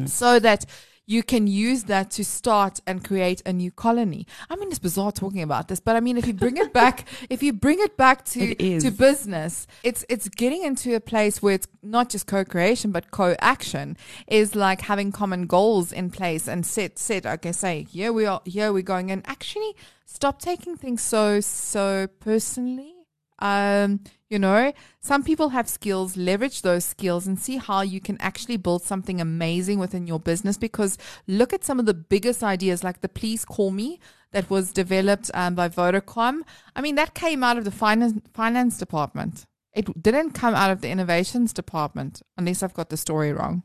so 0.08 0.38
that 0.40 0.64
you 1.08 1.22
can 1.22 1.46
use 1.46 1.84
that 1.84 2.10
to 2.10 2.22
start 2.22 2.80
and 2.86 3.02
create 3.02 3.40
a 3.46 3.52
new 3.52 3.70
colony. 3.70 4.26
I 4.50 4.56
mean, 4.56 4.68
it's 4.68 4.78
bizarre 4.78 5.10
talking 5.10 5.40
about 5.40 5.68
this, 5.68 5.80
but 5.80 5.96
I 5.96 6.00
mean, 6.00 6.18
if 6.18 6.26
you 6.26 6.34
bring 6.34 6.58
it 6.58 6.74
back, 6.74 7.06
if 7.30 7.42
you 7.42 7.54
bring 7.54 7.78
it 7.80 7.96
back 7.96 8.26
to 8.26 8.40
It 8.62 8.80
to 8.82 8.90
business, 8.90 9.66
it's 9.82 10.04
it's 10.10 10.28
getting 10.28 10.64
into 10.64 10.94
a 10.94 11.00
place 11.00 11.40
where 11.40 11.54
it's 11.54 11.66
not 11.82 12.10
just 12.10 12.26
co-creation 12.26 12.92
but 12.92 13.10
co-action. 13.10 13.96
Is 14.26 14.54
like 14.54 14.82
having 14.82 15.10
common 15.10 15.46
goals 15.46 15.92
in 15.92 16.10
place 16.10 16.46
and 16.46 16.66
set 16.66 16.98
set. 16.98 17.24
Okay, 17.24 17.52
say 17.52 17.84
here 17.84 18.12
we 18.12 18.26
are, 18.26 18.42
here 18.44 18.70
we're 18.70 18.82
going, 18.82 19.10
and 19.10 19.26
actually 19.26 19.74
stop 20.04 20.42
taking 20.42 20.76
things 20.76 21.00
so 21.00 21.40
so 21.40 22.06
personally. 22.20 22.97
Um, 23.38 24.00
you 24.28 24.38
know, 24.38 24.72
some 25.00 25.22
people 25.22 25.50
have 25.50 25.68
skills, 25.68 26.16
leverage 26.16 26.62
those 26.62 26.84
skills 26.84 27.26
and 27.26 27.38
see 27.38 27.56
how 27.56 27.80
you 27.80 28.00
can 28.00 28.18
actually 28.20 28.56
build 28.56 28.82
something 28.82 29.20
amazing 29.20 29.78
within 29.78 30.06
your 30.06 30.20
business. 30.20 30.58
Because 30.58 30.98
look 31.26 31.52
at 31.52 31.64
some 31.64 31.78
of 31.78 31.86
the 31.86 31.94
biggest 31.94 32.42
ideas, 32.42 32.84
like 32.84 33.00
the 33.00 33.08
Please 33.08 33.44
Call 33.44 33.70
Me 33.70 34.00
that 34.32 34.50
was 34.50 34.72
developed 34.72 35.30
um, 35.34 35.54
by 35.54 35.68
Vodacom. 35.68 36.42
I 36.76 36.80
mean, 36.82 36.96
that 36.96 37.14
came 37.14 37.42
out 37.42 37.56
of 37.56 37.64
the 37.64 37.70
finance, 37.70 38.20
finance 38.34 38.78
department. 38.78 39.46
It 39.72 40.02
didn't 40.02 40.32
come 40.32 40.54
out 40.54 40.70
of 40.70 40.80
the 40.80 40.90
innovations 40.90 41.52
department, 41.52 42.22
unless 42.36 42.62
I've 42.62 42.74
got 42.74 42.90
the 42.90 42.96
story 42.96 43.32
wrong. 43.32 43.62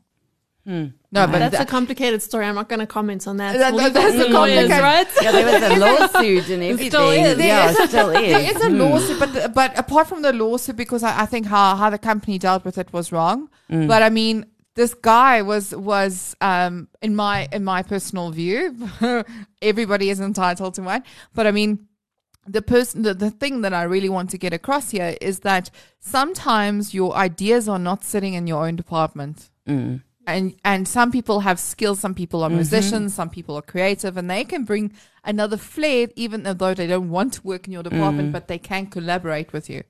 No, 0.66 0.92
but 1.12 1.38
That's 1.38 1.60
a 1.60 1.66
complicated 1.66 2.22
story. 2.22 2.46
I'm 2.46 2.54
not 2.54 2.68
going 2.68 2.80
to 2.80 2.86
comment 2.86 3.26
on 3.28 3.36
that. 3.36 3.56
That- 3.58 3.74
We'll 3.74 3.90
that's 3.90 4.16
that 4.16 4.28
a 4.28 4.32
complicated- 4.32 4.70
right? 4.82 5.08
Yeah, 5.22 5.32
there 5.32 5.44
was 5.52 5.62
a 5.62 5.78
lawsuit 5.84 6.48
and 6.48 6.62
everything. 6.62 6.88
still 6.90 7.10
is. 7.10 7.38
Yeah, 7.38 7.70
it 7.70 7.88
still 7.90 8.10
is. 8.10 8.32
there 8.34 8.50
is 8.56 8.62
a 8.62 8.70
lawsuit, 8.70 9.18
but 9.20 9.54
but 9.54 9.78
apart 9.78 10.06
from 10.08 10.22
the 10.22 10.32
lawsuit, 10.32 10.76
because 10.76 11.02
I, 11.02 11.22
I 11.22 11.26
think 11.26 11.46
how 11.46 11.76
how 11.76 11.90
the 11.90 11.98
company 11.98 12.38
dealt 12.38 12.64
with 12.64 12.78
it 12.78 12.92
was 12.92 13.12
wrong. 13.12 13.48
But 13.68 14.02
I 14.02 14.10
mean, 14.10 14.46
this 14.74 14.94
guy 14.94 15.42
was 15.42 15.74
was 15.74 16.34
um 16.40 16.88
in 17.02 17.14
my 17.14 17.48
in 17.52 17.62
my 17.64 17.82
personal 17.82 18.30
view, 18.30 18.74
everybody 19.62 20.10
is 20.10 20.18
entitled 20.20 20.74
to 20.74 20.82
one. 20.82 21.02
But 21.34 21.46
I 21.46 21.50
mean, 21.52 21.86
the 22.46 22.62
person 22.62 23.02
the, 23.02 23.14
the 23.14 23.30
thing 23.30 23.60
that 23.62 23.72
I 23.72 23.82
really 23.84 24.08
want 24.08 24.30
to 24.30 24.38
get 24.38 24.52
across 24.52 24.90
here 24.90 25.16
is 25.20 25.40
that 25.40 25.70
sometimes 26.00 26.92
your 26.94 27.14
ideas 27.14 27.68
are 27.68 27.78
not 27.78 28.04
sitting 28.04 28.34
in 28.34 28.46
your 28.46 28.66
own 28.66 28.76
department. 28.76 29.50
And 30.26 30.54
and 30.64 30.88
some 30.88 31.12
people 31.12 31.40
have 31.40 31.60
skills, 31.60 32.00
some 32.00 32.14
people 32.14 32.42
are 32.42 32.48
mm-hmm. 32.48 32.56
musicians, 32.56 33.14
some 33.14 33.30
people 33.30 33.56
are 33.56 33.62
creative, 33.62 34.16
and 34.16 34.30
they 34.30 34.44
can 34.44 34.64
bring 34.64 34.92
another 35.22 35.56
flair, 35.56 36.08
even 36.16 36.42
though 36.42 36.74
they 36.74 36.86
don't 36.86 37.10
want 37.10 37.34
to 37.34 37.42
work 37.42 37.66
in 37.66 37.72
your 37.72 37.82
department, 37.82 38.30
mm. 38.30 38.32
but 38.32 38.48
they 38.48 38.58
can 38.58 38.86
collaborate 38.86 39.52
with 39.52 39.68
you. 39.68 39.84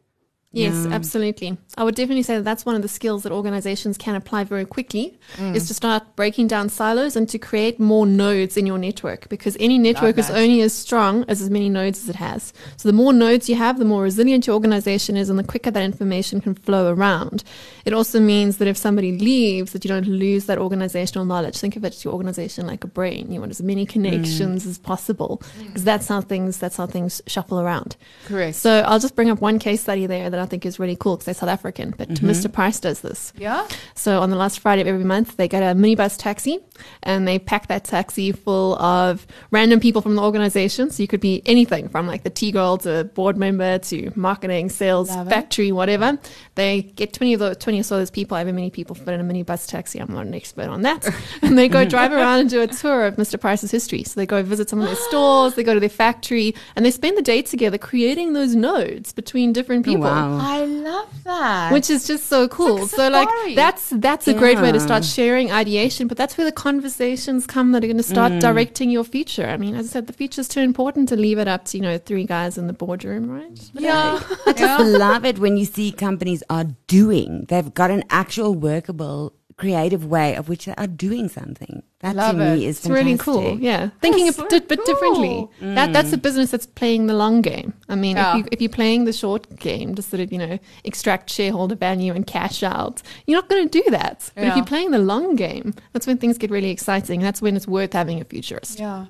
Yes, 0.55 0.87
absolutely. 0.87 1.57
I 1.77 1.85
would 1.85 1.95
definitely 1.95 2.23
say 2.23 2.37
that 2.37 2.45
that's 2.45 2.65
one 2.65 2.75
of 2.75 2.83
the 2.83 2.89
skills 2.89 3.23
that 3.25 3.33
organizations 3.33 3.99
can 3.99 4.15
apply 4.15 4.45
very 4.45 4.65
quickly 4.65 5.19
is 5.39 5.65
mm. 5.65 5.69
to 5.69 5.75
start 5.75 6.17
breaking 6.17 6.47
down 6.47 6.69
silos 6.69 7.17
and 7.17 7.29
to 7.29 7.39
create 7.39 7.79
more 7.81 8.07
nodes 8.07 8.57
in 8.57 8.67
your 8.67 8.79
network 8.79 9.29
because 9.29 9.57
any 9.61 9.79
network 9.79 10.19
is 10.19 10.31
only 10.31 10.61
as 10.61 10.73
strong 10.73 11.25
as 11.29 11.43
as 11.43 11.51
many 11.51 11.69
nodes 11.69 12.03
as 12.03 12.09
it 12.09 12.17
has. 12.17 12.53
So 12.77 12.89
the 12.89 12.93
more 12.93 13.13
nodes 13.13 13.49
you 13.49 13.57
have, 13.57 13.79
the 13.79 13.85
more 13.85 14.03
resilient 14.03 14.47
your 14.47 14.55
organization 14.55 15.17
is 15.17 15.29
and 15.29 15.39
the 15.39 15.45
quicker 15.45 15.71
that 15.71 15.83
information 15.83 16.41
can 16.41 16.55
flow 16.55 16.93
around. 16.93 17.45
It 17.85 17.93
also 17.93 18.21
means 18.21 18.59
that 18.59 18.69
if 18.69 18.77
somebody 18.77 19.19
leaves 19.19 19.73
that 19.73 19.85
you 19.85 19.89
don't 19.89 20.07
lose 20.07 20.47
that 20.47 20.59
organizational 20.59 21.25
knowledge. 21.25 21.59
Think 21.59 21.77
of 21.77 21.85
it 21.85 21.95
as 21.95 22.05
your 22.05 22.15
organization 22.15 22.67
like 22.67 22.85
a 22.85 22.87
brain. 22.87 23.31
You 23.31 23.41
want 23.41 23.51
as 23.51 23.63
many 23.63 23.85
connections 23.85 24.65
mm. 24.65 24.71
as 24.71 24.79
possible 24.79 25.43
because 25.59 25.85
that's 25.85 26.09
how 26.09 26.21
things 26.21 26.59
that's 26.59 26.77
how 26.77 26.87
things 26.87 27.21
shuffle 27.27 27.61
around. 27.61 27.97
Correct. 28.27 28.57
So 28.57 28.81
I'll 28.87 28.99
just 28.99 29.15
bring 29.15 29.31
up 29.31 29.41
one 29.41 29.59
case 29.59 29.83
study 29.83 30.07
there 30.07 30.31
that 30.31 30.39
I 30.45 30.47
think 30.47 30.65
is 30.65 30.79
really 30.79 30.97
cool 30.97 31.17
because 31.17 31.25
they're 31.27 31.35
South 31.35 31.49
African, 31.49 31.95
but 31.97 32.09
mm-hmm. 32.09 32.29
Mr. 32.29 32.53
Price 32.53 32.79
does 32.79 33.01
this. 33.01 33.33
Yeah. 33.37 33.67
So 33.95 34.21
on 34.21 34.31
the 34.31 34.37
last 34.37 34.61
Friday 34.61 34.83
of 34.83 34.87
every 34.89 35.05
month, 35.05 35.37
they 35.37 35.49
get 35.49 35.63
a 35.63 35.75
minibus 35.75 36.17
taxi 36.19 36.61
and 37.03 37.27
they 37.27 37.39
pack 37.39 37.69
that 37.69 37.85
taxi 37.85 38.33
full 38.33 38.77
of 38.77 39.27
random 39.51 39.81
people 39.81 40.03
from 40.03 40.15
the 40.17 40.23
organization. 40.23 40.91
So 40.91 41.03
you 41.03 41.07
could 41.09 41.21
be 41.21 41.43
anything 41.47 41.89
from 41.89 42.07
like 42.07 42.23
the 42.23 42.31
tea 42.31 42.53
girl 42.53 42.79
to 42.79 43.05
board 43.05 43.37
member 43.37 43.79
to 43.79 44.13
marketing, 44.15 44.69
sales, 44.69 45.11
Love 45.11 45.27
it. 45.27 45.31
factory, 45.31 45.73
whatever. 45.73 46.19
They 46.55 46.83
get 46.83 47.13
20 47.13 47.35
of 47.35 47.41
those, 47.41 47.57
20 47.57 47.81
or 47.81 47.83
so 47.83 47.97
of 47.97 48.01
those 48.01 48.11
people, 48.11 48.37
however 48.37 48.53
many 48.53 48.71
people 48.71 48.95
fit 48.95 49.09
in 49.09 49.21
a 49.21 49.25
minibus 49.25 49.67
taxi. 49.69 49.99
I'm 49.99 50.13
not 50.13 50.27
an 50.27 50.35
expert 50.35 50.69
on 50.69 50.83
that. 50.83 51.09
and 51.43 51.59
they 51.59 51.69
go 51.69 51.85
drive 51.85 52.13
around 52.13 52.41
and 52.41 52.51
do 52.51 52.61
a 52.63 52.67
tour 52.67 53.07
of 53.07 53.17
Mr. 53.17 53.41
Price's 53.41 53.71
history. 53.71 54.05
So 54.05 54.21
they 54.21 54.27
go 54.27 54.43
visit 54.43 54.69
some 54.69 54.81
of 54.81 54.87
their 54.87 54.97
stores, 55.09 55.55
they 55.55 55.63
go 55.63 55.75
to 55.75 55.81
their 55.81 55.89
factory, 55.89 56.55
and 56.77 56.85
they 56.85 56.91
spend 56.91 57.17
the 57.17 57.23
day 57.23 57.43
together 57.43 57.79
creating 57.79 58.33
those 58.33 58.55
nodes 58.55 59.13
between 59.13 59.53
different 59.53 59.87
Oh, 59.87 59.91
people. 59.91 60.05
Wow. 60.39 60.41
I 60.55 60.65
love 60.65 61.09
that. 61.25 61.73
which 61.73 61.89
is 61.91 62.07
just 62.07 62.27
so 62.27 62.49
cool. 62.49 62.81
like 62.81 62.91
so 62.91 63.09
like 63.09 63.29
safari. 63.29 63.55
that's 63.55 63.91
that's 63.97 64.29
a 64.29 64.35
great 64.35 64.59
way 64.61 64.73
to 64.73 64.81
start 64.81 65.05
sharing 65.05 65.51
ideation, 65.53 66.07
but 66.09 66.17
that's 66.17 66.37
where 66.39 66.45
the 66.45 66.53
conversations 66.53 67.47
come 67.47 67.73
that 67.73 67.83
are 67.83 67.87
going 67.87 67.97
to 67.97 68.03
start 68.03 68.33
Mm. 68.33 68.41
directing 68.41 68.91
your 68.91 69.05
future. 69.05 69.47
I 69.47 69.57
mean, 69.57 69.75
as 69.75 69.87
I 69.87 69.91
said, 69.95 70.07
the 70.07 70.13
future's 70.13 70.49
too 70.49 70.61
important 70.61 71.09
to 71.11 71.17
leave 71.17 71.39
it 71.39 71.49
up 71.49 71.65
to 71.67 71.79
you 71.79 71.83
know 71.83 71.99
three 71.99 72.25
guys 72.25 72.59
in 72.59 72.67
the 72.67 72.73
boardroom, 72.73 73.29
right? 73.31 73.71
yeah. 73.75 74.21
I 74.47 74.53
just 74.53 74.85
love 74.99 75.25
it 75.25 75.39
when 75.39 75.57
you 75.57 75.65
see 75.65 75.93
companies 75.93 76.43
are 76.51 76.67
doing. 76.87 77.47
They've 77.49 77.73
got 77.73 77.91
an 77.91 78.05
actual 78.11 78.55
workable, 78.55 79.33
creative 79.57 80.05
way 80.05 80.35
of 80.35 80.49
which 80.49 80.65
they 80.67 80.75
are 80.77 80.87
doing 80.87 81.29
something. 81.29 81.83
That 82.01 82.17
Love 82.17 82.37
to 82.37 82.39
me 82.57 82.67
is 82.67 82.79
It's 82.79 82.89
really 82.89 83.17
cool. 83.17 83.59
Yeah, 83.59 83.91
thinking 84.01 84.27
That's 84.27 84.39
a 84.39 84.41
so 84.43 84.49
bit, 84.49 84.69
bit 84.69 84.85
differently. 84.85 85.49
That 85.61 85.93
that's 85.93 86.13
a 86.13 86.19
business 86.19 86.51
that's 86.51 86.67
playing 86.67 87.07
the 87.07 87.15
long 87.15 87.41
game. 87.41 87.73
I 87.89 87.95
mean, 87.95 88.17
Yeah. 88.17 88.31
if 88.33 88.37
you 88.39 88.49
if 88.53 88.61
you're 88.61 88.69
playing 88.71 89.05
the 89.05 89.13
short 89.13 89.57
game, 89.59 89.95
just 89.95 90.11
sort 90.11 90.21
of 90.21 90.33
you 90.33 90.39
know 90.39 90.59
extract 90.85 91.31
shareholder 91.31 91.77
value 91.77 92.13
and 92.13 92.27
cash 92.27 92.63
out, 92.63 93.03
you're 93.27 93.39
not 93.39 93.49
going 93.49 93.69
to 93.69 93.83
do 93.83 93.91
that. 93.91 94.31
But 94.35 94.45
if 94.49 94.57
you're 94.57 94.65
playing 94.67 94.91
the 94.91 94.99
long 94.99 95.37
game, 95.37 95.75
that's 95.93 96.07
when 96.07 96.19
things 96.19 96.37
get 96.37 96.51
really 96.51 96.71
exciting. 96.71 97.21
That's 97.21 97.41
when 97.41 97.57
it's 97.57 97.69
worth 97.69 97.93
having 97.93 98.21
a 98.21 98.25
futurist. 98.25 98.81
Yeah. 98.81 99.07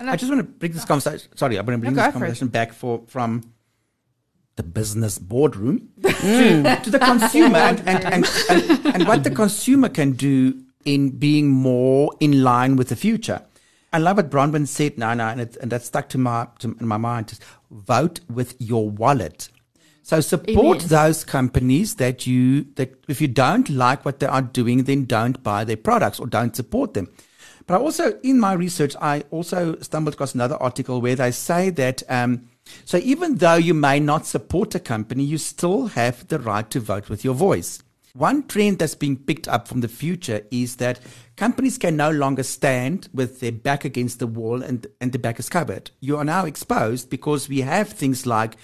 And 0.00 0.08
I 0.08 0.16
just 0.16 0.30
want 0.32 0.40
to 0.40 0.50
bring 0.50 0.72
this 0.72 0.86
conversation. 0.86 1.28
Sorry, 1.36 1.58
I'm 1.58 1.66
going 1.66 1.78
to 1.78 1.80
bring 1.82 1.94
No, 1.94 2.00
this 2.02 2.06
go 2.06 2.12
for 2.12 2.18
conversation 2.20 2.48
back 2.48 2.72
for 2.72 3.02
from 3.08 3.42
the 4.62 4.68
business 4.70 5.18
boardroom 5.18 5.88
to, 6.02 6.80
to 6.84 6.90
the 6.90 6.98
consumer 6.98 7.58
and, 7.58 7.80
and, 7.86 8.04
and, 8.04 8.26
and, 8.48 8.86
and 8.94 9.08
what 9.08 9.24
the 9.24 9.30
consumer 9.30 9.88
can 9.88 10.12
do 10.12 10.62
in 10.84 11.10
being 11.10 11.48
more 11.48 12.12
in 12.20 12.42
line 12.42 12.76
with 12.76 12.88
the 12.88 12.96
future. 12.96 13.42
I 13.92 13.98
love 13.98 14.16
what 14.16 14.30
Bronwyn 14.30 14.66
said 14.66 14.96
now, 14.96 15.12
now 15.14 15.28
and, 15.28 15.40
it, 15.40 15.56
and 15.60 15.70
that 15.70 15.82
stuck 15.82 16.08
to 16.10 16.18
my 16.18 16.48
to 16.60 16.68
my 16.80 16.96
mind. 16.96 17.28
Just 17.28 17.42
vote 17.70 18.20
with 18.30 18.54
your 18.58 18.88
wallet. 18.88 19.50
So 20.02 20.20
support 20.20 20.78
Amen. 20.78 20.88
those 20.88 21.24
companies 21.24 21.96
that 21.96 22.26
you 22.26 22.64
that 22.76 22.94
if 23.06 23.20
you 23.20 23.28
don't 23.28 23.68
like 23.68 24.04
what 24.04 24.18
they 24.18 24.26
are 24.26 24.42
doing, 24.42 24.84
then 24.84 25.04
don't 25.04 25.42
buy 25.42 25.64
their 25.64 25.76
products 25.76 26.18
or 26.18 26.26
don't 26.26 26.56
support 26.56 26.94
them. 26.94 27.08
But 27.66 27.74
I 27.74 27.78
also, 27.78 28.18
in 28.22 28.40
my 28.40 28.54
research, 28.54 28.96
I 29.00 29.24
also 29.30 29.78
stumbled 29.80 30.14
across 30.14 30.34
another 30.34 30.56
article 30.56 31.00
where 31.00 31.14
they 31.14 31.30
say 31.30 31.70
that 31.70 32.02
um, 32.08 32.48
so 32.84 32.98
even 32.98 33.36
though 33.36 33.54
you 33.54 33.74
may 33.74 34.00
not 34.00 34.26
support 34.26 34.74
a 34.74 34.80
company, 34.80 35.24
you 35.24 35.38
still 35.38 35.88
have 35.88 36.28
the 36.28 36.38
right 36.38 36.68
to 36.70 36.80
vote 36.80 37.08
with 37.08 37.24
your 37.24 37.34
voice. 37.34 37.82
One 38.14 38.46
trend 38.46 38.78
that's 38.78 38.94
being 38.94 39.16
picked 39.16 39.48
up 39.48 39.66
from 39.66 39.80
the 39.80 39.88
future 39.88 40.42
is 40.50 40.76
that 40.76 41.00
companies 41.36 41.78
can 41.78 41.96
no 41.96 42.10
longer 42.10 42.42
stand 42.42 43.08
with 43.14 43.40
their 43.40 43.52
back 43.52 43.86
against 43.86 44.18
the 44.18 44.26
wall 44.26 44.62
and, 44.62 44.86
and 45.00 45.12
the 45.12 45.18
back 45.18 45.38
is 45.38 45.48
covered. 45.48 45.90
You 46.00 46.18
are 46.18 46.24
now 46.24 46.44
exposed 46.44 47.08
because 47.08 47.48
we 47.48 47.62
have 47.62 47.88
things 47.88 48.26
like 48.26 48.56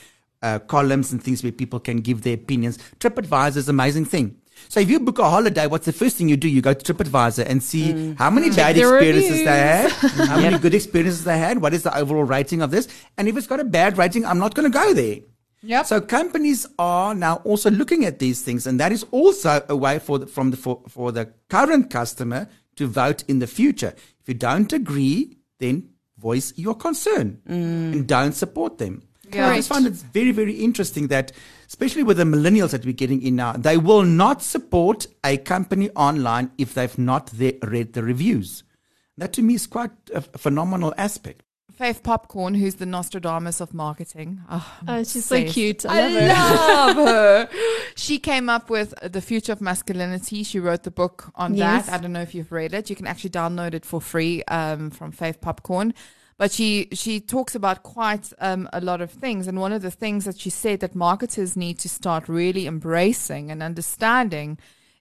uh, 0.42 0.59
columns 0.59 1.12
and 1.12 1.22
things 1.22 1.42
where 1.42 1.53
people 1.53 1.80
can 1.80 1.99
give 1.99 2.22
their 2.22 2.34
opinions. 2.34 2.78
TripAdvisor 3.01 3.57
is 3.57 3.68
an 3.68 3.74
amazing 3.74 4.05
thing. 4.05 4.36
So 4.68 4.80
if 4.80 4.90
you 4.90 5.00
book 5.00 5.18
a 5.18 5.28
holiday, 5.28 5.66
what's 5.66 5.86
the 5.86 5.92
first 5.92 6.16
thing 6.16 6.28
you 6.28 6.36
do? 6.36 6.48
You 6.48 6.61
go 6.61 6.74
to 6.74 6.94
TripAdvisor 6.94 7.46
and 7.46 7.62
see 7.62 8.14
how 8.14 8.30
many 8.30 8.50
bad 8.50 8.76
the 8.76 8.80
experiences 8.80 9.38
they 9.38 9.44
had, 9.44 9.92
reviews. 10.02 10.28
how 10.28 10.40
many 10.40 10.59
good 10.59 10.74
experiences 10.74 11.24
they 11.24 11.38
had, 11.38 11.61
what 11.61 11.74
is 11.74 11.82
the 11.82 11.96
overall 11.96 12.24
rating 12.24 12.62
of 12.62 12.70
this, 12.70 12.88
and 13.16 13.28
if 13.28 13.36
it's 13.36 13.46
got 13.46 13.61
a 13.61 13.64
bad 13.64 13.98
rating, 13.98 14.24
I'm 14.26 14.38
not 14.38 14.54
going 14.54 14.70
to 14.70 14.76
go 14.76 14.92
there. 14.92 15.20
Yep. 15.62 15.86
So 15.86 16.00
companies 16.00 16.66
are 16.78 17.14
now 17.14 17.36
also 17.44 17.70
looking 17.70 18.04
at 18.04 18.18
these 18.18 18.42
things, 18.42 18.66
and 18.66 18.78
that 18.78 18.92
is 18.92 19.04
also 19.11 19.64
a 19.68 19.76
way 19.76 19.98
for 19.98 20.18
the, 20.18 20.26
from 20.26 20.50
the 20.50 20.56
for, 20.56 20.82
for 20.88 21.11
the 21.12 21.32
current 21.48 21.90
customer 21.90 22.48
to 22.76 22.86
vote 22.86 23.24
in 23.26 23.40
the 23.40 23.46
future. 23.46 23.94
If 24.20 24.28
you 24.28 24.34
don't 24.34 24.72
agree, 24.72 25.36
then 25.59 25.90
voice 26.16 26.52
your 26.56 26.74
concern 26.74 27.40
and 27.46 28.06
don't 28.06 28.32
support 28.32 28.78
them. 28.78 29.02
Yeah. 29.32 29.48
I 29.48 29.56
just 29.56 29.68
find 29.68 29.86
it 29.86 29.92
very, 29.92 30.32
very 30.32 30.54
interesting 30.54 31.09
that, 31.09 31.32
especially 31.69 32.03
with 32.03 32.16
the 32.16 32.25
millennials 32.25 32.71
that 32.71 32.85
we're 32.85 32.93
getting 32.93 33.23
in 33.23 33.37
now, 33.37 33.53
they 33.53 33.77
will 33.77 34.03
not 34.03 34.43
support 34.43 35.07
a 35.23 35.37
company 35.37 35.91
online 35.91 36.51
if 36.59 36.75
they've 36.75 36.99
not 36.99 37.27
the, 37.29 37.59
read 37.62 37.93
the 37.93 38.03
reviews. 38.03 38.64
That 39.16 39.33
to 39.35 39.43
me 39.43 39.55
is 39.55 39.66
quite 39.66 39.91
a, 40.14 40.19
a 40.19 40.39
phenomenal 40.39 40.95
aspect. 40.97 41.43
Faith 41.73 42.03
Popcorn, 42.03 42.55
who's 42.55 42.75
the 42.77 42.87
Nostradamus 42.87 43.61
of 43.61 43.73
marketing. 43.73 44.41
Oh, 44.51 44.79
Oh, 44.89 45.05
she's 45.05 45.25
so 45.27 45.45
cute. 45.45 45.87
I 45.87 46.01
I 46.01 46.09
love 46.09 46.97
her. 46.97 47.03
love 47.03 47.09
her. 47.09 47.49
She 47.95 48.19
came 48.19 48.49
up 48.49 48.69
with 48.69 48.95
the 49.01 49.21
future 49.21 49.53
of 49.53 49.61
masculinity. 49.61 50.43
She 50.43 50.59
wrote 50.59 50.83
the 50.83 50.91
book 50.91 51.31
on 51.37 51.55
Yes. 51.55 51.87
that. 51.87 51.95
I 51.95 51.99
don't 52.03 52.12
know 52.12 52.21
if 52.23 52.35
you've 52.35 52.51
read 52.51 52.75
it. 52.75 52.91
You 52.91 52.97
can 52.97 53.07
actually 53.07 53.31
download 53.31 53.75
it 53.75 53.85
for 53.85 54.01
free 54.01 54.43
um, 54.45 54.91
from 54.91 55.12
Faith 55.12 55.41
Popcorn. 55.41 55.95
But 56.39 56.53
she 56.53 56.89
she 56.93 57.20
talks 57.20 57.57
about 57.57 57.82
quite 57.82 58.32
um, 58.39 58.68
a 58.72 58.80
lot 58.80 59.01
of 59.01 59.11
things, 59.11 59.49
and 59.49 59.61
one 59.61 59.72
of 59.72 59.82
the 59.82 59.91
things 59.91 60.24
that 60.24 60.39
she 60.39 60.51
said 60.51 60.80
that 60.80 60.95
marketers 60.95 61.57
need 61.57 61.78
to 61.80 61.89
start 61.89 62.28
really 62.28 62.66
embracing 62.66 63.51
and 63.51 63.61
understanding 63.62 64.57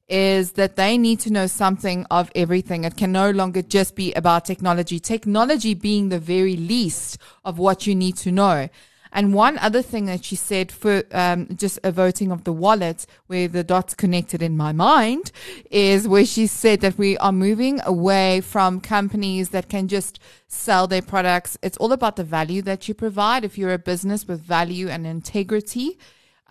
is 0.09 0.53
that 0.53 0.77
they 0.77 0.97
need 0.97 1.19
to 1.19 1.31
know 1.31 1.47
something 1.47 2.05
of 2.09 2.31
everything. 2.33 2.85
It 2.85 2.95
can 2.95 3.11
no 3.11 3.29
longer 3.29 3.61
just 3.61 3.95
be 3.95 4.13
about 4.13 4.45
technology. 4.45 4.99
Technology 4.99 5.73
being 5.73 6.09
the 6.09 6.19
very 6.19 6.55
least 6.55 7.17
of 7.43 7.59
what 7.59 7.85
you 7.85 7.93
need 7.93 8.15
to 8.17 8.31
know. 8.31 8.69
And 9.17 9.33
one 9.33 9.57
other 9.57 9.81
thing 9.81 10.05
that 10.05 10.23
she 10.23 10.35
said 10.35 10.71
for 10.71 11.01
um, 11.11 11.47
just 11.55 11.79
a 11.83 11.91
voting 11.91 12.31
of 12.31 12.43
the 12.43 12.53
wallet, 12.53 13.07
where 13.25 13.47
the 13.47 13.63
dots 13.63 13.95
connected 13.95 14.43
in 14.43 14.55
my 14.55 14.73
mind, 14.73 15.31
is 15.71 16.07
where 16.07 16.23
she 16.23 16.45
said 16.45 16.81
that 16.81 16.99
we 16.99 17.17
are 17.17 17.31
moving 17.31 17.81
away 17.83 18.41
from 18.41 18.79
companies 18.79 19.49
that 19.49 19.69
can 19.69 19.87
just 19.87 20.19
sell 20.47 20.85
their 20.85 21.01
products. 21.01 21.57
It's 21.63 21.77
all 21.77 21.93
about 21.93 22.15
the 22.15 22.23
value 22.23 22.61
that 22.61 22.87
you 22.87 22.93
provide. 22.93 23.43
If 23.43 23.57
you're 23.57 23.73
a 23.73 23.79
business 23.79 24.27
with 24.27 24.39
value 24.39 24.87
and 24.87 25.07
integrity, 25.07 25.97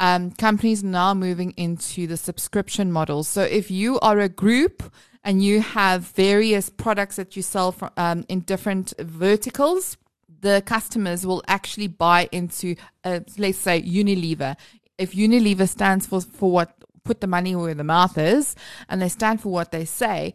um, 0.01 0.33
companies 0.33 0.83
now 0.83 1.15
moving 1.15 1.53
into 1.53 2.09
the 2.09 2.17
subscription 2.17 2.91
model. 2.91 3.23
So 3.23 3.43
if 3.43 3.71
you 3.71 4.01
are 4.01 4.19
a 4.19 4.29
group 4.29 4.83
and 5.23 5.41
you 5.41 5.61
have 5.61 6.03
various 6.03 6.69
products 6.69 7.15
that 7.15 7.37
you 7.37 7.43
sell 7.43 7.71
from, 7.71 7.91
um, 7.97 8.25
in 8.29 8.41
different 8.41 8.93
verticals, 8.99 9.97
the 10.41 10.63
customers 10.67 11.27
will 11.27 11.43
actually 11.49 11.89
buy 11.89 12.29
into, 12.33 12.77
uh, 13.05 13.21
let's 13.39 13.59
say, 13.59 13.83
Unilever. 13.83 14.57
If 14.99 15.13
Unilever 15.13 15.69
stands 15.69 16.07
for, 16.07 16.21
for 16.21 16.51
what, 16.51 16.75
put 17.05 17.21
the 17.21 17.27
money 17.27 17.55
where 17.55 17.75
the 17.75 17.85
mouth 17.85 18.19
is, 18.19 18.55
and 18.89 19.01
they 19.01 19.09
stand 19.09 19.41
for 19.41 19.51
what 19.51 19.73
they 19.73 19.85
say, 19.85 20.35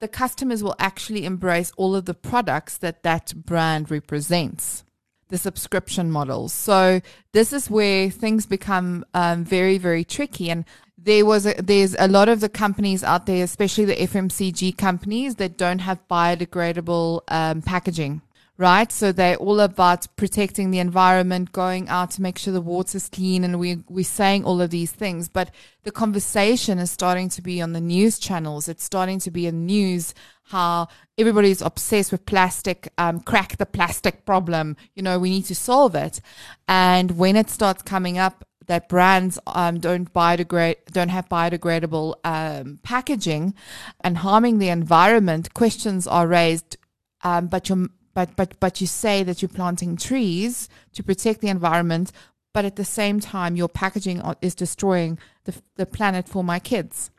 the 0.00 0.08
customers 0.08 0.62
will 0.62 0.74
actually 0.78 1.24
embrace 1.24 1.72
all 1.76 1.94
of 1.94 2.04
the 2.04 2.14
products 2.14 2.76
that 2.78 3.02
that 3.02 3.32
brand 3.34 3.90
represents 3.90 4.84
the 5.28 5.38
subscription 5.38 6.10
models. 6.10 6.52
So 6.52 7.00
this 7.32 7.52
is 7.52 7.70
where 7.70 8.10
things 8.10 8.46
become 8.46 9.04
um, 9.14 9.44
very, 9.44 9.78
very 9.78 10.04
tricky. 10.04 10.50
And 10.50 10.64
there 10.98 11.24
was 11.24 11.46
a, 11.46 11.54
there's 11.54 11.96
a 11.98 12.08
lot 12.08 12.28
of 12.28 12.40
the 12.40 12.48
companies 12.48 13.02
out 13.02 13.26
there, 13.26 13.42
especially 13.42 13.86
the 13.86 13.96
FMCG 13.96 14.76
companies, 14.76 15.36
that 15.36 15.56
don't 15.56 15.80
have 15.80 16.06
biodegradable 16.08 17.22
um, 17.28 17.62
packaging. 17.62 18.22
Right, 18.56 18.92
so 18.92 19.10
they're 19.10 19.34
all 19.36 19.58
about 19.58 20.06
protecting 20.14 20.70
the 20.70 20.78
environment, 20.78 21.50
going 21.50 21.88
out 21.88 22.12
to 22.12 22.22
make 22.22 22.38
sure 22.38 22.52
the 22.52 22.60
water's 22.60 23.08
clean, 23.08 23.42
and 23.42 23.58
we 23.58 23.82
we're 23.88 24.04
saying 24.04 24.44
all 24.44 24.60
of 24.60 24.70
these 24.70 24.92
things. 24.92 25.28
But 25.28 25.50
the 25.82 25.90
conversation 25.90 26.78
is 26.78 26.92
starting 26.92 27.28
to 27.30 27.42
be 27.42 27.60
on 27.60 27.72
the 27.72 27.80
news 27.80 28.16
channels. 28.16 28.68
It's 28.68 28.84
starting 28.84 29.18
to 29.20 29.32
be 29.32 29.48
in 29.48 29.66
news 29.66 30.14
how 30.44 30.86
everybody's 31.18 31.62
obsessed 31.62 32.12
with 32.12 32.26
plastic, 32.26 32.92
um, 32.96 33.18
crack 33.18 33.56
the 33.56 33.66
plastic 33.66 34.24
problem. 34.24 34.76
You 34.94 35.02
know, 35.02 35.18
we 35.18 35.30
need 35.30 35.46
to 35.46 35.56
solve 35.56 35.96
it. 35.96 36.20
And 36.68 37.18
when 37.18 37.34
it 37.34 37.50
starts 37.50 37.82
coming 37.82 38.18
up 38.18 38.46
that 38.66 38.88
brands 38.88 39.36
um, 39.48 39.80
don't 39.80 40.12
biodegrade, 40.14 40.76
don't 40.92 41.08
have 41.08 41.28
biodegradable 41.28 42.14
um, 42.24 42.78
packaging 42.84 43.54
and 44.00 44.18
harming 44.18 44.58
the 44.58 44.68
environment, 44.68 45.54
questions 45.54 46.06
are 46.06 46.28
raised. 46.28 46.76
Um, 47.22 47.48
but 47.48 47.68
you 47.68 47.90
but 48.14 48.34
but 48.36 48.58
but 48.60 48.80
you 48.80 48.86
say 48.86 49.22
that 49.22 49.42
you're 49.42 49.48
planting 49.48 49.96
trees 49.96 50.68
to 50.94 51.02
protect 51.02 51.40
the 51.40 51.48
environment, 51.48 52.12
but 52.52 52.64
at 52.64 52.76
the 52.76 52.84
same 52.84 53.20
time 53.20 53.56
your 53.56 53.68
packaging 53.68 54.22
is 54.40 54.54
destroying 54.54 55.18
the 55.44 55.54
the 55.76 55.86
planet 55.86 56.28
for 56.28 56.42
my 56.42 56.58
kids. 56.58 57.10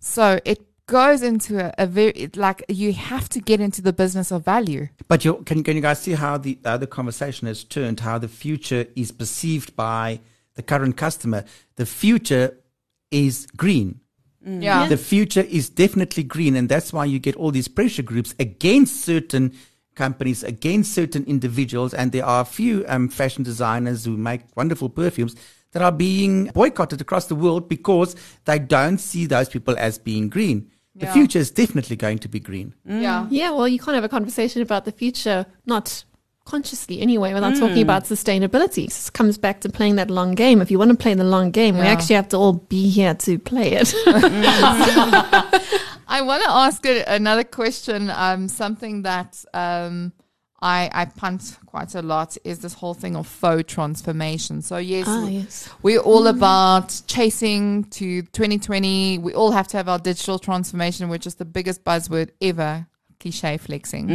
So 0.00 0.40
it 0.44 0.60
goes 0.86 1.22
into 1.22 1.64
a, 1.64 1.72
a 1.78 1.86
very 1.86 2.30
like 2.36 2.64
you 2.68 2.92
have 2.92 3.28
to 3.30 3.40
get 3.40 3.60
into 3.60 3.80
the 3.80 3.92
business 3.92 4.30
of 4.30 4.44
value. 4.44 4.88
But 5.08 5.24
you, 5.24 5.36
can, 5.46 5.62
can 5.62 5.76
you 5.76 5.82
guys 5.82 6.00
see 6.00 6.12
how 6.12 6.38
the 6.38 6.58
other 6.64 6.86
conversation 6.86 7.46
has 7.48 7.64
turned, 7.64 8.00
how 8.00 8.18
the 8.18 8.28
future 8.28 8.86
is 8.94 9.12
perceived 9.12 9.74
by 9.76 10.20
the 10.54 10.62
current 10.62 10.96
customer? 10.96 11.44
The 11.76 11.86
future 11.86 12.58
is 13.10 13.46
green. 13.56 14.00
Mm. 14.46 14.62
Yeah. 14.62 14.86
The 14.88 14.96
future 14.96 15.40
is 15.40 15.70
definitely 15.70 16.22
green. 16.22 16.56
And 16.56 16.68
that's 16.68 16.92
why 16.92 17.06
you 17.06 17.18
get 17.18 17.36
all 17.36 17.50
these 17.50 17.68
pressure 17.68 18.02
groups 18.02 18.34
against 18.38 19.02
certain 19.02 19.54
companies, 19.94 20.42
against 20.42 20.92
certain 20.92 21.24
individuals. 21.24 21.94
And 21.94 22.12
there 22.12 22.24
are 22.24 22.42
a 22.42 22.44
few 22.44 22.84
um, 22.88 23.08
fashion 23.08 23.42
designers 23.42 24.04
who 24.04 24.16
make 24.16 24.42
wonderful 24.56 24.88
perfumes 24.88 25.34
that 25.72 25.82
are 25.82 25.92
being 25.92 26.46
boycotted 26.54 27.00
across 27.00 27.26
the 27.26 27.34
world 27.34 27.68
because 27.68 28.14
they 28.44 28.58
don't 28.58 28.98
see 28.98 29.26
those 29.26 29.48
people 29.48 29.76
as 29.78 29.98
being 29.98 30.28
green. 30.28 30.70
The 30.96 31.06
Yeah. 31.06 31.12
future 31.12 31.38
is 31.40 31.50
definitely 31.50 31.96
going 31.96 32.18
to 32.18 32.28
be 32.28 32.38
green. 32.38 32.74
Mm. 32.88 33.02
Yeah. 33.02 33.26
Yeah, 33.28 33.50
well, 33.50 33.66
you 33.66 33.80
can't 33.80 33.96
have 33.96 34.04
a 34.04 34.08
conversation 34.08 34.62
about 34.62 34.84
the 34.84 34.92
future 34.92 35.46
not 35.66 36.04
consciously 36.44 37.00
anyway 37.00 37.32
without 37.34 37.54
mm. 37.54 37.58
talking 37.58 37.82
about 37.82 38.04
sustainability. 38.04 38.86
This 38.86 39.10
comes 39.10 39.38
back 39.38 39.60
to 39.62 39.68
playing 39.68 39.96
that 39.96 40.10
long 40.10 40.34
game. 40.34 40.60
If 40.60 40.70
you 40.70 40.78
want 40.78 40.90
to 40.90 40.96
play 40.96 41.14
the 41.14 41.24
long 41.24 41.50
game, 41.50 41.76
we 41.76 41.82
actually 41.86 42.16
have 42.16 42.28
to 42.28 42.36
all 42.36 42.52
be 42.52 42.88
here 42.90 43.14
to 43.14 43.38
play 43.38 43.72
it. 43.72 43.92
Mm. 44.04 45.80
I 46.08 46.22
want 46.22 46.42
to 46.44 46.50
ask 46.50 46.84
a, 46.86 47.02
another 47.06 47.44
question. 47.44 48.10
Um, 48.10 48.48
something 48.48 49.02
that 49.02 49.44
um, 49.54 50.12
I, 50.60 50.90
I 50.92 51.04
punt 51.06 51.58
quite 51.66 51.94
a 51.94 52.02
lot 52.02 52.36
is 52.44 52.60
this 52.60 52.74
whole 52.74 52.94
thing 52.94 53.16
of 53.16 53.26
faux 53.26 53.72
transformation. 53.72 54.62
So 54.62 54.76
yes, 54.78 55.06
Ah, 55.08 55.26
yes. 55.26 55.68
we're 55.82 56.00
all 56.00 56.26
about 56.26 57.02
chasing 57.06 57.84
to 57.84 58.22
2020. 58.22 59.18
We 59.18 59.34
all 59.34 59.50
have 59.52 59.68
to 59.68 59.76
have 59.76 59.88
our 59.88 59.98
digital 59.98 60.38
transformation, 60.38 61.08
which 61.08 61.26
is 61.26 61.34
the 61.36 61.44
biggest 61.44 61.84
buzzword 61.84 62.30
ever. 62.40 62.86
Cliche 63.20 63.56
flexing. 63.56 64.10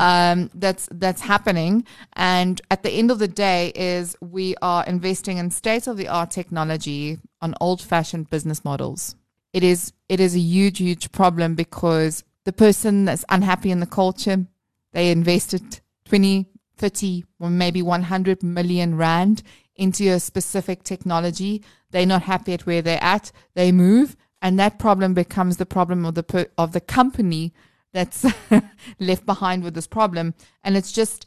Um, 0.00 0.50
that's 0.54 0.88
that's 0.90 1.20
happening, 1.20 1.84
and 2.14 2.60
at 2.68 2.82
the 2.82 2.90
end 2.90 3.12
of 3.12 3.20
the 3.20 3.28
day, 3.28 3.70
is 3.76 4.16
we 4.20 4.56
are 4.60 4.84
investing 4.86 5.38
in 5.38 5.52
state 5.52 5.86
of 5.86 5.96
the 5.96 6.08
art 6.08 6.32
technology 6.32 7.18
on 7.40 7.54
old 7.60 7.80
fashioned 7.80 8.28
business 8.28 8.64
models 8.64 9.14
it 9.52 9.62
is 9.62 9.92
it 10.08 10.20
is 10.20 10.34
a 10.34 10.40
huge 10.40 10.78
huge 10.78 11.12
problem 11.12 11.54
because 11.54 12.24
the 12.44 12.52
person 12.52 13.04
that's 13.04 13.24
unhappy 13.28 13.70
in 13.70 13.80
the 13.80 13.86
culture 13.86 14.46
they 14.92 15.10
invested 15.10 15.80
20 16.04 16.46
30 16.80 17.24
or 17.38 17.50
maybe 17.50 17.82
100 17.82 18.42
million 18.42 18.96
rand 18.96 19.42
into 19.76 20.08
a 20.08 20.18
specific 20.18 20.82
technology. 20.82 21.62
They're 21.90 22.06
not 22.06 22.22
happy 22.22 22.54
at 22.54 22.66
where 22.66 22.82
they're 22.82 23.02
at. 23.02 23.30
They 23.54 23.70
move 23.70 24.16
and 24.42 24.58
that 24.58 24.78
problem 24.78 25.14
becomes 25.14 25.58
the 25.58 25.66
problem 25.66 26.06
of 26.06 26.14
the 26.14 26.22
per, 26.22 26.46
of 26.56 26.72
the 26.72 26.80
company 26.80 27.52
that's 27.92 28.24
left 28.98 29.26
behind 29.26 29.62
with 29.62 29.74
this 29.74 29.86
problem. 29.86 30.34
And 30.64 30.76
it's 30.76 30.92
just 30.92 31.26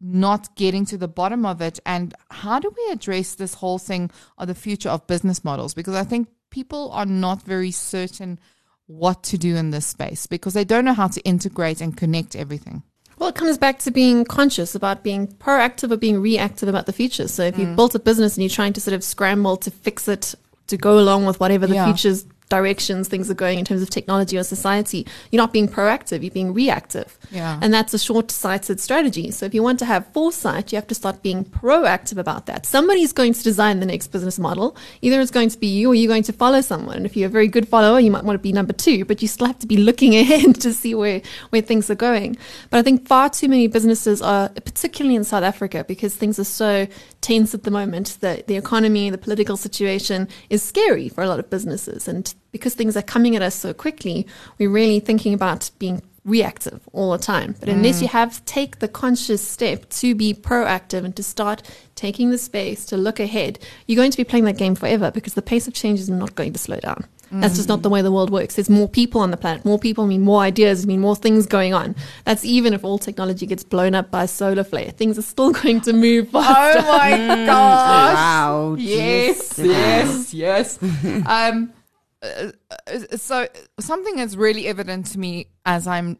not 0.00 0.54
getting 0.56 0.84
to 0.86 0.96
the 0.96 1.08
bottom 1.08 1.44
of 1.44 1.60
it. 1.60 1.80
And 1.84 2.14
how 2.30 2.58
do 2.58 2.72
we 2.76 2.92
address 2.92 3.34
this 3.34 3.54
whole 3.54 3.78
thing 3.78 4.10
of 4.38 4.48
the 4.48 4.54
future 4.54 4.88
of 4.88 5.06
business 5.06 5.44
models? 5.44 5.74
Because 5.74 5.94
i 5.94 6.04
think 6.04 6.28
people 6.52 6.90
are 6.92 7.06
not 7.06 7.42
very 7.42 7.72
certain 7.72 8.38
what 8.86 9.22
to 9.24 9.36
do 9.38 9.56
in 9.56 9.70
this 9.70 9.86
space 9.86 10.26
because 10.28 10.54
they 10.54 10.64
don't 10.64 10.84
know 10.84 10.92
how 10.94 11.08
to 11.08 11.20
integrate 11.22 11.80
and 11.80 11.96
connect 11.96 12.36
everything 12.36 12.82
Well, 13.18 13.30
it 13.30 13.34
comes 13.34 13.58
back 13.58 13.78
to 13.80 13.90
being 13.90 14.24
conscious 14.24 14.74
about 14.74 15.02
being 15.02 15.26
proactive 15.26 15.90
or 15.92 15.96
being 15.96 16.20
reactive 16.20 16.68
about 16.68 16.86
the 16.86 16.92
future. 16.92 17.28
So 17.28 17.42
if 17.44 17.56
you've 17.58 17.68
mm. 17.74 17.76
built 17.76 17.94
a 17.94 18.00
business 18.00 18.36
and 18.36 18.42
you're 18.42 18.56
trying 18.60 18.72
to 18.74 18.80
sort 18.80 18.94
of 18.94 19.02
scramble 19.04 19.56
to 19.58 19.70
fix 19.70 20.08
it 20.08 20.34
to 20.66 20.76
go 20.76 20.98
along 20.98 21.26
with 21.26 21.38
whatever 21.38 21.66
the 21.68 21.74
Yeah. 21.74 21.86
future's 21.86 22.24
directions 22.52 23.08
things 23.08 23.30
are 23.30 23.40
going 23.46 23.58
in 23.58 23.64
terms 23.64 23.80
of 23.80 23.88
technology 23.88 24.36
or 24.36 24.44
society, 24.44 25.06
you're 25.30 25.42
not 25.42 25.54
being 25.54 25.66
proactive, 25.66 26.22
you're 26.22 26.30
being 26.30 26.52
reactive. 26.52 27.18
Yeah. 27.30 27.58
And 27.62 27.72
that's 27.72 27.94
a 27.94 27.98
short 27.98 28.30
sighted 28.30 28.78
strategy. 28.78 29.30
So 29.30 29.46
if 29.46 29.54
you 29.54 29.62
want 29.62 29.78
to 29.78 29.86
have 29.86 30.06
foresight, 30.08 30.70
you 30.70 30.76
have 30.76 30.86
to 30.88 30.94
start 30.94 31.22
being 31.22 31.46
proactive 31.46 32.18
about 32.18 32.44
that. 32.46 32.66
Somebody's 32.66 33.14
going 33.14 33.32
to 33.32 33.42
design 33.42 33.80
the 33.80 33.86
next 33.86 34.08
business 34.08 34.38
model. 34.38 34.76
Either 35.00 35.18
it's 35.18 35.30
going 35.30 35.48
to 35.48 35.58
be 35.58 35.66
you 35.66 35.90
or 35.90 35.94
you're 35.94 36.12
going 36.14 36.24
to 36.24 36.32
follow 36.34 36.60
someone. 36.60 36.98
And 36.98 37.06
if 37.06 37.16
you're 37.16 37.28
a 37.28 37.36
very 37.38 37.48
good 37.48 37.66
follower, 37.66 37.98
you 38.00 38.10
might 38.10 38.24
want 38.24 38.38
to 38.38 38.42
be 38.42 38.52
number 38.52 38.74
two, 38.74 39.06
but 39.06 39.22
you 39.22 39.28
still 39.28 39.46
have 39.46 39.58
to 39.60 39.66
be 39.66 39.78
looking 39.78 40.14
ahead 40.22 40.60
to 40.60 40.74
see 40.74 40.94
where, 40.94 41.22
where 41.50 41.62
things 41.62 41.88
are 41.88 41.94
going. 41.94 42.36
But 42.68 42.78
I 42.78 42.82
think 42.82 43.06
far 43.08 43.30
too 43.30 43.48
many 43.48 43.66
businesses 43.66 44.20
are, 44.20 44.50
particularly 44.50 45.16
in 45.16 45.24
South 45.24 45.42
Africa, 45.42 45.84
because 45.88 46.14
things 46.14 46.38
are 46.38 46.44
so 46.44 46.86
tense 47.22 47.54
at 47.54 47.62
the 47.62 47.70
moment, 47.70 48.18
that 48.20 48.46
the 48.46 48.56
economy, 48.56 49.08
the 49.08 49.16
political 49.16 49.56
situation 49.56 50.28
is 50.50 50.62
scary 50.62 51.08
for 51.08 51.24
a 51.24 51.28
lot 51.28 51.38
of 51.38 51.48
businesses. 51.48 52.08
And 52.08 52.34
because 52.50 52.74
things 52.74 52.96
are 52.96 53.02
coming 53.02 53.36
at 53.36 53.42
us 53.42 53.54
so 53.54 53.72
quickly, 53.72 54.26
we're 54.58 54.70
really 54.70 55.00
thinking 55.00 55.32
about 55.32 55.70
being 55.78 56.02
reactive 56.24 56.88
all 56.92 57.12
the 57.12 57.18
time. 57.18 57.54
But 57.58 57.68
unless 57.68 58.00
you 58.00 58.08
mm. 58.08 58.12
have 58.12 58.44
take 58.44 58.78
the 58.78 58.88
conscious 58.88 59.46
step 59.46 59.88
to 59.90 60.14
be 60.14 60.34
proactive 60.34 61.04
and 61.04 61.16
to 61.16 61.22
start 61.22 61.62
taking 61.94 62.30
the 62.30 62.38
space 62.38 62.84
to 62.86 62.96
look 62.96 63.18
ahead, 63.18 63.58
you're 63.86 63.96
going 63.96 64.12
to 64.12 64.16
be 64.16 64.24
playing 64.24 64.44
that 64.44 64.58
game 64.58 64.74
forever 64.74 65.10
because 65.10 65.34
the 65.34 65.42
pace 65.42 65.66
of 65.66 65.74
change 65.74 65.98
is 65.98 66.08
not 66.08 66.34
going 66.34 66.52
to 66.52 66.58
slow 66.58 66.78
down. 66.78 67.06
That's 67.34 67.56
just 67.56 67.68
not 67.68 67.78
mm. 67.78 67.82
the 67.84 67.88
way 67.88 68.02
the 68.02 68.12
world 68.12 68.28
works. 68.28 68.56
There's 68.56 68.68
more 68.68 68.86
people 68.86 69.22
on 69.22 69.30
the 69.30 69.38
planet. 69.38 69.64
More 69.64 69.78
people 69.78 70.06
mean 70.06 70.20
more 70.20 70.42
ideas, 70.42 70.86
mean 70.86 71.00
more 71.00 71.16
things 71.16 71.46
going 71.46 71.72
on. 71.72 71.96
That's 72.24 72.44
even 72.44 72.74
if 72.74 72.84
all 72.84 72.98
technology 72.98 73.46
gets 73.46 73.64
blown 73.64 73.94
up 73.94 74.10
by 74.10 74.24
a 74.24 74.28
solar 74.28 74.64
flare. 74.64 74.90
Things 74.90 75.18
are 75.18 75.22
still 75.22 75.50
going 75.62 75.80
to 75.82 75.94
move 75.94 76.28
oh 76.34 76.42
faster. 76.42 76.80
oh 76.80 76.98
my 76.98 77.10
mm. 77.12 77.46
gosh 77.46 78.14
Wow. 78.14 78.76
yes 78.78 79.58
yes 79.58 80.34
yes 80.34 80.78
um 81.26 81.72
uh, 82.22 82.52
uh, 82.86 83.16
so 83.16 83.46
something 83.80 84.16
that's 84.16 84.36
really 84.36 84.66
evident 84.66 85.06
to 85.06 85.18
me 85.18 85.46
as 85.64 85.86
i'm 85.86 86.18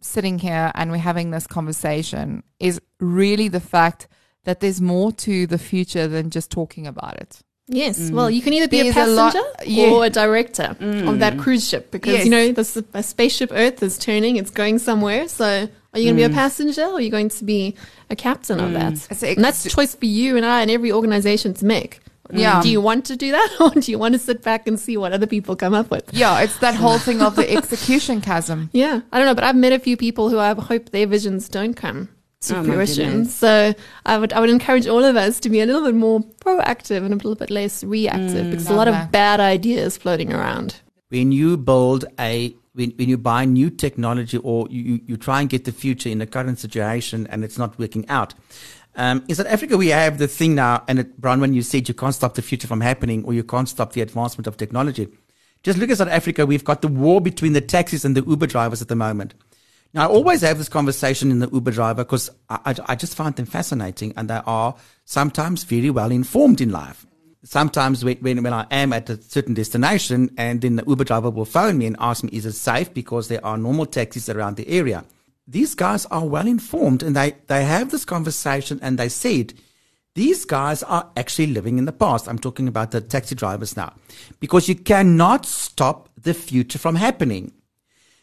sitting 0.00 0.38
here 0.38 0.70
and 0.74 0.90
we're 0.90 0.96
having 0.98 1.30
this 1.30 1.46
conversation 1.46 2.42
is 2.58 2.80
really 3.00 3.48
the 3.48 3.60
fact 3.60 4.08
that 4.44 4.60
there's 4.60 4.80
more 4.80 5.12
to 5.12 5.46
the 5.46 5.58
future 5.58 6.06
than 6.08 6.30
just 6.30 6.50
talking 6.50 6.86
about 6.86 7.16
it 7.16 7.40
Yes. 7.72 8.10
Well, 8.10 8.28
you 8.28 8.42
can 8.42 8.52
either 8.52 8.66
be 8.66 8.82
There's 8.82 8.96
a 8.96 9.04
a 9.04 9.06
lot- 9.06 9.32
passenger 9.32 9.48
yeah. 9.64 9.90
or 9.90 10.04
a 10.04 10.10
director 10.10 10.76
of 10.80 11.20
that 11.20 11.38
cruise 11.38 11.68
ship 11.68 11.92
because, 11.92 12.14
Yes. 12.14 12.24
you 12.24 12.30
know, 12.32 12.50
the 12.50 12.62
s- 12.62 12.82
a 12.94 13.00
spaceship 13.04 13.52
Earth 13.54 13.80
is 13.84 13.96
turning, 13.96 14.34
it's 14.34 14.50
going 14.50 14.80
somewhere. 14.80 15.28
So 15.28 15.68
are 15.94 15.98
you 16.00 16.06
going 16.06 16.16
to 16.16 16.28
be 16.28 16.32
a 16.32 16.34
passenger 16.34 16.82
or 16.86 16.94
are 16.94 17.00
you 17.00 17.10
going 17.10 17.28
to 17.28 17.44
be 17.44 17.76
a 18.10 18.16
captain 18.16 18.58
of 18.58 18.72
that? 18.72 18.94
It's 19.08 19.22
and 19.22 19.44
that's 19.44 19.64
a 19.66 19.68
choice 19.68 19.94
for 19.94 20.06
you 20.06 20.36
and 20.36 20.44
I 20.44 20.62
and 20.62 20.70
every 20.70 20.90
organization 20.90 21.54
to 21.54 21.64
make. 21.64 22.00
Yeah. 22.32 22.60
Do 22.62 22.68
you 22.70 22.80
want 22.80 23.04
to 23.06 23.16
do 23.16 23.30
that 23.32 23.56
or 23.60 23.70
do 23.70 23.90
you 23.90 23.98
want 23.98 24.12
to 24.14 24.18
sit 24.18 24.42
back 24.42 24.66
and 24.66 24.78
see 24.78 24.96
what 24.96 25.12
other 25.12 25.26
people 25.26 25.56
come 25.56 25.74
up 25.74 25.90
with? 25.90 26.04
yeah 26.12 26.40
it's 26.40 26.58
that 26.58 26.74
whole 26.74 26.98
thing 26.98 27.20
of 27.22 27.36
the 27.36 27.50
execution 27.58 28.20
chasm 28.20 28.70
Yeah, 28.72 29.00
I 29.12 29.18
don't 29.18 29.26
know, 29.26 29.34
but 29.34 29.44
I've 29.44 29.56
met 29.56 29.72
a 29.72 29.78
few 29.78 29.96
people 29.96 30.28
who 30.30 30.38
I 30.38 30.54
hope 30.54 30.90
their 30.90 31.06
visions 31.06 31.48
don't 31.48 31.74
come 31.74 32.08
to 32.42 32.56
Oh, 32.58 32.64
fruition. 32.64 33.26
So 33.26 33.74
I 34.06 34.16
would 34.18 34.32
I 34.32 34.40
would 34.40 34.50
encourage 34.50 34.86
all 34.86 35.04
of 35.04 35.14
us 35.16 35.40
to 35.40 35.50
be 35.50 35.60
a 35.60 35.66
little 35.66 35.84
bit 35.84 35.94
more 35.94 36.20
proactive 36.44 36.98
and 37.04 37.12
a 37.12 37.16
little 37.16 37.34
bit 37.34 37.50
less 37.50 37.84
reactive 37.84 38.46
mm, 38.46 38.50
because 38.50 38.68
a 38.68 38.74
lot 38.74 38.86
that. 38.86 39.04
of 39.06 39.12
bad 39.12 39.40
ideas 39.40 39.96
floating 39.98 40.32
around. 40.32 40.76
when 41.10 41.32
you 41.32 41.56
build 41.56 42.04
a 42.18 42.54
when, 42.72 42.90
when 42.98 43.08
you 43.08 43.18
buy 43.18 43.44
new 43.44 43.68
technology 43.68 44.38
or 44.38 44.68
you, 44.70 44.82
you, 44.82 45.00
you 45.08 45.16
try 45.16 45.40
and 45.40 45.50
get 45.50 45.64
the 45.64 45.72
future 45.72 46.08
in 46.08 46.18
the 46.18 46.26
current 46.26 46.58
situation 46.58 47.26
and 47.30 47.42
it's 47.44 47.58
not 47.58 47.76
working 47.80 48.08
out. 48.08 48.32
Um, 48.96 49.24
in 49.28 49.34
South 49.34 49.46
Africa, 49.46 49.76
we 49.76 49.88
have 49.88 50.18
the 50.18 50.28
thing 50.28 50.54
now, 50.54 50.82
and 50.88 50.98
it, 50.98 51.20
Bronwyn, 51.20 51.54
you 51.54 51.62
said 51.62 51.88
you 51.88 51.94
can't 51.94 52.14
stop 52.14 52.34
the 52.34 52.42
future 52.42 52.66
from 52.66 52.80
happening 52.80 53.24
or 53.24 53.32
you 53.32 53.44
can't 53.44 53.68
stop 53.68 53.92
the 53.92 54.00
advancement 54.00 54.46
of 54.46 54.56
technology. 54.56 55.08
Just 55.62 55.78
look 55.78 55.90
at 55.90 55.98
South 55.98 56.08
Africa. 56.08 56.46
We've 56.46 56.64
got 56.64 56.82
the 56.82 56.88
war 56.88 57.20
between 57.20 57.52
the 57.52 57.60
taxis 57.60 58.04
and 58.04 58.16
the 58.16 58.24
Uber 58.24 58.46
drivers 58.46 58.82
at 58.82 58.88
the 58.88 58.96
moment. 58.96 59.34
Now, 59.92 60.08
I 60.08 60.12
always 60.12 60.40
have 60.42 60.58
this 60.58 60.68
conversation 60.68 61.30
in 61.30 61.40
the 61.40 61.50
Uber 61.50 61.72
driver 61.72 62.04
because 62.04 62.30
I, 62.48 62.58
I, 62.66 62.74
I 62.86 62.94
just 62.94 63.16
find 63.16 63.34
them 63.34 63.46
fascinating 63.46 64.14
and 64.16 64.30
they 64.30 64.40
are 64.46 64.74
sometimes 65.04 65.64
very 65.64 65.90
well 65.90 66.10
informed 66.12 66.60
in 66.60 66.70
life. 66.70 67.06
Sometimes 67.42 68.04
when, 68.04 68.18
when, 68.18 68.42
when 68.42 68.52
I 68.52 68.66
am 68.70 68.92
at 68.92 69.10
a 69.10 69.20
certain 69.20 69.54
destination 69.54 70.32
and 70.36 70.60
then 70.60 70.76
the 70.76 70.84
Uber 70.86 71.04
driver 71.04 71.30
will 71.30 71.44
phone 71.44 71.78
me 71.78 71.86
and 71.86 71.96
ask 71.98 72.22
me, 72.22 72.30
is 72.32 72.46
it 72.46 72.52
safe? 72.52 72.92
Because 72.94 73.28
there 73.28 73.44
are 73.44 73.58
normal 73.58 73.86
taxis 73.86 74.28
around 74.28 74.56
the 74.56 74.68
area. 74.68 75.04
These 75.50 75.74
guys 75.74 76.06
are 76.06 76.24
well 76.24 76.46
informed 76.46 77.02
and 77.02 77.16
they, 77.16 77.34
they 77.48 77.64
have 77.64 77.90
this 77.90 78.04
conversation 78.04 78.78
and 78.82 78.98
they 78.98 79.08
said, 79.08 79.52
these 80.14 80.44
guys 80.44 80.84
are 80.84 81.10
actually 81.16 81.48
living 81.48 81.78
in 81.78 81.86
the 81.86 81.92
past. 81.92 82.28
I'm 82.28 82.38
talking 82.38 82.68
about 82.68 82.92
the 82.92 83.00
taxi 83.00 83.34
drivers 83.34 83.76
now 83.76 83.94
because 84.38 84.68
you 84.68 84.76
cannot 84.76 85.46
stop 85.46 86.08
the 86.16 86.34
future 86.34 86.78
from 86.78 86.94
happening. 86.94 87.52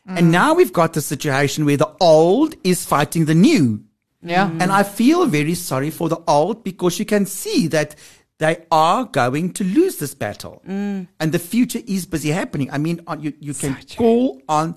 And 0.05 0.27
mm. 0.27 0.31
now 0.31 0.53
we've 0.53 0.71
got 0.71 0.93
the 0.93 1.01
situation 1.01 1.65
where 1.65 1.75
the 1.75 1.93
old 1.99 2.55
is 2.63 2.85
fighting 2.85 3.25
the 3.25 3.35
new. 3.35 3.83
yeah 4.21 4.49
mm. 4.49 4.61
And 4.61 4.71
I 4.71 4.83
feel 4.83 5.25
very 5.25 5.53
sorry 5.53 5.89
for 5.89 6.07
the 6.07 6.21
old 6.27 6.63
because 6.63 6.97
you 6.97 7.05
can 7.05 7.25
see 7.25 7.67
that 7.67 7.95
they 8.39 8.65
are 8.71 9.03
going 9.03 9.51
to 9.53 9.65
lose 9.65 9.97
this 9.97 10.13
battle. 10.13 10.61
Mm. 10.65 11.07
And 11.19 11.31
the 11.33 11.39
future 11.39 11.81
is 11.85 12.05
busy 12.05 12.29
happening. 12.29 12.71
I 12.71 12.77
mean, 12.77 13.01
you, 13.19 13.33
you 13.41 13.53
can 13.53 13.75
call 13.97 14.41
on 14.47 14.75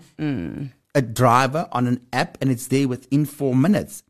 a 0.94 1.02
driver 1.02 1.68
on 1.72 1.86
an 1.86 2.06
app 2.12 2.38
and 2.40 2.50
it's 2.50 2.66
there 2.68 2.88
within 2.88 3.24
four 3.24 3.54
minutes. 3.54 4.02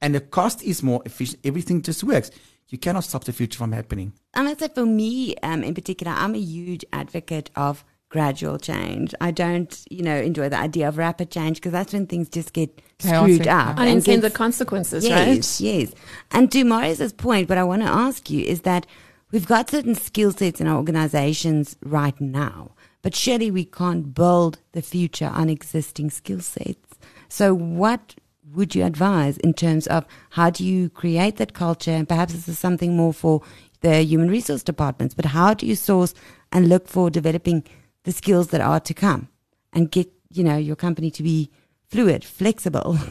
And 0.00 0.14
the 0.14 0.20
cost 0.20 0.62
is 0.62 0.82
more 0.82 1.02
efficient. 1.06 1.40
Everything 1.44 1.82
just 1.82 2.04
works. 2.04 2.30
You 2.68 2.78
cannot 2.78 3.04
stop 3.04 3.24
the 3.24 3.32
future 3.32 3.58
from 3.58 3.72
happening. 3.72 4.12
And 4.34 4.46
I 4.46 4.50
must 4.50 4.60
say, 4.60 4.68
for 4.68 4.84
me 4.86 5.34
um, 5.42 5.64
in 5.64 5.74
particular, 5.74 6.12
I'm 6.12 6.34
a 6.34 6.38
huge 6.38 6.84
advocate 6.92 7.50
of 7.56 7.84
gradual 8.10 8.58
change. 8.58 9.14
I 9.20 9.30
don't, 9.30 9.84
you 9.90 10.02
know, 10.02 10.16
enjoy 10.16 10.48
the 10.48 10.58
idea 10.58 10.88
of 10.88 10.98
rapid 10.98 11.30
change 11.30 11.56
because 11.58 11.72
that's 11.72 11.92
when 11.92 12.06
things 12.06 12.28
just 12.28 12.52
get 12.52 12.80
Chaotic, 12.98 13.34
screwed 13.36 13.48
up. 13.48 13.66
yeah. 13.66 13.70
and 13.70 13.80
Unintended 13.80 14.22
gets- 14.22 14.36
consequences, 14.36 15.04
yes, 15.06 15.26
right? 15.26 15.60
Yes. 15.66 15.92
And 16.30 16.50
to 16.52 16.64
Marius's 16.64 17.12
point, 17.12 17.48
what 17.48 17.58
I 17.58 17.64
want 17.64 17.82
to 17.82 17.88
ask 17.88 18.28
you 18.30 18.44
is 18.44 18.62
that 18.62 18.86
we've 19.30 19.46
got 19.46 19.70
certain 19.70 19.94
skill 19.94 20.32
sets 20.32 20.60
in 20.60 20.66
our 20.66 20.76
organizations 20.76 21.76
right 21.82 22.18
now, 22.20 22.72
but 23.02 23.14
surely 23.14 23.50
we 23.50 23.64
can't 23.64 24.14
build 24.14 24.58
the 24.72 24.82
future 24.82 25.30
on 25.32 25.48
existing 25.48 26.10
skill 26.10 26.40
sets. 26.40 26.96
So 27.28 27.54
what 27.54 28.14
would 28.52 28.74
you 28.74 28.84
advise 28.84 29.36
in 29.38 29.54
terms 29.54 29.86
of 29.86 30.06
how 30.30 30.50
do 30.50 30.64
you 30.64 30.88
create 30.90 31.36
that 31.36 31.52
culture? 31.52 31.90
And 31.90 32.08
perhaps 32.08 32.32
this 32.32 32.48
is 32.48 32.58
something 32.58 32.96
more 32.96 33.12
for 33.12 33.42
the 33.80 34.02
human 34.02 34.28
resource 34.28 34.62
departments, 34.62 35.14
but 35.14 35.26
how 35.26 35.54
do 35.54 35.66
you 35.66 35.76
source 35.76 36.14
and 36.50 36.68
look 36.68 36.88
for 36.88 37.10
developing 37.10 37.64
the 38.04 38.12
skills 38.12 38.48
that 38.48 38.60
are 38.60 38.80
to 38.80 38.94
come 38.94 39.28
and 39.72 39.90
get, 39.90 40.10
you 40.30 40.42
know, 40.42 40.56
your 40.56 40.76
company 40.76 41.10
to 41.10 41.22
be 41.22 41.50
fluid, 41.88 42.24
flexible. 42.24 42.98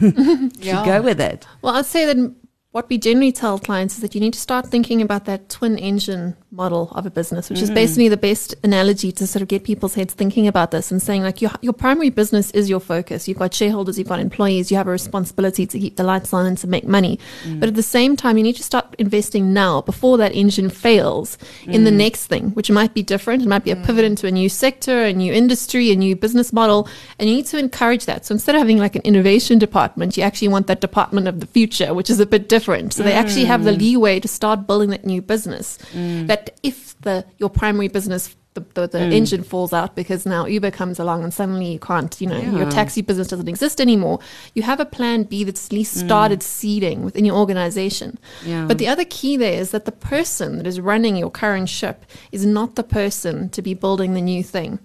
Yeah. 0.60 0.84
Go 0.84 1.02
with 1.02 1.20
it. 1.20 1.46
Well, 1.62 1.76
I'd 1.76 1.86
say 1.86 2.04
that 2.06 2.34
what 2.70 2.86
we 2.90 2.98
generally 2.98 3.32
tell 3.32 3.58
clients 3.58 3.94
is 3.94 4.02
that 4.02 4.14
you 4.14 4.20
need 4.20 4.34
to 4.34 4.38
start 4.38 4.66
thinking 4.66 5.00
about 5.00 5.24
that 5.24 5.48
twin 5.48 5.78
engine 5.78 6.36
model 6.50 6.90
of 6.94 7.06
a 7.06 7.10
business, 7.10 7.48
which 7.48 7.60
is 7.60 7.70
mm-hmm. 7.70 7.76
basically 7.76 8.08
the 8.08 8.16
best 8.16 8.54
analogy 8.62 9.10
to 9.10 9.26
sort 9.26 9.40
of 9.40 9.48
get 9.48 9.64
people's 9.64 9.94
heads 9.94 10.12
thinking 10.12 10.46
about 10.46 10.70
this 10.70 10.90
and 10.90 11.00
saying 11.00 11.22
like 11.22 11.40
your 11.40 11.50
your 11.62 11.72
primary 11.72 12.10
business 12.10 12.50
is 12.50 12.68
your 12.68 12.80
focus. 12.80 13.26
You've 13.26 13.38
got 13.38 13.54
shareholders, 13.54 13.98
you've 13.98 14.08
got 14.08 14.20
employees, 14.20 14.70
you 14.70 14.76
have 14.76 14.86
a 14.86 14.90
responsibility 14.90 15.66
to 15.66 15.78
keep 15.78 15.96
the 15.96 16.04
lights 16.04 16.34
on 16.34 16.44
and 16.44 16.58
to 16.58 16.66
make 16.66 16.86
money. 16.86 17.18
Mm. 17.44 17.58
But 17.58 17.70
at 17.70 17.74
the 17.74 17.82
same 17.82 18.16
time, 18.16 18.36
you 18.36 18.42
need 18.42 18.56
to 18.56 18.62
start 18.62 18.94
investing 18.98 19.54
now 19.54 19.80
before 19.80 20.18
that 20.18 20.34
engine 20.34 20.68
fails 20.68 21.38
in 21.64 21.84
the 21.84 21.90
mm. 21.90 21.96
next 21.96 22.26
thing, 22.26 22.50
which 22.50 22.70
might 22.70 22.92
be 22.92 23.02
different. 23.02 23.42
It 23.42 23.48
might 23.48 23.64
be 23.64 23.70
a 23.70 23.76
pivot 23.76 24.04
mm. 24.04 24.08
into 24.08 24.26
a 24.26 24.30
new 24.30 24.50
sector, 24.50 25.04
a 25.04 25.12
new 25.14 25.32
industry, 25.32 25.90
a 25.90 25.96
new 25.96 26.14
business 26.14 26.52
model, 26.52 26.86
and 27.18 27.30
you 27.30 27.36
need 27.36 27.46
to 27.46 27.58
encourage 27.58 28.04
that. 28.04 28.26
So 28.26 28.34
instead 28.34 28.54
of 28.54 28.58
having 28.58 28.76
like 28.76 28.94
an 28.94 29.02
innovation 29.02 29.58
department, 29.58 30.18
you 30.18 30.22
actually 30.22 30.48
want 30.48 30.66
that 30.66 30.82
department 30.82 31.28
of 31.28 31.40
the 31.40 31.46
future, 31.46 31.94
which 31.94 32.10
is 32.10 32.20
a 32.20 32.26
bit 32.26 32.42
different. 32.48 32.57
So 32.90 33.02
they 33.02 33.12
actually 33.12 33.44
have 33.44 33.64
the 33.64 33.72
mm. 33.72 33.78
leeway 33.78 34.20
to 34.20 34.28
start 34.28 34.66
building 34.66 34.90
that 34.90 35.04
new 35.04 35.22
business. 35.22 35.78
Mm. 35.92 36.26
That 36.26 36.58
if 36.62 36.98
the 37.00 37.24
your 37.38 37.50
primary 37.50 37.88
business 37.88 38.34
the, 38.54 38.60
the, 38.74 38.88
the 38.88 38.98
mm. 38.98 39.12
engine 39.12 39.42
falls 39.42 39.72
out 39.72 39.94
because 39.94 40.26
now 40.26 40.46
Uber 40.46 40.70
comes 40.70 40.98
along 40.98 41.22
and 41.22 41.32
suddenly 41.32 41.72
you 41.72 41.78
can't, 41.78 42.20
you 42.20 42.26
know, 42.26 42.40
your 42.40 42.70
taxi 42.70 43.02
business 43.02 43.28
doesn't 43.28 43.48
exist 43.48 43.80
anymore. 43.80 44.18
You 44.54 44.62
have 44.62 44.80
a 44.80 44.84
plan 44.84 45.24
B 45.24 45.44
that's 45.44 45.66
at 45.66 45.72
least 45.72 45.96
started 45.96 46.42
seeding 46.42 47.04
within 47.04 47.24
your 47.24 47.36
organization. 47.36 48.18
Yeah. 48.44 48.66
But 48.66 48.78
the 48.78 48.88
other 48.88 49.04
key 49.04 49.36
there 49.36 49.60
is 49.60 49.70
that 49.70 49.84
the 49.84 49.92
person 49.92 50.56
that 50.58 50.66
is 50.66 50.80
running 50.80 51.16
your 51.16 51.30
current 51.30 51.68
ship 51.68 52.04
is 52.32 52.44
not 52.44 52.74
the 52.74 52.84
person 52.84 53.50
to 53.50 53.62
be 53.62 53.74
building 53.74 54.14
the 54.14 54.20
new 54.20 54.42
thing. 54.42 54.78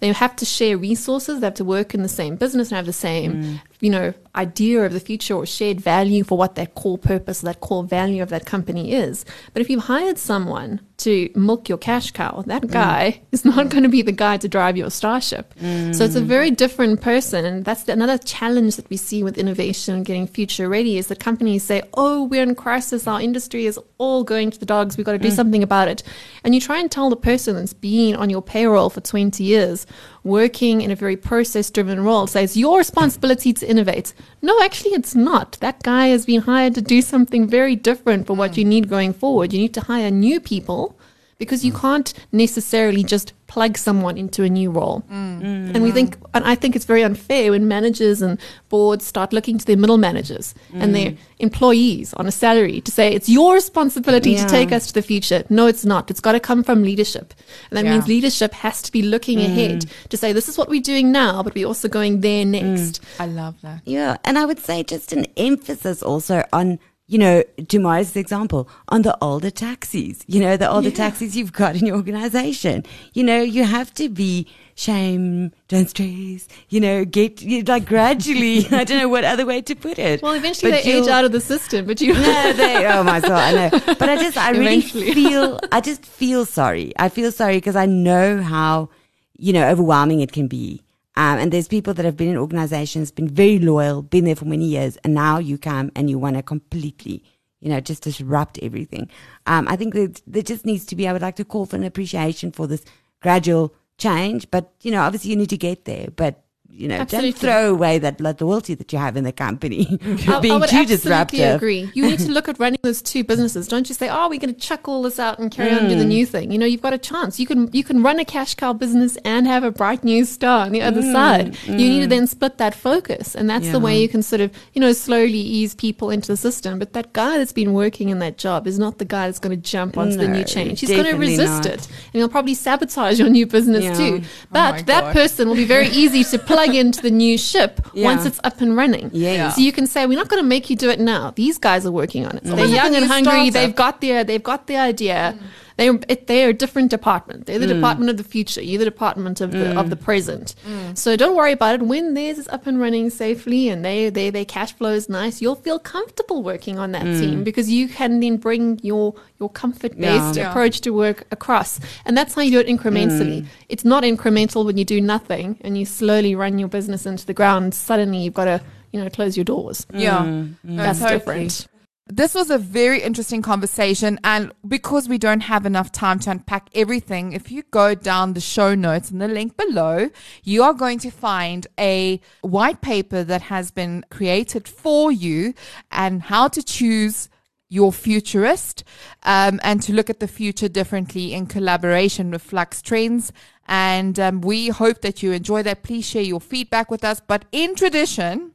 They 0.00 0.12
have 0.12 0.36
to 0.36 0.44
share 0.44 0.78
resources. 0.78 1.40
They 1.40 1.46
have 1.46 1.54
to 1.54 1.64
work 1.64 1.94
in 1.94 2.02
the 2.02 2.08
same 2.08 2.36
business 2.36 2.68
and 2.68 2.76
have 2.76 2.86
the 2.86 2.92
same, 2.92 3.60
you 3.84 3.90
know, 3.90 4.14
idea 4.34 4.82
of 4.82 4.94
the 4.94 4.98
future 4.98 5.34
or 5.34 5.44
shared 5.44 5.78
value 5.78 6.24
for 6.24 6.38
what 6.38 6.54
that 6.54 6.74
core 6.74 6.96
purpose, 6.96 7.42
that 7.42 7.60
core 7.60 7.84
value 7.84 8.22
of 8.22 8.30
that 8.30 8.46
company 8.46 8.92
is. 8.94 9.26
But 9.52 9.60
if 9.60 9.68
you've 9.68 9.84
hired 9.84 10.16
someone 10.16 10.80
to 10.96 11.28
milk 11.34 11.68
your 11.68 11.76
cash 11.76 12.10
cow, 12.10 12.42
that 12.46 12.62
mm. 12.62 12.70
guy 12.70 13.20
is 13.30 13.44
not 13.44 13.66
mm. 13.66 13.68
going 13.68 13.82
to 13.82 13.90
be 13.90 14.00
the 14.00 14.10
guy 14.10 14.38
to 14.38 14.48
drive 14.48 14.78
your 14.78 14.90
starship. 14.90 15.52
So 15.60 16.04
it's 16.04 16.16
a 16.16 16.22
mm. 16.22 16.24
very 16.24 16.50
different 16.50 17.02
person. 17.02 17.44
And 17.44 17.62
that's 17.62 17.86
another 17.86 18.16
challenge 18.16 18.76
that 18.76 18.88
we 18.88 18.96
see 18.96 19.22
with 19.22 19.36
innovation 19.36 19.96
and 19.96 20.04
getting 20.06 20.26
future 20.26 20.66
ready 20.66 20.96
is 20.96 21.08
that 21.08 21.20
companies 21.20 21.62
say, 21.62 21.82
oh, 21.92 22.24
we're 22.24 22.42
in 22.42 22.54
crisis. 22.54 23.06
Our 23.06 23.20
industry 23.20 23.66
is 23.66 23.78
all 23.98 24.24
going 24.24 24.50
to 24.50 24.58
the 24.58 24.64
dogs. 24.66 24.96
We've 24.96 25.04
got 25.04 25.12
to 25.12 25.18
do 25.18 25.30
something 25.30 25.62
about 25.62 25.88
it. 25.88 26.02
And 26.42 26.54
you 26.54 26.60
try 26.62 26.78
and 26.78 26.90
tell 26.90 27.10
the 27.10 27.16
person 27.16 27.56
that's 27.56 27.74
been 27.74 28.16
on 28.16 28.30
your 28.30 28.40
payroll 28.40 28.88
for 28.88 29.02
20 29.02 29.44
years, 29.44 29.86
working 30.24 30.80
in 30.80 30.90
a 30.90 30.96
very 30.96 31.16
process 31.16 31.70
driven 31.70 32.02
role, 32.02 32.26
says 32.26 32.56
your 32.56 32.78
responsibility 32.78 33.52
to 33.52 33.68
innovate. 33.68 34.14
No, 34.42 34.60
actually, 34.62 34.92
it's 34.92 35.14
not. 35.14 35.58
That 35.60 35.82
guy 35.82 36.08
has 36.08 36.26
been 36.26 36.40
hired 36.40 36.74
to 36.74 36.82
do 36.82 37.02
something 37.02 37.46
very 37.46 37.76
different 37.76 38.26
for 38.26 38.34
what 38.34 38.56
you 38.56 38.64
need 38.64 38.88
going 38.88 39.12
forward. 39.12 39.52
You 39.52 39.60
need 39.60 39.74
to 39.74 39.82
hire 39.82 40.10
new 40.10 40.40
people 40.40 40.96
because 41.38 41.64
you 41.64 41.72
can't 41.72 42.12
necessarily 42.32 43.02
just 43.02 43.32
plug 43.46 43.76
someone 43.76 44.16
into 44.16 44.42
a 44.42 44.48
new 44.48 44.70
role. 44.70 45.04
Mm. 45.10 45.74
And 45.74 45.82
we 45.82 45.92
think, 45.92 46.16
and 46.32 46.44
I 46.44 46.54
think 46.54 46.74
it's 46.74 46.86
very 46.86 47.04
unfair 47.04 47.50
when 47.52 47.68
managers 47.68 48.22
and 48.22 48.38
boards 48.68 49.04
start 49.04 49.32
looking 49.32 49.58
to 49.58 49.64
their 49.64 49.76
middle 49.76 49.98
managers 49.98 50.54
and 50.72 50.94
their 50.94 51.10
mm. 51.10 51.18
employees 51.38 52.14
on 52.14 52.26
a 52.26 52.32
salary 52.32 52.80
to 52.80 52.90
say 52.90 53.12
it's 53.12 53.28
your 53.28 53.54
responsibility 53.54 54.32
Yeah. 54.32 54.44
to 54.44 54.50
take 54.50 54.72
us 54.72 54.86
to 54.88 54.94
the 54.94 55.02
future. 55.02 55.44
No, 55.50 55.66
it's 55.66 55.84
not. 55.84 56.10
It's 56.10 56.20
got 56.20 56.32
to 56.32 56.40
come 56.40 56.64
from 56.64 56.82
leadership, 56.82 57.34
and 57.70 57.76
that 57.76 57.84
Yeah. 57.84 57.92
means 57.92 58.08
leadership 58.08 58.54
has 58.54 58.82
to 58.82 58.90
be 58.90 59.02
looking 59.02 59.38
mm. 59.38 59.46
ahead 59.46 59.86
to 60.08 60.16
say 60.16 60.32
this 60.32 60.48
is 60.48 60.58
what 60.58 60.68
we're 60.68 60.80
doing 60.80 61.12
now, 61.12 61.42
but 61.42 61.54
we're 61.54 61.66
also 61.68 61.88
going 61.88 62.22
there 62.22 62.44
next. 62.44 63.00
I 63.20 63.26
love 63.26 63.54
that. 63.62 63.82
Yeah, 63.84 64.16
and 64.24 64.38
I 64.38 64.46
would 64.46 64.58
say 64.58 64.82
just 64.82 65.12
an 65.12 65.26
emphasis 65.36 66.02
also 66.02 66.44
on, 66.52 66.78
you 67.06 67.18
know, 67.18 67.42
tomorrow's 67.68 68.16
example, 68.16 68.68
on 68.88 69.02
the 69.02 69.16
older 69.20 69.50
taxis, 69.50 70.24
you 70.26 70.40
know, 70.40 70.56
the 70.56 70.70
older 70.70 70.90
taxis 70.90 71.36
you've 71.36 71.52
got 71.52 71.76
in 71.76 71.84
your 71.84 71.96
organization. 71.96 72.82
You 73.12 73.24
know, 73.24 73.42
you 73.42 73.64
have 73.64 73.92
to 73.94 74.08
be 74.08 74.46
shame, 74.74 75.52
don't 75.68 75.90
stress, 75.90 76.48
you 76.70 76.80
know, 76.80 77.04
get, 77.04 77.42
you, 77.42 77.62
like 77.62 77.84
gradually, 77.84 78.66
I 78.70 78.84
don't 78.84 78.98
know 78.98 79.08
what 79.08 79.22
other 79.24 79.44
way 79.44 79.60
to 79.62 79.74
put 79.74 79.98
it. 79.98 80.22
Well, 80.22 80.32
eventually 80.32 80.72
But 80.72 80.84
they 80.84 80.92
age 80.92 81.08
out 81.08 81.26
of 81.26 81.32
the 81.32 81.40
system, 81.40 81.84
but 81.86 82.00
you 82.00 82.14
no, 82.14 82.52
they, 82.54 82.86
oh 82.86 83.02
my 83.02 83.20
god, 83.20 83.32
I 83.32 83.52
know. 83.52 83.70
But 83.98 84.08
I 84.08 84.16
just, 84.16 84.38
I 84.38 84.50
really 84.52 84.80
feel, 84.80 85.60
I 85.72 85.82
just 85.82 86.06
feel 86.06 86.46
sorry. 86.46 86.94
I 86.98 87.10
feel 87.10 87.30
sorry 87.30 87.58
because 87.58 87.76
I 87.76 87.84
know 87.84 88.40
how, 88.40 88.88
you 89.36 89.52
know, 89.52 89.68
overwhelming 89.68 90.20
it 90.20 90.32
can 90.32 90.48
be. 90.48 90.83
Um, 91.16 91.38
and 91.38 91.52
there's 91.52 91.68
people 91.68 91.94
that 91.94 92.04
have 92.04 92.16
been 92.16 92.28
in 92.28 92.36
organizations, 92.36 93.12
been 93.12 93.28
very 93.28 93.58
loyal, 93.58 94.02
been 94.02 94.24
there 94.24 94.36
for 94.36 94.46
many 94.46 94.66
years, 94.66 94.96
and 95.04 95.14
now 95.14 95.38
you 95.38 95.58
come 95.58 95.92
and 95.94 96.10
you 96.10 96.18
want 96.18 96.36
to 96.36 96.42
completely, 96.42 97.22
you 97.60 97.68
know, 97.68 97.80
just 97.80 98.02
disrupt 98.02 98.58
everything. 98.62 99.08
Um, 99.46 99.66
I 99.68 99.76
think 99.76 99.94
that 99.94 100.22
there 100.26 100.42
just 100.42 100.66
needs 100.66 100.84
to 100.86 100.96
be, 100.96 101.06
I 101.06 101.12
would 101.12 101.22
like 101.22 101.36
to 101.36 101.44
call 101.44 101.66
for 101.66 101.76
an 101.76 101.84
appreciation 101.84 102.52
for 102.52 102.66
this 102.66 102.84
gradual 103.22 103.74
change, 103.96 104.50
but, 104.50 104.72
you 104.82 104.90
know, 104.90 105.02
obviously 105.02 105.30
you 105.30 105.36
need 105.36 105.50
to 105.50 105.56
get 105.56 105.84
there, 105.84 106.08
but, 106.14 106.43
you 106.76 106.88
know, 106.88 106.96
Absolutely. 106.96 107.30
don't 107.30 107.40
throw 107.40 107.70
away 107.70 107.98
that 107.98 108.20
loyalty 108.20 108.74
that 108.74 108.92
you 108.92 108.98
have 108.98 109.16
in 109.16 109.24
the 109.24 109.32
company. 109.32 109.86
I, 109.92 109.96
being 110.40 110.54
I 110.54 110.58
too 110.58 110.62
absolutely 110.62 110.86
disruptive. 110.86 111.56
agree. 111.56 111.90
You 111.94 112.06
need 112.06 112.18
to 112.20 112.30
look 112.32 112.48
at 112.48 112.58
running 112.58 112.80
those 112.82 113.00
two 113.00 113.22
businesses. 113.22 113.68
Don't 113.68 113.84
just 113.84 114.00
say, 114.00 114.08
"Oh, 114.10 114.28
we're 114.28 114.40
going 114.40 114.54
to 114.54 114.60
chuck 114.60 114.88
all 114.88 115.02
this 115.02 115.18
out 115.18 115.38
and 115.38 115.50
carry 115.50 115.70
on 115.70 115.78
and 115.78 115.88
do 115.88 115.96
the 115.96 116.04
mm. 116.04 116.08
new 116.08 116.26
thing." 116.26 116.50
You 116.50 116.58
know, 116.58 116.66
you've 116.66 116.82
got 116.82 116.92
a 116.92 116.98
chance. 116.98 117.38
You 117.38 117.46
can 117.46 117.70
you 117.72 117.84
can 117.84 118.02
run 118.02 118.18
a 118.18 118.24
cash 118.24 118.54
cow 118.54 118.72
business 118.72 119.16
and 119.24 119.46
have 119.46 119.62
a 119.62 119.70
bright 119.70 120.02
new 120.02 120.24
star 120.24 120.66
on 120.66 120.72
the 120.72 120.82
other 120.82 121.02
mm, 121.02 121.12
side. 121.12 121.56
You 121.66 121.74
need 121.74 122.00
to 122.00 122.06
mm. 122.06 122.10
then 122.10 122.26
split 122.26 122.58
that 122.58 122.74
focus, 122.74 123.34
and 123.34 123.48
that's 123.48 123.70
the 123.70 123.80
way 123.80 124.00
you 124.00 124.08
can 124.08 124.22
sort 124.22 124.40
of 124.40 124.50
you 124.72 124.80
know 124.80 124.92
slowly 124.92 125.38
ease 125.38 125.74
people 125.74 126.10
into 126.10 126.28
the 126.28 126.36
system. 126.36 126.78
But 126.78 126.92
that 126.94 127.12
guy 127.12 127.38
that's 127.38 127.52
been 127.52 127.72
working 127.72 128.08
in 128.08 128.18
that 128.18 128.36
job 128.36 128.66
is 128.66 128.78
not 128.78 128.98
the 128.98 129.04
guy 129.04 129.26
that's 129.26 129.38
going 129.38 129.56
to 129.56 129.62
jump 129.62 129.96
onto 129.96 130.16
the 130.16 130.28
new 130.28 130.44
change. 130.44 130.80
He's 130.80 130.90
going 130.90 131.04
to 131.04 131.16
resist 131.16 131.64
not. 131.64 131.66
it, 131.66 131.86
and 131.86 132.14
he'll 132.14 132.28
probably 132.28 132.54
sabotage 132.54 133.18
your 133.20 133.28
new 133.28 133.46
business 133.46 133.84
Yeah. 133.84 133.94
too. 133.94 134.20
Oh 134.22 134.26
But 134.50 134.72
my 134.72 134.82
that 134.82 135.12
person 135.12 135.48
will 135.48 135.54
be 135.54 135.64
very 135.64 135.88
easy 135.88 136.24
to 136.24 136.38
plug 136.64 136.74
into 136.76 137.02
the 137.02 137.10
new 137.10 137.36
ship 137.38 137.80
Yeah. 137.94 138.04
once 138.06 138.26
it's 138.26 138.40
up 138.44 138.60
and 138.60 138.76
running. 138.76 139.10
Yeah. 139.12 139.50
So 139.50 139.60
you 139.60 139.72
can 139.72 139.86
say, 139.86 140.06
we're 140.06 140.18
not 140.18 140.28
going 140.28 140.42
to 140.42 140.48
make 140.48 140.68
you 140.70 140.76
do 140.76 140.90
it 140.90 141.00
now. 141.00 141.32
These 141.36 141.58
guys 141.58 141.86
are 141.86 141.92
working 141.92 142.26
on 142.26 142.36
it. 142.36 142.44
They're 142.44 142.52
Almost 142.52 142.72
like 142.72 142.82
young 142.82 142.94
and 142.94 143.04
hungry. 143.06 143.50
startup. 143.50 143.52
They've 143.54 143.74
got 143.76 144.00
the 144.00 144.22
they've 144.24 144.42
got 144.42 144.66
the 144.66 144.76
idea. 144.76 145.38
They're 145.76 145.98
it, 146.08 146.26
they're 146.28 146.50
a 146.50 146.52
different 146.52 146.90
department. 146.90 147.46
They're 147.46 147.58
the 147.58 147.66
mm. 147.66 147.74
department 147.74 148.10
of 148.10 148.16
the 148.16 148.24
future. 148.24 148.62
You're 148.62 148.78
the 148.78 148.84
department 148.84 149.40
of 149.40 149.50
the 149.50 149.78
of 149.78 149.90
the 149.90 149.96
mm. 149.96 150.02
present. 150.02 150.54
Mm. 150.66 150.96
So 150.96 151.16
don't 151.16 151.34
worry 151.34 151.52
about 151.52 151.76
it. 151.76 151.82
When 151.82 152.14
theirs 152.14 152.38
is 152.38 152.48
up 152.48 152.66
and 152.66 152.78
running 152.78 153.10
safely 153.10 153.68
and 153.68 153.84
they 153.84 154.08
they 154.08 154.30
their 154.30 154.44
cash 154.44 154.72
flow 154.72 154.92
is 154.92 155.08
nice, 155.08 155.42
you'll 155.42 155.56
feel 155.56 155.78
comfortable 155.78 156.42
working 156.42 156.78
on 156.78 156.92
that 156.92 157.02
team 157.02 157.42
because 157.42 157.70
you 157.70 157.88
can 157.88 158.20
then 158.20 158.36
bring 158.36 158.78
your 158.82 159.14
your 159.40 159.50
comfort 159.50 159.98
based 159.98 160.36
Yeah. 160.36 160.50
approach 160.50 160.80
to 160.82 160.90
work 160.90 161.26
across. 161.32 161.80
And 162.04 162.16
that's 162.16 162.34
how 162.34 162.42
you 162.42 162.52
do 162.52 162.60
it 162.60 162.68
incrementally. 162.68 163.46
It's 163.68 163.84
not 163.84 164.04
incremental 164.04 164.64
when 164.64 164.78
you 164.78 164.84
do 164.84 165.00
nothing 165.00 165.58
and 165.62 165.76
you 165.76 165.84
slowly 165.86 166.34
run 166.36 166.58
your 166.58 166.68
business 166.68 167.04
into 167.04 167.26
the 167.26 167.34
ground. 167.34 167.74
Suddenly 167.74 168.18
you've 168.18 168.34
got 168.34 168.44
to 168.44 168.60
you 168.92 169.02
know 169.02 169.10
close 169.10 169.36
your 169.36 169.44
doors. 169.44 169.86
Yeah. 169.92 170.22
Mm, 170.22 170.54
That's 170.64 171.00
totally. 171.00 171.18
different. 171.18 171.66
This 172.06 172.34
was 172.34 172.50
a 172.50 172.58
very 172.58 173.00
interesting 173.00 173.40
conversation. 173.40 174.20
And 174.22 174.52
because 174.68 175.08
we 175.08 175.16
don't 175.16 175.40
have 175.40 175.64
enough 175.64 175.90
time 175.90 176.18
to 176.20 176.30
unpack 176.30 176.68
everything, 176.74 177.32
if 177.32 177.50
you 177.50 177.62
go 177.70 177.94
down 177.94 178.34
the 178.34 178.42
show 178.42 178.74
notes 178.74 179.10
and 179.10 179.22
the 179.22 179.28
link 179.28 179.56
below, 179.56 180.10
you 180.42 180.62
are 180.62 180.74
going 180.74 180.98
to 180.98 181.10
find 181.10 181.66
a 181.80 182.20
white 182.42 182.82
paper 182.82 183.24
that 183.24 183.42
has 183.42 183.70
been 183.70 184.04
created 184.10 184.68
for 184.68 185.10
you 185.10 185.54
and 185.90 186.24
how 186.24 186.46
to 186.48 186.62
choose 186.62 187.30
your 187.70 187.90
futurist 187.90 188.84
um, 189.22 189.58
and 189.64 189.80
to 189.82 189.94
look 189.94 190.10
at 190.10 190.20
the 190.20 190.28
future 190.28 190.68
differently 190.68 191.32
in 191.32 191.46
collaboration 191.46 192.30
with 192.30 192.42
Flux 192.42 192.82
Trends. 192.82 193.32
And 193.66 194.20
um, 194.20 194.42
we 194.42 194.68
hope 194.68 195.00
that 195.00 195.22
you 195.22 195.32
enjoy 195.32 195.62
that. 195.62 195.82
Please 195.82 196.04
share 196.04 196.22
your 196.22 196.40
feedback 196.40 196.90
with 196.90 197.02
us. 197.02 197.22
But 197.26 197.46
in 197.50 197.74
tradition, 197.74 198.52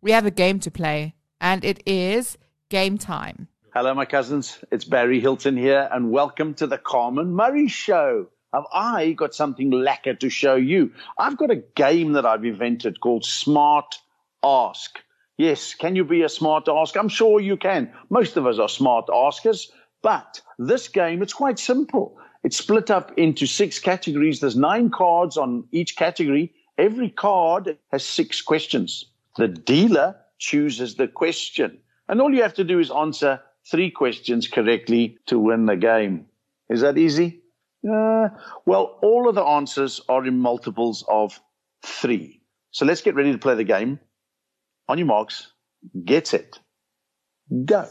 we 0.00 0.10
have 0.10 0.26
a 0.26 0.32
game 0.32 0.58
to 0.60 0.70
play, 0.70 1.14
and 1.40 1.64
it 1.64 1.80
is 1.86 2.36
game 2.68 2.98
time. 2.98 3.48
Hello, 3.74 3.94
my 3.94 4.04
cousins. 4.04 4.58
It's 4.70 4.84
Barry 4.84 5.20
Hilton 5.20 5.56
here, 5.56 5.88
and 5.90 6.10
welcome 6.10 6.52
to 6.54 6.66
the 6.66 6.76
Carmen 6.76 7.34
Murray 7.34 7.68
Show. 7.68 8.28
Have 8.52 8.64
I 8.72 9.12
got 9.12 9.34
something 9.34 9.70
lekker 9.70 10.18
to 10.20 10.28
show 10.28 10.54
you? 10.54 10.92
I've 11.18 11.38
got 11.38 11.50
a 11.50 11.62
game 11.74 12.12
that 12.12 12.26
I've 12.26 12.44
invented 12.44 13.00
called 13.00 13.24
Smart 13.24 13.98
Ask. 14.42 14.98
Yes, 15.38 15.74
can 15.74 15.96
you 15.96 16.04
be 16.04 16.22
a 16.22 16.28
smart 16.28 16.68
ask? 16.68 16.96
I'm 16.96 17.08
sure 17.08 17.40
you 17.40 17.56
can. 17.56 17.92
Most 18.10 18.36
of 18.36 18.46
us 18.46 18.58
are 18.58 18.68
smart 18.68 19.08
askers, 19.12 19.70
but 20.02 20.40
this 20.58 20.88
game, 20.88 21.22
it's 21.22 21.32
quite 21.32 21.58
simple. 21.58 22.18
It's 22.42 22.56
split 22.56 22.90
up 22.90 23.12
into 23.16 23.46
six 23.46 23.78
categories. 23.78 24.40
There's 24.40 24.56
nine 24.56 24.90
cards 24.90 25.36
on 25.36 25.64
each 25.70 25.96
category. 25.96 26.52
Every 26.76 27.10
card 27.10 27.78
has 27.92 28.04
six 28.04 28.42
questions. 28.42 29.04
The 29.36 29.48
dealer 29.48 30.16
chooses 30.38 30.96
the 30.96 31.08
question. 31.08 31.78
And 32.08 32.20
all 32.20 32.34
you 32.34 32.42
have 32.42 32.54
to 32.54 32.64
do 32.64 32.78
is 32.78 32.90
answer 32.90 33.40
three 33.70 33.90
questions 33.90 34.48
correctly 34.48 35.18
to 35.26 35.38
win 35.38 35.66
the 35.66 35.76
game. 35.76 36.26
Is 36.70 36.80
that 36.80 36.98
easy? 36.98 37.40
Uh, 37.88 38.28
well, 38.66 38.98
all 39.02 39.28
of 39.28 39.34
the 39.34 39.44
answers 39.44 40.00
are 40.08 40.26
in 40.26 40.38
multiples 40.38 41.04
of 41.08 41.40
three. 41.84 42.40
So 42.70 42.84
let's 42.84 43.02
get 43.02 43.14
ready 43.14 43.32
to 43.32 43.38
play 43.38 43.54
the 43.54 43.64
game. 43.64 44.00
On 44.88 44.98
your 44.98 45.06
marks, 45.06 45.52
get 46.04 46.26
set, 46.26 46.58
go. 47.64 47.86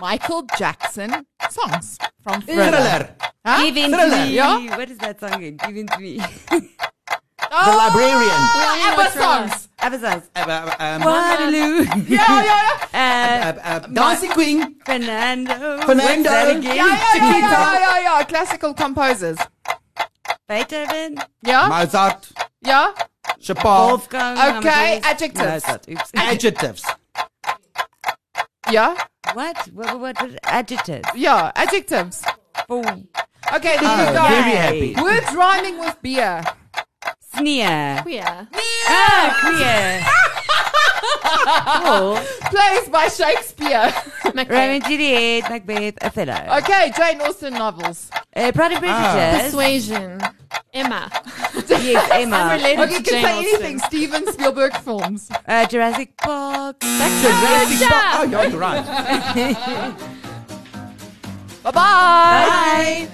Michael 0.00 0.46
Jackson 0.58 1.26
songs 1.50 1.98
from 2.22 2.42
Thriller. 2.42 2.70
Thriller. 2.70 3.14
Huh? 3.44 3.64
Give 3.64 3.76
in 3.76 3.90
to 3.92 4.06
me. 4.08 4.34
Yeah? 4.34 4.76
What 4.76 4.90
is 4.90 4.98
that 4.98 5.20
song 5.20 5.34
again? 5.34 5.56
Give 5.56 5.76
in 5.76 5.86
to 5.86 5.98
me. 5.98 6.20
The 7.50 7.56
librarian. 7.76 8.30
Oh, 8.30 8.94
ABBA 8.96 9.10
songs. 9.18 9.68
Episodes. 9.80 10.30
Um, 10.36 11.02
Waterloo. 11.02 11.84
Yeah, 12.06 12.42
yeah, 12.42 12.88
yeah. 12.92 13.52
Uh, 13.54 13.60
uh, 13.60 13.60
uh, 13.64 13.78
Dancing 13.88 14.30
Queen. 14.30 14.76
Fernando. 14.84 15.80
Fernando. 15.80 16.30
What's 16.30 16.44
that 16.44 16.56
again? 16.56 16.76
Yeah, 16.76 16.86
yeah, 16.86 17.14
yeah, 17.16 17.38
yeah, 17.38 17.78
yeah, 17.78 18.18
yeah. 18.18 18.24
Classical 18.24 18.74
composers. 18.74 19.38
Beethoven. 20.48 21.18
Yeah, 21.42 21.68
Mozart. 21.68 22.30
yeah. 22.62 22.92
Chopin. 23.40 23.64
Wolfgang. 23.64 24.36
Okay, 24.58 24.98
Amadeus. 25.00 25.06
adjectives. 25.06 25.66
No. 25.68 25.94
Oops. 25.94 26.10
Adjectives. 26.14 26.84
Yeah, 28.70 28.94
What? 29.32 29.56
What? 29.74 29.98
What? 30.00 30.20
what 30.20 30.38
adjectives? 30.44 31.08
yeah. 31.16 31.50
Adjectives. 31.56 32.22
Boom. 32.68 33.08
Okay, 33.54 33.76
there 33.78 33.82
Oh, 33.82 33.98
you 33.98 34.18
go. 34.18 34.28
very 34.28 34.56
happy. 34.56 34.94
Words 34.94 35.34
rhyming 35.34 35.78
with 35.80 36.00
beer. 36.02 36.44
Sneer. 37.36 38.02
Yeah. 38.06 38.46
Ah, 38.86 39.38
queer. 39.40 40.02
oh. 41.86 42.18
Plays 42.50 42.88
by 42.88 43.08
Shakespeare. 43.08 43.92
Romeo 44.24 44.50
and 44.50 44.84
Juliet, 44.84 45.48
Macbeth, 45.50 45.94
Othello. 46.02 46.56
okay, 46.58 46.92
Jane 46.96 47.20
Austen 47.20 47.54
novels. 47.54 48.10
Uh, 48.34 48.50
Pride 48.52 48.72
and 48.72 48.80
Prejudice. 48.80 49.42
Persuasion. 49.44 50.20
Emma. 50.74 51.10
yes, 51.68 52.08
Emma. 52.12 52.50
Related 52.56 52.80
Okay, 52.80 52.92
you 52.94 52.98
to 53.02 53.04
can 53.10 53.12
Jane 53.12 53.24
say 53.24 53.38
Austen. 53.38 53.54
anything. 53.64 53.78
Steven 53.80 54.32
Spielberg 54.32 54.76
films. 54.78 55.30
Uh, 55.46 55.66
Jurassic 55.66 56.16
Park. 56.16 56.80
Jurassic 56.80 57.88
Park. 57.88 58.28
Oh, 58.32 58.42
you're 58.48 58.58
right. 58.58 58.84
Bye-bye. 61.62 61.72
bye. 61.72 63.08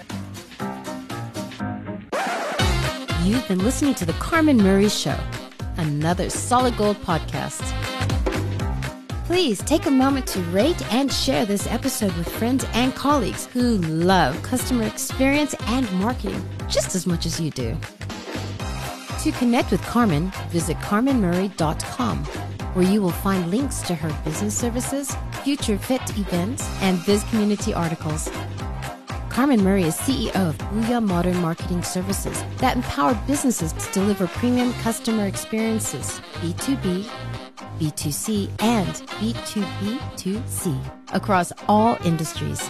You've 3.26 3.48
been 3.48 3.64
listening 3.64 3.94
to 3.96 4.04
The 4.04 4.12
Carmen 4.12 4.56
Murray 4.56 4.88
Show, 4.88 5.18
another 5.78 6.30
solid 6.30 6.76
gold 6.76 6.96
podcast. 7.02 7.60
Please 9.24 9.60
take 9.62 9.86
a 9.86 9.90
moment 9.90 10.28
to 10.28 10.40
rate 10.52 10.80
and 10.92 11.12
share 11.12 11.44
this 11.44 11.66
episode 11.66 12.16
with 12.16 12.28
friends 12.28 12.64
and 12.72 12.94
colleagues 12.94 13.46
who 13.46 13.78
love 13.78 14.40
customer 14.44 14.84
experience 14.84 15.56
and 15.62 15.90
marketing 15.94 16.40
just 16.68 16.94
as 16.94 17.04
much 17.04 17.26
as 17.26 17.40
you 17.40 17.50
do. 17.50 17.76
To 19.24 19.32
connect 19.32 19.72
with 19.72 19.82
Carmen, 19.82 20.30
visit 20.50 20.76
carmenmurray.com, 20.76 22.24
where 22.74 22.86
you 22.88 23.02
will 23.02 23.10
find 23.10 23.50
links 23.50 23.82
to 23.88 23.96
her 23.96 24.22
business 24.24 24.56
services, 24.56 25.16
future 25.42 25.78
fit 25.78 26.16
events, 26.16 26.64
and 26.80 27.04
biz 27.04 27.24
community 27.24 27.74
articles. 27.74 28.30
Carmen 29.36 29.62
Murray 29.62 29.82
is 29.82 29.94
CEO 29.98 30.34
of 30.34 30.56
Booyah 30.56 31.06
Modern 31.06 31.36
Marketing 31.42 31.82
Services 31.82 32.42
that 32.56 32.74
empower 32.74 33.14
businesses 33.26 33.74
to 33.74 33.92
deliver 33.92 34.26
premium 34.28 34.72
customer 34.80 35.26
experiences, 35.26 36.22
B2B, 36.40 37.06
B2C, 37.78 38.50
and 38.62 38.88
B2B2C 38.88 40.80
across 41.12 41.52
all 41.68 41.98
industries. 42.02 42.66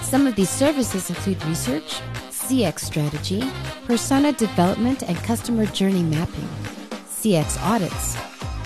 Some 0.00 0.26
of 0.26 0.34
these 0.34 0.50
services 0.50 1.08
include 1.08 1.40
research, 1.44 2.00
CX 2.30 2.80
strategy, 2.80 3.48
persona 3.86 4.32
development 4.32 5.04
and 5.04 5.16
customer 5.18 5.66
journey 5.66 6.02
mapping, 6.02 6.48
CX 7.06 7.62
audits, 7.62 8.16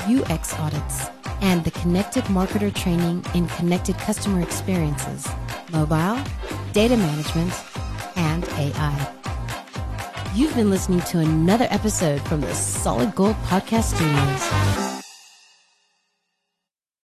UX 0.09 0.59
audits, 0.59 1.11
and 1.43 1.63
the 1.65 1.71
connected 1.73 2.25
marketer 2.25 2.75
training 2.75 3.23
in 3.35 3.47
connected 3.49 3.99
customer 3.99 4.41
experiences, 4.41 5.29
mobile, 5.73 6.23
data 6.73 6.97
management, 6.97 7.53
and 8.17 8.45
AI. 8.51 9.13
You've 10.35 10.55
been 10.55 10.71
listening 10.71 11.01
to 11.03 11.19
another 11.19 11.67
episode 11.71 12.21
from 12.23 12.41
the 12.41 12.55
Solid 12.55 13.15
Gold 13.15 13.37
Podcast 13.47 13.95
Studios. 13.95 15.02